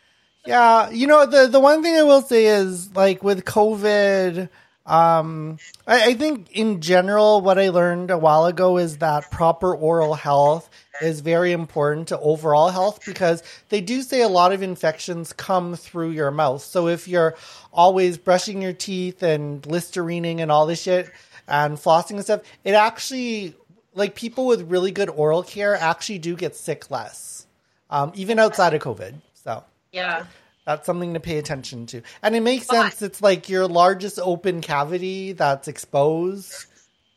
Yeah, 0.47 0.91
you 0.91 1.07
know 1.07 1.25
the 1.27 1.47
the 1.47 1.61
one 1.61 1.83
thing 1.83 1.97
I 1.97 2.03
will 2.03 2.23
say 2.23 2.47
is 2.47 2.95
like 2.97 3.23
with 3.23 3.45
COVID, 3.45 4.49
um, 4.85 5.59
I, 5.87 6.11
I 6.11 6.15
think 6.15 6.51
in 6.53 6.81
general 6.81 7.41
what 7.41 7.59
I 7.59 7.69
learned 7.69 8.11
a 8.11 8.19
while 8.19 8.47
ago 8.47 8.79
is 8.79 8.99
that 8.99 9.31
proper 9.31 9.75
oral 9.75 10.15
health 10.15 10.69
is 11.01 11.21
very 11.21 11.53
important 11.53 12.09
to 12.09 12.19
overall 12.19 12.69
health 12.69 13.05
because 13.05 13.43
they 13.69 13.81
do 13.81 14.03
say 14.03 14.23
a 14.23 14.29
lot 14.29 14.53
of 14.53 14.63
infections 14.63 15.33
come 15.33 15.77
through 15.77 16.11
your 16.11 16.31
mouth. 16.31 16.63
So 16.63 16.89
if 16.89 17.07
you're 17.07 17.37
always 17.73 18.19
brushing 18.19 18.61
your 18.61 18.73
teeth 18.73 19.23
and 19.23 19.63
listerining 19.63 20.41
and 20.41 20.51
all 20.51 20.67
this 20.67 20.83
shit 20.83 21.11
and 21.47 21.77
flossing 21.77 22.13
and 22.13 22.25
stuff, 22.25 22.43
it 22.65 22.73
actually 22.73 23.55
like 23.95 24.15
people 24.15 24.47
with 24.47 24.71
really 24.71 24.91
good 24.91 25.11
oral 25.11 25.43
care 25.43 25.77
actually 25.77 26.19
do 26.19 26.35
get 26.35 26.57
sick 26.57 26.91
less, 26.91 27.47
um, 27.91 28.13
even 28.15 28.39
outside 28.39 28.75
of 28.75 28.83
COVID. 28.83 29.15
So 29.35 29.65
Yeah. 29.93 30.25
That's 30.65 30.87
something 30.87 31.15
to 31.15 31.21
pay 31.21 31.39
attention 31.39 31.87
to. 31.87 32.03
And 32.23 32.35
it 32.37 32.41
makes 32.41 32.67
But- 32.67 32.91
sense. 32.91 33.03
It's 33.03 33.21
like 33.23 33.49
your 33.49 33.67
largest 33.67 34.19
open 34.23 34.61
cavity 34.61 35.33
that's 35.33 35.69
exposed 35.69 36.67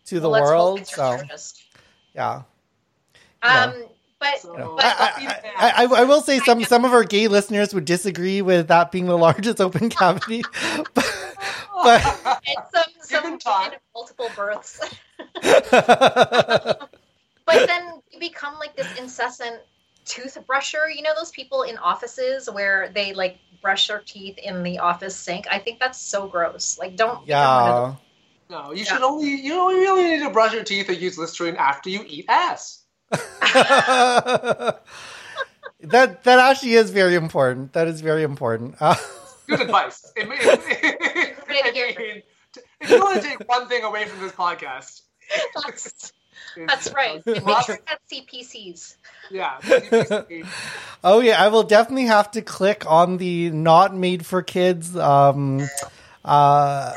to 0.05 0.19
the 0.19 0.29
Well, 0.29 0.41
let's 0.41 0.49
hope 0.49 0.57
world. 0.57 0.79
it's 0.81 0.97
your 0.97 1.37
So, 1.37 1.55
yeah. 2.13 2.41
Um, 3.43 3.73
but 4.19 4.39
So- 4.39 4.53
You 4.53 4.59
know, 4.59 4.75
But- 4.75 4.85
I, 4.85 4.89
I, 4.97 5.41
I, 5.57 5.83
I, 5.83 6.01
I 6.01 6.03
will 6.05 6.21
say 6.21 6.39
some, 6.39 6.63
some 6.63 6.85
of 6.85 6.93
our 6.93 7.03
gay 7.03 7.27
listeners 7.27 7.73
would 7.73 7.85
disagree 7.85 8.41
with 8.41 8.67
that 8.69 8.91
being 8.91 9.05
the 9.05 9.17
largest 9.17 9.61
open 9.61 9.89
cavity. 10.01 10.43
but, 10.93 11.05
but 11.83 12.01
some 12.73 12.83
some 13.01 13.39
kind 13.39 13.73
of 13.73 13.79
multiple 13.93 14.29
births. 14.35 14.79
But 17.47 17.67
then 17.67 18.01
you 18.11 18.19
become 18.19 18.55
like 18.57 18.75
this 18.75 18.87
incessant 18.97 19.57
toothbrusher. 20.05 20.89
You 20.89 21.01
know 21.01 21.13
those 21.15 21.31
people 21.31 21.63
in 21.63 21.77
offices 21.77 22.49
where 22.49 22.89
they 22.89 23.13
like 23.13 23.37
brush 23.61 23.87
their 23.87 23.99
teeth 23.99 24.37
in 24.37 24.63
the 24.63 24.79
office 24.79 25.15
sink. 25.15 25.45
I 25.49 25.59
think 25.59 25.79
that's 25.79 25.99
so 25.99 26.27
gross. 26.27 26.77
Like, 26.79 26.95
don't. 26.95 27.25
become 27.25 27.61
one 27.61 27.71
of 27.71 27.97
yeah. 28.49 28.57
no, 28.57 28.71
you 28.73 28.85
should 28.85 29.01
only 29.01 29.35
you 29.35 29.59
only 29.59 29.75
really 29.75 30.03
need 30.03 30.23
to 30.23 30.29
brush 30.29 30.53
your 30.53 30.63
teeth 30.63 30.87
and 30.89 30.97
use 30.97 31.17
Listerine 31.17 31.55
after 31.55 31.89
you 31.89 32.03
eat 32.07 32.25
ass. 32.29 32.83
that 33.09 34.79
that 35.81 36.39
actually 36.39 36.73
is 36.73 36.89
very 36.91 37.15
important. 37.15 37.73
That 37.73 37.87
is 37.87 38.01
very 38.01 38.23
important. 38.23 38.75
Uh, 38.79 38.95
Good 39.47 39.61
advice. 39.61 40.11
It 40.15 40.27
may- 40.27 40.37
I 41.57 41.95
mean, 41.97 42.21
if 42.81 42.89
you 42.89 42.99
want 42.99 43.21
to 43.21 43.27
take 43.27 43.47
one 43.47 43.67
thing 43.67 43.83
away 43.83 44.05
from 44.05 44.19
this 44.21 44.31
podcast, 44.31 45.01
That's, 45.55 46.13
that's 46.67 46.91
right. 46.93 47.15
it's 47.25 47.27
And 47.27 47.35
make 47.37 47.45
lots- 47.45 47.65
sure 47.67 47.79
that's 47.87 48.13
CPCs. 48.13 48.95
Yeah. 49.31 49.57
CPC. 49.61 50.45
Oh 51.03 51.19
yeah, 51.19 51.41
I 51.43 51.47
will 51.49 51.63
definitely 51.63 52.05
have 52.05 52.31
to 52.31 52.41
click 52.41 52.83
on 52.89 53.17
the 53.17 53.49
not 53.51 53.95
made 53.95 54.25
for 54.25 54.41
kids 54.41 54.95
um 54.95 55.67
uh 56.23 56.93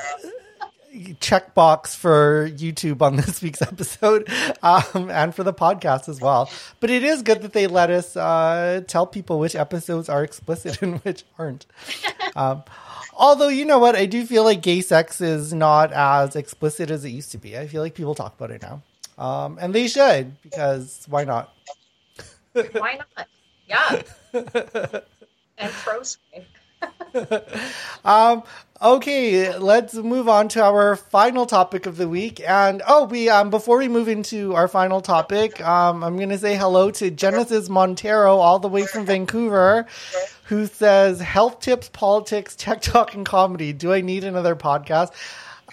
checkbox 1.21 1.95
for 1.95 2.49
YouTube 2.51 3.03
on 3.03 3.17
this 3.17 3.41
week's 3.43 3.63
episode 3.63 4.29
um 4.63 5.11
and 5.11 5.35
for 5.35 5.45
the 5.45 5.53
podcast 5.53 6.09
as 6.09 6.21
well. 6.21 6.51
But 6.81 6.91
it 6.91 7.05
is 7.05 7.23
good 7.23 7.43
that 7.43 7.53
they 7.53 7.67
let 7.67 7.91
us 7.91 8.17
uh 8.17 8.83
tell 8.87 9.07
people 9.07 9.39
which 9.39 9.55
episodes 9.55 10.09
are 10.09 10.25
explicit 10.25 10.83
and 10.83 10.99
which 11.01 11.25
aren't. 11.39 11.67
Um 12.35 12.63
Although 13.21 13.49
you 13.49 13.65
know 13.65 13.81
what, 13.81 13.97
I 13.97 14.07
do 14.07 14.25
feel 14.25 14.45
like 14.45 14.63
gay 14.63 14.81
sex 14.81 15.21
is 15.21 15.53
not 15.53 15.93
as 15.93 16.37
explicit 16.37 16.89
as 16.89 17.05
it 17.05 17.09
used 17.11 17.33
to 17.33 17.39
be. 17.39 17.59
I 17.59 17.67
feel 17.67 17.83
like 17.83 17.95
people 17.97 18.15
talk 18.15 18.37
about 18.37 18.53
it 18.53 18.63
now, 18.63 18.81
um, 19.19 19.59
and 19.61 19.75
they 19.75 19.89
should 19.89 20.41
because 20.43 21.05
why 21.09 21.25
not? 21.25 21.53
Why 22.53 22.99
not? 22.99 23.29
Yeah. 23.67 24.03
and 25.59 25.73
spray. 26.03 26.47
Um, 28.05 28.45
okay, 28.81 29.57
let's 29.59 29.95
move 29.95 30.29
on 30.29 30.49
to 30.49 30.63
our 30.63 30.95
final 30.97 31.47
topic 31.47 31.87
of 31.87 31.97
the 31.97 32.09
week. 32.09 32.41
And 32.41 32.83
oh, 32.87 33.05
we 33.05 33.29
um 33.29 33.51
before 33.51 33.79
we 33.79 33.89
move 33.89 34.09
into 34.09 34.55
our 34.55 34.69
final 34.69 35.01
topic, 35.01 35.61
um, 35.67 36.05
I'm 36.05 36.17
gonna 36.17 36.39
say 36.39 36.57
hello 36.57 36.91
to 36.93 37.11
Genesis 37.11 37.69
Montero, 37.69 38.37
all 38.37 38.59
the 38.59 38.69
way 38.69 38.87
from 38.87 39.05
Vancouver, 39.05 39.87
who 40.45 40.67
says 40.67 41.21
health 41.21 41.61
tips, 41.61 41.89
politics, 41.89 42.55
tech 42.57 42.81
talk, 42.81 43.15
and 43.15 43.27
comedy. 43.27 43.73
Do 43.73 43.93
I 43.93 44.01
need 44.01 44.25
another 44.25 44.55
podcast? 44.55 45.11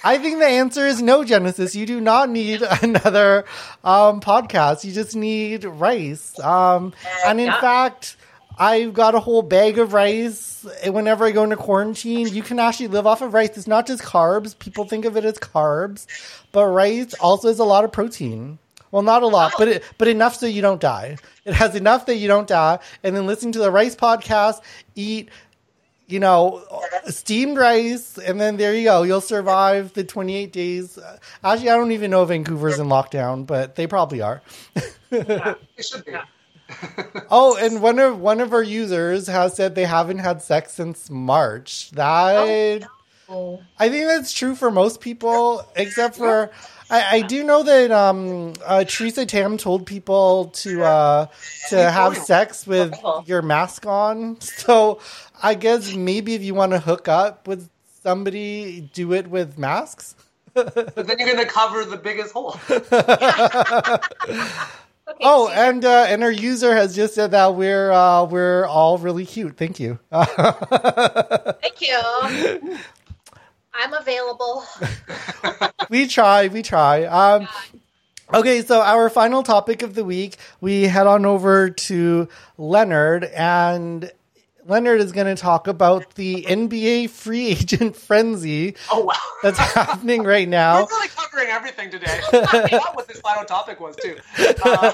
I 0.04 0.18
think 0.18 0.40
the 0.40 0.46
answer 0.46 0.86
is 0.86 1.02
no, 1.02 1.24
Genesis. 1.24 1.76
You 1.76 1.86
do 1.86 2.00
not 2.02 2.30
need 2.30 2.62
another 2.82 3.46
um, 3.84 4.20
podcast. 4.22 4.84
You 4.84 4.92
just 4.92 5.16
need 5.16 5.64
rice. 5.64 6.38
Um, 6.40 6.94
and 7.26 7.40
in 7.40 7.48
Yeah. 7.48 7.62
fact, 7.62 8.18
I've 8.58 8.94
got 8.94 9.16
a 9.16 9.20
whole 9.20 9.42
bag 9.42 9.80
of 9.80 9.94
rice. 9.94 10.66
Whenever 10.86 11.26
I 11.26 11.32
go 11.32 11.44
into 11.44 11.58
quarantine, 11.58 12.28
you 12.28 12.42
can 12.42 12.60
actually 12.60 12.88
live 12.88 13.06
off 13.08 13.22
of 13.22 13.34
rice. 13.34 13.58
It's 13.58 13.68
not 13.68 13.86
just 13.88 14.02
carbs. 14.04 14.58
People 14.58 14.86
think 14.86 15.06
of 15.06 15.18
it 15.18 15.26
as 15.26 15.36
carbs, 15.38 16.08
but 16.52 16.66
rice 16.68 17.14
also 17.16 17.48
has 17.50 17.60
a 17.60 17.66
lot 17.66 17.84
of 17.84 17.92
protein. 17.92 18.60
Well, 18.92 19.02
not 19.02 19.24
a 19.24 19.28
lot, 19.28 19.54
but 19.58 19.68
it, 19.68 19.84
but 19.98 20.08
enough 20.08 20.36
so 20.36 20.46
you 20.46 20.62
don't 20.62 20.80
die. 20.80 21.18
It 21.44 21.54
has 21.54 21.76
enough 21.76 22.06
that 22.06 22.16
you 22.16 22.30
don't 22.30 22.48
die. 22.48 22.80
And 23.04 23.14
then 23.14 23.28
listen 23.28 23.52
to 23.52 23.60
the 23.60 23.70
rice 23.70 23.94
podcast, 23.94 24.62
eat, 24.96 25.28
you 26.08 26.20
know, 26.20 26.64
steamed 27.08 27.58
rice, 27.58 28.18
and 28.18 28.40
then 28.40 28.58
there 28.58 28.76
you 28.76 28.84
go. 28.86 29.04
You'll 29.04 29.22
survive 29.22 29.94
the 29.94 30.04
28 30.04 30.52
days. 30.52 31.00
Actually, 31.44 31.70
I 31.70 31.78
don't 31.78 31.92
even 31.92 32.12
know 32.12 32.24
if 32.24 32.30
Vancouver's 32.30 32.80
in 32.80 32.88
lockdown, 32.88 33.46
but 33.46 33.76
they 33.76 33.88
probably 33.88 34.22
are. 34.22 34.42
It 35.12 35.58
should 35.80 36.06
be. 36.06 36.12
Yeah. 36.12 36.26
Oh, 37.30 37.56
and 37.58 37.80
one 37.80 38.00
of 38.00 38.20
one 38.20 38.42
of 38.42 38.52
our 38.52 38.64
users 38.64 39.28
has 39.28 39.56
said 39.56 39.76
they 39.76 39.86
haven't 39.86 40.18
had 40.18 40.42
sex 40.42 40.74
since 40.74 41.12
March. 41.12 41.92
That 41.92 42.88
Oh. 43.28 43.60
I 43.80 43.90
think 43.90 44.06
that's 44.06 44.32
true 44.32 44.54
for 44.54 44.70
most 44.70 45.02
people, 45.02 45.68
except 45.76 46.16
for 46.16 46.52
I, 46.92 47.18
I 47.18 47.22
do 47.22 47.44
know 47.44 47.64
that 47.64 47.90
um, 47.90 48.54
uh, 48.64 48.84
Theresa 48.84 49.26
Tam 49.26 49.58
told 49.58 49.88
people 49.88 50.46
to 50.56 50.84
uh, 50.84 51.28
to 51.70 51.90
have 51.90 52.16
sex 52.18 52.68
with 52.68 52.94
your 53.26 53.42
mask 53.42 53.86
on. 53.88 54.38
So 54.42 55.00
I 55.42 55.54
guess 55.56 55.94
maybe 55.94 56.36
if 56.36 56.44
you 56.44 56.54
want 56.54 56.74
to 56.74 56.80
hook 56.80 57.08
up 57.08 57.48
with 57.48 57.70
somebody, 58.04 58.90
do 58.94 59.14
it 59.14 59.28
with 59.28 59.58
masks. 59.58 60.16
But 60.54 60.96
then 60.96 61.18
you're 61.20 61.34
going 61.34 61.46
to 61.46 61.52
cover 61.52 61.84
the 61.86 61.98
biggest 61.98 62.34
hole. 62.34 62.60
Okay, 65.08 65.20
Oh, 65.22 65.46
so- 65.48 65.54
and 65.54 65.86
uh, 65.86 66.06
and 66.10 66.24
our 66.24 66.32
user 66.32 66.74
has 66.76 66.96
just 66.96 67.14
said 67.14 67.30
that 67.30 67.54
we're 67.54 67.92
uh, 67.92 68.24
we're 68.24 68.66
all 68.66 68.98
really 68.98 69.24
cute. 69.24 69.56
Thank 69.56 69.80
you. 69.80 70.00
thank 70.12 71.80
you. 71.80 72.78
I'm 73.72 73.94
available. 73.94 74.64
we 75.92 76.08
try, 76.08 76.48
we 76.48 76.64
try. 76.64 77.04
Um, 77.04 77.48
okay, 78.34 78.64
so 78.64 78.82
our 78.82 79.12
final 79.12 79.44
topic 79.44 79.84
of 79.84 79.94
the 79.94 80.04
week, 80.04 80.38
we 80.60 80.84
head 80.84 81.06
on 81.06 81.24
over 81.24 81.70
to 81.70 82.28
Leonard, 82.58 83.26
and 83.26 84.12
Leonard 84.68 85.00
is 85.00 85.12
going 85.12 85.28
to 85.34 85.40
talk 85.40 85.68
about 85.68 86.16
the 86.16 86.44
NBA 86.44 87.10
free 87.12 87.50
agent 87.50 87.96
frenzy 88.08 88.76
Oh, 88.92 89.04
wow. 89.06 89.14
that's 89.44 89.60
happening 89.60 90.24
right 90.24 90.48
now. 90.50 90.82
We're 90.82 90.88
really 90.88 91.08
covering 91.10 91.50
everything 91.50 91.92
today. 91.92 92.20
I 92.34 92.68
forgot 92.68 92.96
what 92.96 93.08
this 93.08 93.20
final 93.22 93.46
topic 93.46 93.80
was, 93.80 93.96
too. 93.96 94.18
Uh, 94.64 94.92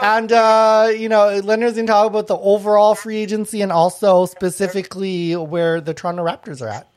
And, 0.00 0.32
uh, 0.32 0.88
you 0.96 1.08
know, 1.10 1.28
Leonard's 1.44 1.74
going 1.76 1.86
to 1.86 1.92
talk 1.92 2.06
about 2.06 2.26
the 2.26 2.38
overall 2.38 2.94
free 2.94 3.18
agency 3.18 3.60
and 3.60 3.70
also 3.70 4.24
specifically 4.24 5.36
where 5.36 5.80
the 5.80 5.92
Toronto 5.92 6.24
Raptors 6.24 6.62
are 6.62 6.68
at. 6.68 6.88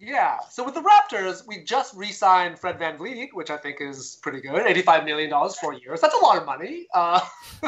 Yeah. 0.00 0.38
So 0.50 0.64
with 0.64 0.74
the 0.74 0.82
Raptors, 0.82 1.44
we 1.46 1.64
just 1.64 1.94
re-signed 1.96 2.58
Fred 2.58 2.78
VanVleet, 2.78 3.28
which 3.32 3.50
I 3.50 3.56
think 3.56 3.80
is 3.80 4.18
pretty 4.22 4.40
good. 4.40 4.64
Eighty-five 4.64 5.04
million 5.04 5.28
dollars 5.28 5.56
for 5.56 5.72
years. 5.72 6.00
That's 6.00 6.14
a 6.14 6.18
lot 6.18 6.38
of 6.38 6.46
money. 6.46 6.86
Uh, 6.94 7.20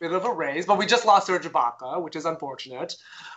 bit 0.00 0.12
of 0.12 0.24
a 0.24 0.32
raise, 0.32 0.64
but 0.64 0.78
we 0.78 0.86
just 0.86 1.04
lost 1.04 1.26
Serge 1.26 1.44
Ibaka, 1.44 2.00
which 2.02 2.14
is 2.14 2.24
unfortunate. 2.24 2.94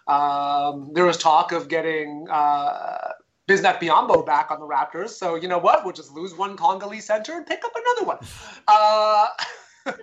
Um, 0.08 0.92
there 0.94 1.06
was 1.06 1.18
talk 1.18 1.52
of 1.54 1.68
getting 1.68 2.28
uh, 2.30 3.14
Bismack 3.48 3.80
Biyombo 3.80 4.24
back 4.24 4.52
on 4.52 4.60
the 4.60 4.68
Raptors. 4.68 5.10
So 5.10 5.34
you 5.34 5.48
know 5.48 5.58
what? 5.58 5.84
We'll 5.84 5.94
just 5.94 6.12
lose 6.12 6.36
one 6.36 6.56
Congolese 6.56 7.06
center 7.06 7.34
and 7.34 7.48
pick 7.48 7.66
up 7.66 7.72
another 7.76 8.06
one. 8.06 8.18
Uh, 8.68 9.28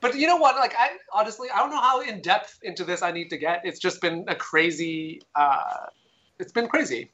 but 0.00 0.16
you 0.16 0.26
know 0.26 0.36
what? 0.36 0.56
Like 0.56 0.74
I 0.76 0.96
honestly, 1.12 1.48
I 1.54 1.58
don't 1.58 1.70
know 1.70 1.80
how 1.80 2.00
in 2.00 2.22
depth 2.22 2.58
into 2.64 2.82
this 2.82 3.02
I 3.02 3.12
need 3.12 3.28
to 3.30 3.38
get. 3.38 3.60
It's 3.62 3.78
just 3.78 4.00
been 4.00 4.24
a 4.26 4.34
crazy. 4.34 5.22
Uh, 5.36 5.86
it's 6.40 6.52
been 6.52 6.68
crazy. 6.68 7.12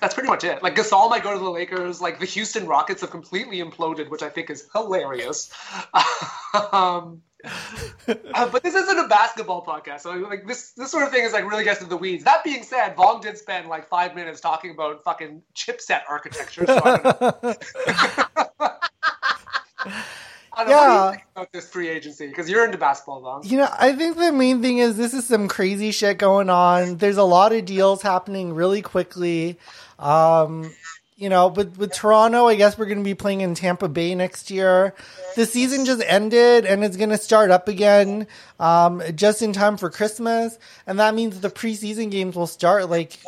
That's 0.00 0.12
pretty 0.12 0.28
much 0.28 0.44
it. 0.44 0.62
Like 0.62 0.76
Gasol 0.76 1.08
might 1.08 1.22
go 1.22 1.32
to 1.32 1.38
the 1.38 1.50
Lakers. 1.50 2.02
Like 2.02 2.20
the 2.20 2.26
Houston 2.26 2.66
Rockets 2.66 3.00
have 3.00 3.10
completely 3.10 3.62
imploded, 3.62 4.10
which 4.10 4.22
I 4.22 4.28
think 4.28 4.50
is 4.50 4.68
hilarious. 4.74 5.50
um, 6.72 7.22
uh, 8.06 8.48
but 8.50 8.62
this 8.62 8.74
isn't 8.74 8.98
a 8.98 9.08
basketball 9.08 9.64
podcast, 9.64 10.00
so 10.00 10.12
like 10.12 10.46
this 10.46 10.72
this 10.72 10.90
sort 10.90 11.04
of 11.04 11.10
thing 11.10 11.24
is 11.24 11.32
like 11.32 11.48
really 11.48 11.64
gets 11.64 11.80
into 11.80 11.88
the 11.90 11.96
weeds. 11.96 12.24
That 12.24 12.44
being 12.44 12.62
said, 12.62 12.96
Vong 12.96 13.22
did 13.22 13.38
spend 13.38 13.68
like 13.68 13.88
five 13.88 14.14
minutes 14.14 14.40
talking 14.40 14.70
about 14.72 15.02
fucking 15.04 15.42
chipset 15.54 16.02
architecture. 16.08 16.66
So 16.66 17.56
I 20.56 20.64
don't 20.64 20.70
know. 20.70 20.78
I 20.78 20.86
don't 20.86 20.88
know. 20.88 20.88
What 20.88 20.88
do 20.88 20.92
Yeah. 20.92 21.04
you 21.06 21.10
think 21.12 21.24
about 21.36 21.52
this 21.52 21.68
free 21.68 21.88
agency? 21.88 22.26
Because 22.28 22.48
you're 22.48 22.64
into 22.64 22.78
basketball, 22.78 23.22
Vong. 23.22 23.44
You 23.50 23.58
know, 23.58 23.68
I 23.78 23.92
think 23.94 24.16
the 24.16 24.32
main 24.32 24.62
thing 24.62 24.78
is 24.78 24.96
this 24.96 25.14
is 25.14 25.26
some 25.26 25.48
crazy 25.48 25.90
shit 25.90 26.18
going 26.18 26.50
on. 26.50 26.96
There's 26.96 27.18
a 27.18 27.24
lot 27.24 27.52
of 27.52 27.64
deals 27.66 28.02
happening 28.02 28.54
really 28.54 28.82
quickly. 28.82 29.58
Um, 29.98 30.72
you 31.16 31.28
know, 31.30 31.48
with 31.48 31.76
with 31.78 31.92
Toronto, 31.92 32.46
I 32.46 32.56
guess 32.56 32.76
we're 32.78 32.86
going 32.86 32.98
to 32.98 33.04
be 33.04 33.14
playing 33.14 33.40
in 33.40 33.54
Tampa 33.54 33.88
Bay 33.88 34.14
next 34.14 34.50
year. 34.50 34.94
The 35.34 35.46
season 35.46 35.84
just 35.86 36.02
ended 36.06 36.66
and 36.66 36.84
it's 36.84 36.96
going 36.96 37.10
to 37.10 37.18
start 37.18 37.50
up 37.50 37.68
again 37.68 38.26
um, 38.60 39.02
just 39.14 39.40
in 39.42 39.52
time 39.52 39.76
for 39.78 39.90
Christmas. 39.90 40.58
And 40.86 40.98
that 41.00 41.14
means 41.14 41.40
the 41.40 41.50
preseason 41.50 42.10
games 42.10 42.34
will 42.36 42.46
start 42.46 42.90
like 42.90 43.18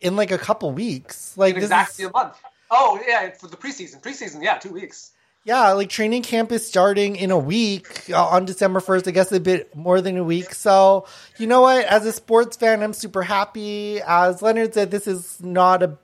in 0.00 0.16
like 0.16 0.30
a 0.30 0.38
couple 0.38 0.70
weeks. 0.72 1.36
Like 1.36 1.56
In 1.56 1.62
exactly 1.62 2.04
is, 2.04 2.10
a 2.10 2.12
month. 2.12 2.36
Oh 2.70 2.98
yeah, 3.06 3.30
for 3.32 3.48
the 3.48 3.56
preseason. 3.56 4.02
Preseason, 4.02 4.42
yeah, 4.42 4.56
two 4.58 4.72
weeks. 4.72 5.12
Yeah, 5.46 5.70
like 5.74 5.90
training 5.90 6.24
camp 6.24 6.50
is 6.50 6.66
starting 6.66 7.14
in 7.14 7.30
a 7.30 7.38
week 7.38 8.10
uh, 8.10 8.26
on 8.26 8.46
December 8.46 8.80
1st. 8.80 9.06
I 9.06 9.10
guess 9.12 9.30
a 9.30 9.38
bit 9.38 9.76
more 9.76 10.00
than 10.00 10.16
a 10.16 10.24
week. 10.24 10.52
So, 10.52 11.06
you 11.38 11.46
know 11.46 11.60
what? 11.60 11.86
As 11.86 12.04
a 12.04 12.10
sports 12.10 12.56
fan, 12.56 12.82
I'm 12.82 12.92
super 12.92 13.22
happy. 13.22 14.00
As 14.00 14.42
Leonard 14.42 14.74
said, 14.74 14.90
this 14.90 15.06
is 15.06 15.40
not 15.40 15.84
a 15.84 15.98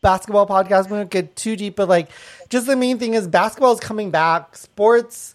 basketball 0.00 0.46
podcast. 0.46 0.86
We 0.86 0.96
won't 0.96 1.10
get 1.10 1.36
too 1.36 1.56
deep, 1.56 1.76
but 1.76 1.90
like, 1.90 2.08
just 2.48 2.66
the 2.66 2.74
main 2.74 2.98
thing 2.98 3.12
is 3.12 3.28
basketball 3.28 3.74
is 3.74 3.80
coming 3.80 4.10
back. 4.10 4.56
Sports, 4.56 5.34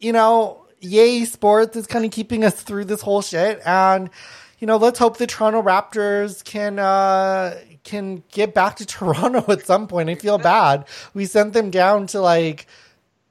you 0.00 0.12
know, 0.12 0.66
yay, 0.80 1.24
sports 1.26 1.76
is 1.76 1.86
kind 1.86 2.04
of 2.04 2.10
keeping 2.10 2.42
us 2.42 2.60
through 2.60 2.86
this 2.86 3.02
whole 3.02 3.22
shit. 3.22 3.60
And, 3.64 4.10
you 4.58 4.66
know, 4.66 4.78
let's 4.78 4.98
hope 4.98 5.18
the 5.18 5.28
Toronto 5.28 5.62
Raptors 5.62 6.42
can, 6.42 6.80
uh, 6.80 7.56
can 7.84 8.22
get 8.32 8.54
back 8.54 8.76
to 8.76 8.86
Toronto 8.94 9.44
at 9.52 9.66
some 9.66 9.86
point. 9.86 10.10
I 10.10 10.14
feel 10.16 10.38
bad. 10.38 10.86
We 11.14 11.26
sent 11.26 11.52
them 11.52 11.70
down 11.70 12.06
to 12.08 12.20
like 12.20 12.66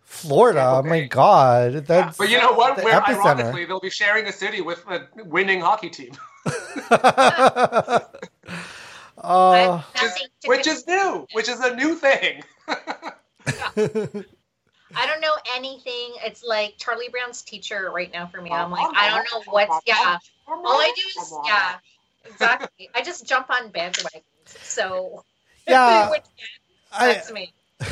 Florida. 0.04 0.64
Oh 0.64 0.84
my 0.84 1.01
god, 1.06 1.88
that's 1.88 2.18
But 2.18 2.30
you 2.30 2.39
know 2.39 2.54
what? 2.54 2.78
the 2.78 2.84
Where 2.84 3.01
epicenter. 3.01 3.26
ironically 3.26 3.66
they'll 3.66 3.80
be 3.80 3.89
sharing 3.89 4.28
a 4.28 4.32
city 4.32 4.62
with 4.62 4.86
a 4.88 5.08
winning 5.26 5.60
hockey 5.60 5.89
team, 5.89 6.14
Uh, 9.24 9.82
I 9.84 9.84
have 9.93 10.10
nothing 10.10 10.28
to 10.41 10.47
which 10.49 10.68
is 10.68 10.86
new, 10.86 11.26
which 11.32 11.47
is 11.47 11.60
a 11.62 11.74
new 11.76 11.95
thing. 11.95 12.43
I 14.95 15.08
don't 15.08 15.22
know 15.22 15.34
anything. 15.56 16.14
It's 16.26 16.43
like 16.43 16.76
Charlie 16.78 17.10
Brown's 17.10 17.41
teacher 17.41 17.89
right 17.93 18.12
now 18.12 18.28
for 18.28 18.41
me. 18.41 18.51
I'm 18.51 18.70
like, 18.70 18.86
I 18.95 19.10
don't 19.10 19.26
know 19.32 19.51
what's 19.51 19.80
yeah. 19.86 20.18
All 20.47 20.66
I 20.66 20.93
do 20.95 21.22
is 21.22 21.34
yeah, 21.45 21.76
exactly. 22.26 22.89
I 22.93 23.01
just 23.01 23.26
jump 23.26 23.49
on 23.49 23.72
bandwagons. 23.72 24.24
So 24.46 25.24
Yeah, 25.68 26.10
which, 26.12 26.24
I, 26.91 27.22
me. 27.34 27.54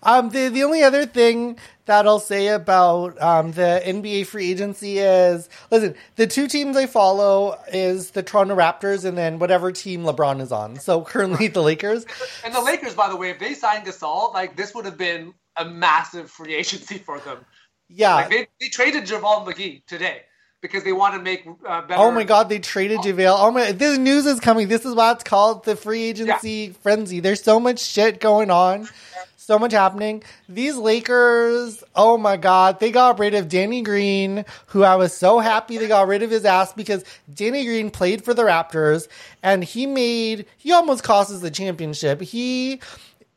Um, 0.00 0.30
the 0.30 0.48
the 0.48 0.62
only 0.62 0.84
other 0.84 1.06
thing 1.06 1.58
that 1.86 2.06
I'll 2.06 2.20
say 2.20 2.48
about 2.48 3.20
um, 3.20 3.50
the 3.50 3.82
NBA 3.84 4.26
free 4.26 4.52
agency 4.52 4.98
is 4.98 5.48
listen, 5.72 5.96
the 6.14 6.26
two 6.28 6.46
teams 6.46 6.76
I 6.76 6.86
follow 6.86 7.58
is 7.72 8.12
the 8.12 8.22
Toronto 8.22 8.54
Raptors 8.54 9.04
and 9.04 9.18
then 9.18 9.40
whatever 9.40 9.72
team 9.72 10.04
LeBron 10.04 10.40
is 10.40 10.52
on. 10.52 10.76
So 10.76 11.02
currently 11.02 11.48
the 11.48 11.62
Lakers. 11.62 12.06
And 12.44 12.54
the 12.54 12.60
Lakers, 12.60 12.94
by 12.94 13.08
the 13.08 13.16
way, 13.16 13.30
if 13.30 13.40
they 13.40 13.54
signed 13.54 13.86
Gasol, 13.86 14.32
like 14.32 14.56
this 14.56 14.72
would 14.72 14.84
have 14.84 14.96
been 14.98 15.34
a 15.56 15.64
massive 15.64 16.30
free 16.30 16.54
agency 16.54 16.98
for 16.98 17.18
them. 17.18 17.44
Yeah. 17.88 18.14
Like 18.14 18.30
they, 18.30 18.46
they 18.60 18.68
traded 18.68 19.04
JaVale 19.04 19.46
McGee 19.46 19.84
today 19.86 20.22
because 20.60 20.84
they 20.84 20.92
want 20.92 21.14
to 21.14 21.20
make 21.20 21.46
uh, 21.66 21.82
better. 21.82 22.00
Oh 22.00 22.10
my 22.10 22.24
god, 22.24 22.48
they 22.48 22.58
traded 22.58 23.00
JaVale. 23.00 23.36
Oh 23.38 23.50
my 23.50 23.72
this 23.72 23.98
news 23.98 24.26
is 24.26 24.40
coming. 24.40 24.68
This 24.68 24.84
is 24.84 24.94
why 24.94 25.12
it's 25.12 25.24
called 25.24 25.64
the 25.64 25.76
free 25.76 26.04
agency 26.04 26.70
frenzy. 26.82 27.20
There's 27.20 27.42
so 27.42 27.60
much 27.60 27.80
shit 27.80 28.20
going 28.20 28.50
on. 28.50 28.88
So 29.36 29.58
much 29.58 29.72
happening. 29.72 30.22
These 30.46 30.76
Lakers, 30.76 31.82
oh 31.96 32.18
my 32.18 32.36
god, 32.36 32.80
they 32.80 32.90
got 32.90 33.18
rid 33.18 33.32
of 33.32 33.48
Danny 33.48 33.80
Green, 33.80 34.44
who 34.66 34.82
I 34.82 34.96
was 34.96 35.16
so 35.16 35.38
happy 35.38 35.78
they 35.78 35.88
got 35.88 36.06
rid 36.06 36.22
of 36.22 36.30
his 36.30 36.44
ass 36.44 36.74
because 36.74 37.02
Danny 37.32 37.64
Green 37.64 37.90
played 37.90 38.22
for 38.22 38.34
the 38.34 38.42
Raptors 38.42 39.08
and 39.42 39.64
he 39.64 39.86
made 39.86 40.44
he 40.58 40.70
almost 40.72 41.02
cost 41.02 41.32
us 41.32 41.40
the 41.40 41.50
championship. 41.50 42.20
He 42.20 42.80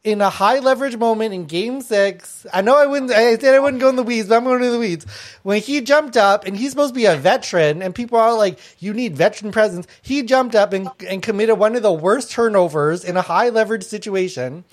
in 0.04 0.20
a 0.20 0.30
high 0.30 0.60
leverage 0.60 0.98
moment 0.98 1.34
in 1.34 1.46
game 1.46 1.82
six, 1.82 2.48
I 2.52 2.62
know 2.62 2.76
I 2.76 2.88
wouldn't, 2.88 3.12
I 3.12 3.38
said 3.38 3.54
I 3.54 3.60
wouldn't 3.60 3.82
go 3.82 3.90
in 3.90 3.96
the 3.96 4.04
weeds, 4.04 4.30
but 4.30 4.38
I'm 4.38 4.44
going 4.44 4.62
to 4.62 4.72
the 4.72 4.80
weeds. 4.80 5.06
When 5.44 5.62
he 5.62 5.80
jumped 5.82 6.18
up 6.18 6.46
and 6.46 6.58
he's 6.58 6.72
supposed 6.72 6.96
to 6.96 7.00
be 7.00 7.06
a 7.06 7.16
veteran 7.16 7.84
and 7.84 7.94
people 7.94 8.18
are 8.18 8.36
like, 8.36 8.58
you 8.80 8.94
need 8.94 9.16
veteran 9.16 9.52
presence. 9.52 9.86
He 10.02 10.24
jumped 10.24 10.56
up 10.56 10.74
and, 10.74 10.90
and 11.08 11.22
committed 11.22 11.60
one 11.60 11.76
of 11.76 11.84
the 11.84 11.94
worst 11.94 12.32
turnovers 12.32 13.04
in 13.04 13.16
a 13.16 13.22
high 13.22 13.50
leverage 13.50 13.84
situation. 13.84 14.64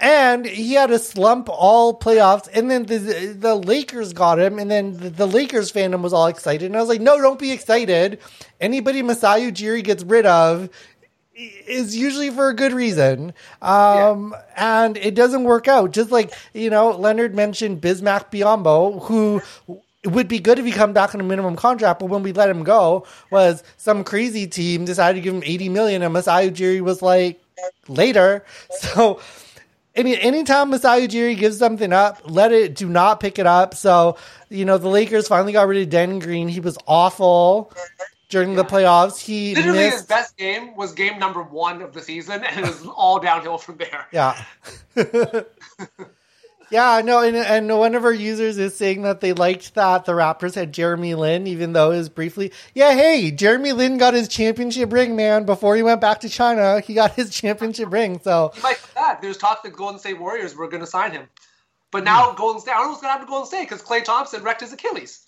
And 0.00 0.46
he 0.46 0.74
had 0.74 0.92
a 0.92 0.98
slump 0.98 1.48
all 1.50 1.98
playoffs, 1.98 2.48
and 2.54 2.70
then 2.70 2.86
the 2.86 3.34
the 3.36 3.56
Lakers 3.56 4.12
got 4.12 4.38
him, 4.38 4.60
and 4.60 4.70
then 4.70 4.96
the, 4.96 5.10
the 5.10 5.26
Lakers 5.26 5.72
fandom 5.72 6.02
was 6.02 6.12
all 6.12 6.28
excited. 6.28 6.66
And 6.66 6.76
I 6.76 6.80
was 6.80 6.88
like, 6.88 7.00
no, 7.00 7.20
don't 7.20 7.36
be 7.36 7.50
excited. 7.50 8.20
Anybody 8.60 9.02
Masai 9.02 9.50
Ujiri 9.50 9.82
gets 9.82 10.04
rid 10.04 10.24
of 10.24 10.70
is 11.38 11.96
usually 11.96 12.30
for 12.30 12.48
a 12.48 12.54
good 12.54 12.72
reason. 12.72 13.32
Um, 13.62 14.34
and 14.56 14.96
it 14.96 15.14
doesn't 15.14 15.44
work 15.44 15.68
out. 15.68 15.92
Just 15.92 16.10
like, 16.10 16.32
you 16.52 16.70
know, 16.70 16.90
Leonard 16.90 17.34
mentioned 17.34 17.80
Bismack 17.80 18.30
Biyombo, 18.30 19.04
who 19.04 19.40
would 20.04 20.28
be 20.28 20.38
good 20.38 20.58
if 20.58 20.64
he 20.64 20.72
come 20.72 20.92
back 20.92 21.14
on 21.14 21.20
a 21.20 21.24
minimum 21.24 21.56
contract, 21.56 22.00
but 22.00 22.06
when 22.06 22.22
we 22.22 22.32
let 22.32 22.48
him 22.48 22.62
go 22.62 23.06
was 23.30 23.62
some 23.76 24.04
crazy 24.04 24.46
team 24.46 24.84
decided 24.84 25.18
to 25.18 25.22
give 25.22 25.34
him 25.34 25.42
80 25.44 25.68
million 25.68 26.02
and 26.02 26.12
Masai 26.12 26.50
Ujiri 26.50 26.80
was 26.80 27.02
like, 27.02 27.40
later. 27.88 28.44
So, 28.70 29.20
any 29.94 30.18
anytime 30.20 30.70
Masai 30.70 31.08
Ujiri 31.08 31.36
gives 31.36 31.58
something 31.58 31.92
up, 31.92 32.20
let 32.24 32.52
it 32.52 32.76
do 32.76 32.88
not 32.88 33.18
pick 33.18 33.38
it 33.38 33.46
up. 33.46 33.74
So, 33.74 34.16
you 34.48 34.64
know, 34.64 34.78
the 34.78 34.88
Lakers 34.88 35.26
finally 35.26 35.52
got 35.52 35.66
rid 35.66 35.82
of 35.82 35.90
Danny 35.90 36.20
Green. 36.20 36.46
He 36.46 36.60
was 36.60 36.78
awful. 36.86 37.72
During 38.28 38.54
the 38.54 38.64
playoffs. 38.64 39.18
He 39.18 39.54
Literally, 39.54 39.84
his 39.90 40.02
best 40.02 40.36
game 40.36 40.76
was 40.76 40.92
game 40.92 41.18
number 41.18 41.42
one 41.42 41.80
of 41.80 41.94
the 41.94 42.02
season, 42.02 42.44
and 42.44 42.58
it 42.58 42.68
was 42.68 42.86
all 42.86 43.18
downhill 43.20 43.56
from 43.56 43.78
there. 43.78 44.06
Yeah. 44.12 44.44
yeah, 46.70 47.00
no, 47.02 47.20
and, 47.20 47.34
and 47.36 47.78
one 47.78 47.94
of 47.94 48.04
our 48.04 48.12
users 48.12 48.58
is 48.58 48.76
saying 48.76 49.00
that 49.02 49.22
they 49.22 49.32
liked 49.32 49.74
that 49.74 50.04
the 50.04 50.12
Raptors 50.12 50.54
had 50.54 50.72
Jeremy 50.72 51.14
Lin, 51.14 51.46
even 51.46 51.72
though 51.72 51.90
it 51.92 51.96
was 51.96 52.10
briefly. 52.10 52.52
Yeah, 52.74 52.92
hey, 52.92 53.30
Jeremy 53.30 53.72
Lin 53.72 53.96
got 53.96 54.12
his 54.12 54.28
championship 54.28 54.92
ring, 54.92 55.16
man. 55.16 55.44
Before 55.44 55.74
he 55.74 55.82
went 55.82 56.02
back 56.02 56.20
to 56.20 56.28
China, 56.28 56.80
he 56.80 56.92
got 56.92 57.14
his 57.14 57.30
championship 57.30 57.90
ring. 57.90 58.20
So, 58.22 58.52
He 58.54 58.60
might 58.60 58.76
come 58.82 58.90
back. 58.94 59.22
There's 59.22 59.38
talk 59.38 59.62
that 59.62 59.72
Golden 59.72 59.98
State 59.98 60.18
Warriors 60.20 60.54
were 60.54 60.68
going 60.68 60.82
to 60.82 60.86
sign 60.86 61.12
him, 61.12 61.28
but 61.90 62.00
Hmm. 62.00 62.04
now 62.04 62.32
Golden 62.34 62.60
State. 62.60 62.72
I 62.72 62.74
don't 62.74 62.84
know 62.84 62.90
what's 62.90 63.00
going 63.00 63.08
to 63.08 63.12
happen 63.12 63.26
to 63.26 63.30
Golden 63.30 63.46
State 63.48 63.70
because 63.70 63.82
Klay 63.82 64.04
Thompson 64.04 64.42
wrecked 64.42 64.60
his 64.60 64.74
Achilles. 64.74 65.24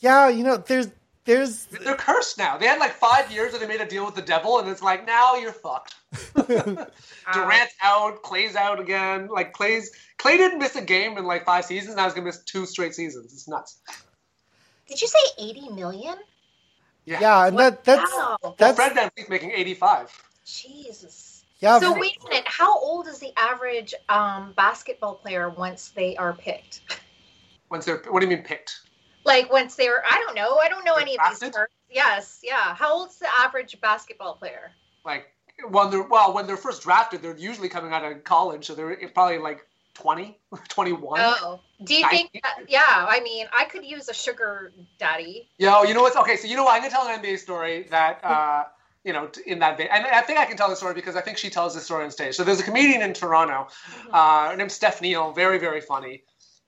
yeah, 0.00 0.28
you 0.28 0.42
know, 0.44 0.56
there's, 0.56 0.88
there's, 1.24 1.66
They're 1.66 1.94
cursed 1.94 2.36
now. 2.36 2.58
They 2.58 2.66
had 2.66 2.80
like 2.80 2.94
five 2.94 3.30
years 3.30 3.52
where 3.52 3.60
they 3.60 3.66
made 3.66 3.80
a 3.80 3.86
deal 3.86 4.04
with 4.04 4.16
the 4.16 4.22
devil, 4.22 4.58
and 4.58 4.68
it's 4.68 4.82
like 4.82 5.06
now 5.06 5.36
you're 5.36 5.52
fucked. 5.52 5.94
Durant's 6.34 7.74
out, 7.82 8.22
Klay's 8.22 8.56
out 8.56 8.80
again. 8.80 9.28
Like 9.28 9.54
Klay's 9.54 9.92
Klay 10.18 10.36
didn't 10.36 10.58
miss 10.58 10.74
a 10.74 10.82
game 10.82 11.16
in 11.16 11.24
like 11.24 11.44
five 11.44 11.64
seasons. 11.64 11.96
Now 11.96 12.04
he's 12.04 12.14
gonna 12.14 12.26
miss 12.26 12.42
two 12.42 12.66
straight 12.66 12.94
seasons. 12.94 13.32
It's 13.32 13.46
nuts. 13.46 13.80
Did 14.88 15.00
you 15.00 15.08
say 15.08 15.18
80 15.38 15.70
million? 15.70 16.16
yeah, 17.04 17.46
and 17.46 17.58
that, 17.58 17.84
that's, 17.84 18.10
Wow. 18.12 18.36
Well, 18.42 18.54
that's, 18.58 18.76
Fred 18.76 18.94
Van 18.94 19.10
making 19.28 19.50
85. 19.52 20.12
Jesus. 20.44 21.44
yeah, 21.60 21.78
So 21.78 21.98
wait 21.98 22.16
a 22.24 22.28
minute. 22.28 22.46
How 22.46 22.78
old 22.78 23.08
is 23.08 23.18
the 23.18 23.32
average 23.36 23.94
um, 24.08 24.52
basketball 24.56 25.14
player 25.14 25.50
once 25.50 25.90
they 25.90 26.16
are 26.16 26.32
picked? 26.32 26.82
Once 27.70 27.86
they're 27.86 28.02
what 28.10 28.20
do 28.20 28.26
you 28.26 28.36
mean 28.36 28.44
picked? 28.44 28.80
Like 29.24 29.52
once 29.52 29.76
they 29.76 29.88
were, 29.88 30.02
I 30.04 30.18
don't 30.24 30.34
know. 30.34 30.56
I 30.56 30.68
don't 30.68 30.84
know 30.84 30.94
any 30.94 31.16
of 31.18 31.20
these 31.30 31.50
terms. 31.50 31.68
Yes, 31.90 32.40
yeah. 32.42 32.74
How 32.74 32.92
old's 32.92 33.18
the 33.18 33.28
average 33.40 33.80
basketball 33.80 34.34
player? 34.34 34.72
Like 35.04 35.26
when 35.68 35.90
they're 35.90 36.02
well 36.02 36.32
when 36.32 36.46
they're 36.46 36.56
first 36.56 36.82
drafted, 36.82 37.22
they're 37.22 37.36
usually 37.36 37.68
coming 37.68 37.92
out 37.92 38.04
of 38.04 38.24
college, 38.24 38.66
so 38.66 38.74
they're 38.74 38.96
probably 39.14 39.38
like 39.38 39.66
20, 39.94 40.38
21. 40.68 41.20
Oh, 41.20 41.60
do 41.84 41.94
you 41.94 42.08
think? 42.08 42.30
That, 42.42 42.64
yeah, 42.68 42.82
I 42.86 43.20
mean, 43.20 43.46
I 43.56 43.64
could 43.64 43.84
use 43.84 44.08
a 44.08 44.14
sugar 44.14 44.72
daddy. 44.98 45.48
Yo, 45.58 45.82
you 45.82 45.94
know 45.94 46.02
what's 46.02 46.16
okay? 46.16 46.36
So 46.36 46.46
you 46.46 46.56
know 46.56 46.64
what? 46.64 46.74
I'm 46.74 46.80
gonna 46.80 46.90
tell 46.90 47.06
an 47.06 47.20
NBA 47.20 47.38
story 47.38 47.86
that 47.90 48.24
uh, 48.24 48.64
you 49.04 49.12
know 49.12 49.30
in 49.46 49.58
that 49.60 49.76
vein, 49.76 49.88
and 49.90 50.06
I 50.06 50.22
think 50.22 50.38
I 50.38 50.46
can 50.46 50.56
tell 50.56 50.68
the 50.68 50.76
story 50.76 50.94
because 50.94 51.16
I 51.16 51.20
think 51.20 51.38
she 51.38 51.50
tells 51.50 51.74
the 51.74 51.80
story 51.80 52.04
on 52.04 52.10
stage. 52.10 52.34
So 52.34 52.44
there's 52.44 52.60
a 52.60 52.64
comedian 52.64 53.02
in 53.02 53.12
Toronto 53.12 53.68
uh, 54.12 54.54
named 54.56 54.72
Steph 54.72 55.02
Neal, 55.02 55.32
very 55.32 55.58
very 55.58 55.80
funny. 55.80 56.22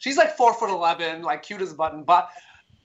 She's 0.05 0.19
like 0.19 0.37
four 0.37 0.53
foot 0.53 0.69
eleven, 0.69 1.23
like 1.23 1.43
cute 1.43 1.63
as 1.63 1.73
a 1.73 1.75
button. 1.75 2.03
But 2.03 2.29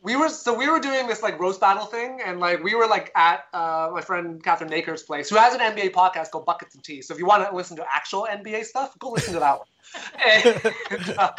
we 0.02 0.16
were 0.16 0.30
so 0.30 0.54
we 0.54 0.70
were 0.70 0.80
doing 0.80 1.06
this 1.06 1.22
like 1.22 1.38
roast 1.38 1.60
battle 1.60 1.86
thing, 1.86 2.22
and 2.26 2.40
like 2.40 2.64
we 2.64 2.76
were 2.76 2.88
like 2.88 3.12
at 3.14 3.44
uh, 3.54 3.90
my 3.92 4.00
friend 4.00 4.42
Catherine 4.42 4.70
Naker's 4.70 5.04
place, 5.04 5.30
who 5.30 5.36
has 5.36 5.54
an 5.54 5.60
NBA 5.60 5.92
podcast 5.92 6.32
called 6.32 6.46
Buckets 6.46 6.76
and 6.76 6.84
Tea. 6.84 7.02
So 7.02 7.14
if 7.14 7.20
you 7.20 7.26
want 7.26 7.46
to 7.46 7.54
listen 7.54 7.76
to 7.76 7.86
actual 7.94 8.26
NBA 8.32 8.64
stuff, 8.64 8.98
go 9.00 9.12
listen 9.12 9.34
to 9.34 9.42
that 9.42 9.60
one. 9.60 9.68
and, 10.92 11.16
uh, 11.18 11.32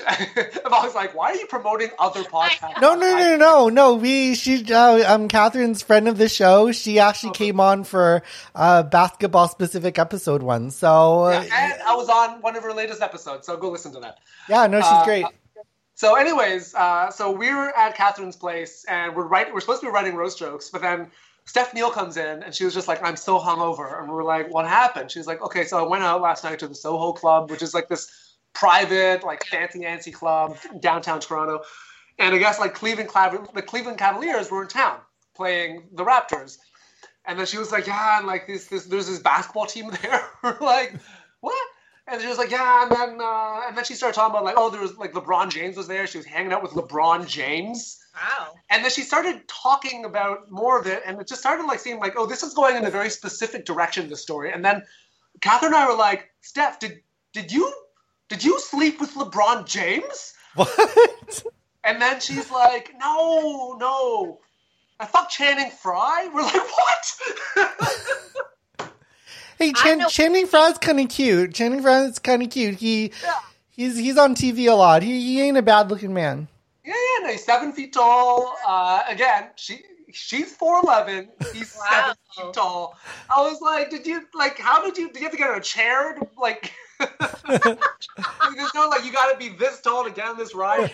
I'm 0.08 0.72
always 0.72 0.94
like, 0.94 1.14
why 1.14 1.32
are 1.32 1.36
you 1.36 1.46
promoting 1.46 1.90
other 1.98 2.24
podcasts? 2.24 2.74
No, 2.80 2.94
no, 2.94 3.16
no, 3.16 3.36
no, 3.36 3.68
no. 3.68 3.94
We 3.94 4.34
she 4.34 4.64
uh, 4.72 5.14
um 5.14 5.28
Catherine's 5.28 5.82
friend 5.82 6.08
of 6.08 6.18
the 6.18 6.28
show. 6.28 6.72
She 6.72 6.98
actually 6.98 7.30
Okay. 7.30 7.46
came 7.46 7.60
on 7.60 7.84
for 7.84 8.22
uh 8.54 8.82
basketball 8.84 9.48
specific 9.48 9.98
episode 9.98 10.42
one. 10.42 10.70
So 10.70 11.22
uh, 11.24 11.44
Yeah, 11.50 11.72
and 11.72 11.82
I 11.86 11.94
was 11.96 12.08
on 12.08 12.42
one 12.42 12.56
of 12.56 12.62
her 12.64 12.72
latest 12.72 13.02
episodes, 13.02 13.46
so 13.46 13.56
go 13.56 13.70
listen 13.70 13.92
to 13.94 14.00
that. 14.00 14.18
yeah, 14.48 14.66
no, 14.66 14.82
she's 14.82 15.02
Uh, 15.02 15.02
great. 15.02 15.34
So, 15.94 16.16
anyways, 16.16 16.74
uh, 16.74 17.10
so 17.10 17.30
we 17.32 17.52
were 17.54 17.76
at 17.76 17.96
Catherine's 17.96 18.36
place, 18.36 18.84
and 18.88 19.16
we're 19.16 19.26
right. 19.26 19.52
We're 19.52 19.60
supposed 19.60 19.80
to 19.80 19.86
be 19.86 19.92
writing 19.92 20.14
roast 20.14 20.38
jokes, 20.38 20.70
but 20.70 20.82
then 20.82 21.10
Steph 21.46 21.74
Neal 21.74 21.90
comes 21.90 22.16
in, 22.18 22.42
and 22.42 22.54
she 22.54 22.64
was 22.64 22.74
just 22.74 22.88
like, 22.88 23.02
"I'm 23.02 23.16
so 23.16 23.38
hungover," 23.40 24.00
and 24.02 24.10
we're 24.10 24.24
like, 24.24 24.50
"What 24.52 24.66
happened?" 24.66 25.10
She's 25.10 25.26
like, 25.26 25.42
"Okay, 25.42 25.64
so 25.64 25.78
I 25.84 25.88
went 25.88 26.04
out 26.04 26.20
last 26.22 26.44
night 26.44 26.58
to 26.60 26.68
the 26.68 26.74
Soho 26.74 27.12
Club, 27.12 27.50
which 27.50 27.62
is 27.62 27.74
like 27.74 27.88
this 27.88 28.10
private, 28.56 29.22
like 29.22 29.44
fancy 29.44 29.80
antsy 29.80 30.12
club 30.12 30.56
downtown 30.80 31.20
Toronto, 31.20 31.62
and 32.18 32.34
I 32.34 32.38
guess 32.38 32.58
like 32.58 32.74
Cleveland, 32.74 33.10
the 33.54 33.62
Cleveland 33.62 33.98
Cavaliers 33.98 34.50
were 34.50 34.62
in 34.62 34.68
town 34.68 34.98
playing 35.34 35.88
the 35.92 36.04
Raptors." 36.04 36.58
And 37.26 37.38
then 37.38 37.46
she 37.46 37.58
was 37.58 37.70
like, 37.70 37.86
"Yeah, 37.86 38.18
and 38.18 38.26
like 38.26 38.46
this, 38.46 38.66
this, 38.66 38.86
there's 38.86 39.08
this 39.08 39.18
basketball 39.18 39.66
team 39.66 39.90
there." 40.02 40.22
like, 40.60 40.94
"What?" 41.40 41.68
And 42.08 42.22
she 42.22 42.28
was 42.28 42.38
like, 42.38 42.50
"Yeah," 42.50 42.84
and 42.84 42.90
then 42.90 43.20
uh, 43.20 43.62
and 43.68 43.76
then 43.76 43.84
she 43.84 43.94
started 43.94 44.14
talking 44.14 44.34
about 44.34 44.44
like, 44.44 44.54
"Oh, 44.56 44.70
there 44.70 44.80
was 44.80 44.96
like 44.96 45.12
LeBron 45.12 45.50
James 45.50 45.76
was 45.76 45.88
there. 45.88 46.06
She 46.06 46.18
was 46.18 46.26
hanging 46.26 46.52
out 46.52 46.62
with 46.62 46.72
LeBron 46.72 47.28
James." 47.28 47.98
Wow. 48.14 48.54
And 48.70 48.82
then 48.82 48.90
she 48.90 49.02
started 49.02 49.46
talking 49.48 50.06
about 50.06 50.50
more 50.50 50.80
of 50.80 50.86
it, 50.86 51.02
and 51.04 51.20
it 51.20 51.28
just 51.28 51.40
started 51.40 51.66
like 51.66 51.80
seeming 51.80 52.00
like, 52.00 52.14
"Oh, 52.16 52.24
this 52.26 52.42
is 52.42 52.54
going 52.54 52.76
in 52.76 52.86
a 52.86 52.90
very 52.90 53.10
specific 53.10 53.66
direction." 53.66 54.08
The 54.08 54.16
story, 54.16 54.50
and 54.50 54.64
then 54.64 54.82
Catherine 55.42 55.74
and 55.74 55.82
I 55.82 55.88
were 55.88 55.98
like, 55.98 56.30
"Steph, 56.40 56.78
did 56.78 57.02
did 57.34 57.52
you 57.52 57.70
did 58.28 58.42
you 58.44 58.58
sleep 58.60 59.00
with 59.00 59.14
LeBron 59.14 59.66
James?" 59.66 60.34
What? 60.54 61.44
And 61.84 62.00
then 62.02 62.18
she's 62.20 62.50
like, 62.50 62.92
"No, 62.98 63.76
no." 63.78 64.40
I 64.98 65.04
fucked 65.06 65.30
Channing 65.32 65.70
Frye. 65.70 66.28
We're 66.32 66.42
like, 66.42 66.54
what? 66.54 67.12
Hey, 69.58 69.72
Chan- 69.72 69.98
know- 69.98 70.08
Channing 70.08 70.46
Frye's 70.46 70.76
kind 70.78 71.00
of 71.00 71.08
cute. 71.08 71.54
Channing 71.54 71.80
Frye's 71.80 72.18
kind 72.18 72.42
of 72.42 72.50
cute. 72.50 72.74
He 72.74 73.12
Yeah. 73.22 73.38
he's 73.70 73.96
he's 73.96 74.18
on 74.18 74.34
TV 74.34 74.70
a 74.70 74.74
lot. 74.74 75.02
He 75.02 75.18
he 75.20 75.40
ain't 75.40 75.56
a 75.56 75.62
bad 75.62 75.88
looking 75.90 76.12
man. 76.12 76.48
Yeah, 76.84 76.92
yeah, 76.92 77.26
no, 77.26 77.32
he's 77.32 77.44
seven 77.44 77.72
feet 77.72 77.94
tall. 77.94 78.54
Uh, 78.66 79.02
again, 79.08 79.48
she 79.56 79.80
she's 80.12 80.54
four 80.54 80.80
eleven. 80.82 81.30
He's 81.54 81.74
Wow. 81.74 81.86
seven 81.90 82.16
feet 82.36 82.52
tall. 82.54 82.98
I 83.34 83.40
was 83.40 83.60
like, 83.62 83.88
did 83.88 84.06
you 84.06 84.26
like? 84.34 84.58
How 84.58 84.84
did 84.84 84.98
you? 84.98 85.06
Did 85.08 85.16
you 85.16 85.22
have 85.22 85.32
to 85.32 85.38
get 85.38 85.48
on 85.50 85.56
a 85.56 85.60
chair? 85.62 86.14
To, 86.14 86.28
like, 86.36 86.72
there's 86.98 88.74
no 88.74 88.88
like 88.88 89.04
you 89.04 89.12
got 89.12 89.32
to 89.32 89.38
be 89.38 89.48
this 89.50 89.80
tall 89.80 90.04
to 90.04 90.10
get 90.10 90.26
on 90.26 90.36
this 90.36 90.54
ride. 90.54 90.90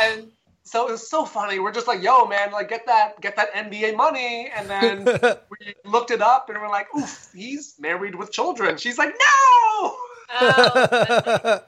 And 0.00 0.30
so 0.64 0.88
it 0.88 0.92
was 0.92 1.08
so 1.08 1.24
funny. 1.24 1.58
We're 1.58 1.72
just 1.72 1.86
like, 1.86 2.02
yo, 2.02 2.24
man, 2.26 2.52
like 2.52 2.68
get 2.68 2.86
that 2.86 3.20
get 3.20 3.36
that 3.36 3.52
NBA 3.52 3.96
money. 3.96 4.50
And 4.56 4.68
then 4.68 5.04
we 5.50 5.74
looked 5.84 6.10
it 6.10 6.22
up, 6.22 6.48
and 6.48 6.58
we're 6.60 6.68
like, 6.68 6.86
oof, 6.96 7.30
he's 7.34 7.74
married 7.78 8.14
with 8.14 8.32
children. 8.32 8.76
She's 8.76 8.98
like, 8.98 9.10
no. 9.10 9.96
Oh, 10.40 11.62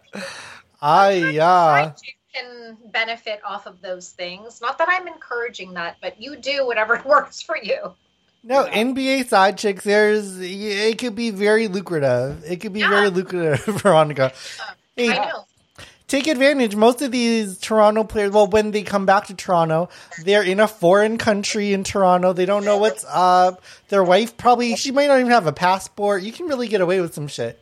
I 0.81 1.13
yeah. 1.33 1.93
you 2.03 2.13
can 2.33 2.77
benefit 2.91 3.41
off 3.45 3.67
of 3.67 3.81
those 3.83 4.11
things. 4.11 4.61
Not 4.61 4.79
that 4.79 4.89
I'm 4.91 5.07
encouraging 5.07 5.75
that, 5.75 5.97
but 6.01 6.21
you 6.21 6.37
do 6.37 6.67
whatever 6.67 7.03
works 7.07 7.43
for 7.43 7.57
you. 7.57 7.95
No. 8.47 8.65
NBA 8.67 9.27
side 9.27 9.57
chicks. 9.59 9.85
There's 9.85 10.39
it 10.41 10.99
could 10.99 11.15
be 11.17 11.31
very 11.31 11.67
lucrative. 11.69 12.45
It 12.47 12.61
could 12.61 12.73
be 12.75 12.81
Yeah. 12.81 12.91
very 12.91 13.09
lucrative, 13.11 13.65
Veronica. 13.83 14.33
Hey, 14.97 15.11
I 15.11 15.31
know. 15.31 15.47
take 16.09 16.27
advantage. 16.27 16.77
Most 16.77 17.01
of 17.01 17.11
these 17.11 17.59
Toronto 17.59 18.05
players, 18.05 18.33
well, 18.33 18.47
when 18.47 18.71
they 18.71 18.83
come 18.83 19.07
back 19.07 19.27
to 19.29 19.35
Toronto, 19.35 19.89
they're 20.25 20.43
in 20.43 20.61
a 20.61 20.69
foreign 20.69 21.17
country 21.17 21.73
in 21.73 21.85
Toronto. 21.85 22.33
They 22.35 22.45
don't 22.45 22.65
know 22.67 22.77
what's 22.77 23.05
up. 23.09 23.63
Their 23.89 24.05
wife 24.05 24.37
probably, 24.37 24.77
she 24.77 24.91
might 24.93 25.07
not 25.07 25.19
even 25.21 25.33
have 25.33 25.47
a 25.47 25.53
passport. 25.53 26.23
You 26.23 26.31
can 26.33 26.47
really 26.47 26.69
get 26.69 26.81
away 26.83 27.01
with 27.01 27.15
some 27.15 27.27
shit. 27.29 27.61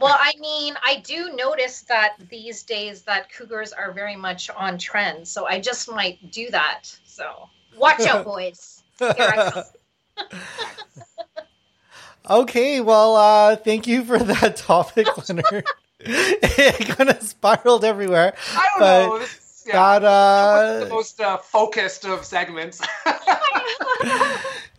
Well, 0.00 0.16
I 0.16 0.32
mean, 0.38 0.76
I 0.86 1.02
do 1.04 1.32
notice 1.34 1.80
that 1.88 2.14
these 2.30 2.62
days 2.62 3.02
that 3.02 3.32
cougars 3.32 3.72
are 3.72 3.90
very 3.90 4.14
much 4.14 4.48
on 4.50 4.78
trend, 4.78 5.26
so 5.26 5.44
I 5.44 5.58
just 5.60 5.90
might 5.90 6.30
do 6.30 6.48
that. 6.52 6.82
So 7.04 7.48
watch 7.76 8.00
out, 8.02 8.24
boys. 8.32 8.84
Here 9.00 9.12
I 9.18 9.50
come. 9.50 9.64
Okay, 12.30 12.80
well, 12.82 13.16
uh, 13.16 13.56
thank 13.56 13.86
you 13.86 14.04
for 14.04 14.18
that 14.18 14.56
topic, 14.68 15.06
Leonard. 15.28 15.64
it 16.00 16.88
kind 16.96 17.08
of 17.10 17.22
spiraled 17.22 17.84
everywhere. 17.84 18.34
I 18.54 18.68
don't 18.78 18.80
know. 18.80 19.18
This, 19.18 19.64
yeah, 19.66 19.98
That, 19.98 20.04
uh, 20.04 20.80
the 20.80 20.90
most 20.90 21.20
uh, 21.20 21.38
focused 21.38 22.04
of 22.04 22.24
segments. 22.24 22.80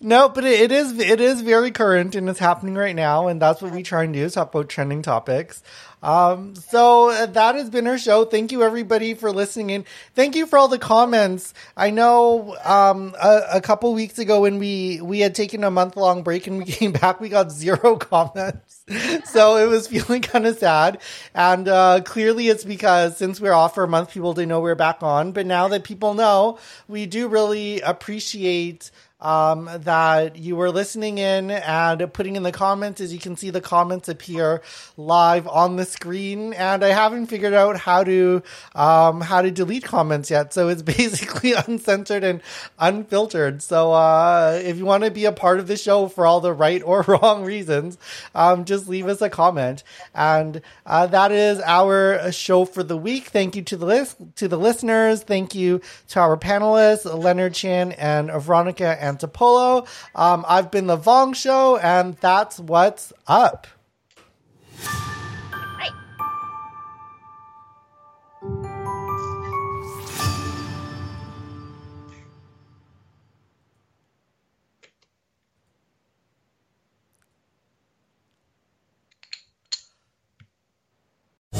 No, 0.01 0.29
but 0.29 0.45
it, 0.45 0.61
it 0.61 0.71
is 0.71 0.97
it 0.97 1.19
is 1.19 1.41
very 1.41 1.71
current 1.71 2.15
and 2.15 2.29
it's 2.29 2.39
happening 2.39 2.75
right 2.75 2.95
now, 2.95 3.27
and 3.27 3.41
that's 3.41 3.61
what 3.61 3.73
we 3.73 3.83
try 3.83 4.03
and 4.03 4.13
do 4.13 4.29
talk 4.29 4.53
about 4.53 4.69
trending 4.69 5.01
topics. 5.01 5.61
Um, 6.01 6.55
so 6.55 7.09
uh, 7.09 7.25
that 7.25 7.55
has 7.55 7.69
been 7.69 7.85
our 7.85 7.97
show. 7.97 8.23
Thank 8.23 8.53
you 8.53 8.63
everybody 8.63 9.13
for 9.13 9.33
listening 9.33 9.69
in. 9.71 9.85
Thank 10.15 10.37
you 10.37 10.45
for 10.45 10.57
all 10.57 10.69
the 10.69 10.79
comments. 10.79 11.53
I 11.75 11.89
know 11.89 12.55
um, 12.63 13.13
a, 13.21 13.41
a 13.55 13.61
couple 13.61 13.93
weeks 13.93 14.17
ago 14.19 14.41
when 14.41 14.59
we 14.59 15.01
we 15.01 15.19
had 15.19 15.35
taken 15.35 15.65
a 15.65 15.71
month 15.71 15.97
long 15.97 16.23
break 16.23 16.47
and 16.47 16.59
we 16.59 16.65
came 16.71 16.93
back, 16.93 17.19
we 17.19 17.27
got 17.27 17.51
zero 17.51 17.97
comments. 17.97 18.85
so 19.25 19.57
it 19.57 19.67
was 19.67 19.87
feeling 19.87 20.21
kind 20.21 20.47
of 20.47 20.57
sad. 20.57 20.99
And 21.35 21.67
uh, 21.67 22.01
clearly 22.05 22.47
it's 22.47 22.63
because 22.63 23.17
since 23.17 23.41
we're 23.41 23.51
off 23.51 23.75
for 23.75 23.83
a 23.83 23.87
month, 23.87 24.11
people 24.11 24.33
didn't 24.33 24.49
know 24.49 24.59
we 24.59 24.69
we're 24.69 24.75
back 24.75 25.03
on. 25.03 25.33
But 25.33 25.45
now 25.45 25.67
that 25.67 25.83
people 25.83 26.13
know, 26.13 26.57
we 26.87 27.05
do 27.05 27.27
really 27.27 27.81
appreciate 27.81 28.91
um, 29.21 29.69
that 29.79 30.37
you 30.37 30.55
were 30.55 30.71
listening 30.71 31.17
in 31.17 31.51
and 31.51 32.11
putting 32.13 32.35
in 32.35 32.43
the 32.43 32.51
comments. 32.51 33.01
As 33.01 33.13
you 33.13 33.19
can 33.19 33.35
see, 33.35 33.49
the 33.49 33.61
comments 33.61 34.07
appear 34.07 34.61
live 34.97 35.47
on 35.47 35.75
the 35.75 35.85
screen, 35.85 36.53
and 36.53 36.83
I 36.83 36.89
haven't 36.89 37.27
figured 37.27 37.53
out 37.53 37.77
how 37.77 38.03
to 38.03 38.41
um, 38.75 39.21
how 39.21 39.41
to 39.41 39.51
delete 39.51 39.83
comments 39.83 40.29
yet. 40.31 40.53
So 40.53 40.69
it's 40.69 40.81
basically 40.99 41.53
uncensored 41.53 42.23
and 42.23 42.41
unfiltered. 42.77 43.61
So 43.61 43.91
uh, 43.91 44.59
if 44.63 44.77
you 44.77 44.85
want 44.85 45.03
to 45.03 45.11
be 45.11 45.25
a 45.25 45.31
part 45.31 45.59
of 45.59 45.67
the 45.67 45.77
show 45.77 46.07
for 46.07 46.25
all 46.25 46.39
the 46.39 46.53
right 46.53 46.81
or 46.83 47.01
wrong 47.07 47.43
reasons, 47.43 47.97
um, 48.35 48.65
just 48.65 48.87
leave 48.87 49.07
us 49.07 49.21
a 49.21 49.29
comment. 49.29 49.83
And 50.13 50.61
uh, 50.85 51.07
that 51.07 51.31
is 51.31 51.59
our 51.61 52.31
show 52.31 52.65
for 52.65 52.83
the 52.83 52.97
week. 52.97 53.27
Thank 53.27 53.55
you 53.55 53.61
to 53.63 53.77
the 53.77 53.85
list 53.85 54.17
to 54.35 54.47
the 54.47 54.57
listeners. 54.57 55.23
Thank 55.23 55.55
you 55.55 55.81
to 56.09 56.19
our 56.19 56.37
panelists, 56.37 57.05
Leonard 57.05 57.53
Chan 57.53 57.91
and 57.93 58.31
Veronica 58.31 59.01
Antipolo. 59.09 59.87
Um, 60.15 60.45
I've 60.47 60.71
been 60.71 60.87
the 60.87 60.97
Vong 60.97 61.35
Show, 61.35 61.77
and 61.77 62.15
that's 62.17 62.59
what's 62.59 63.13
up. 63.27 63.67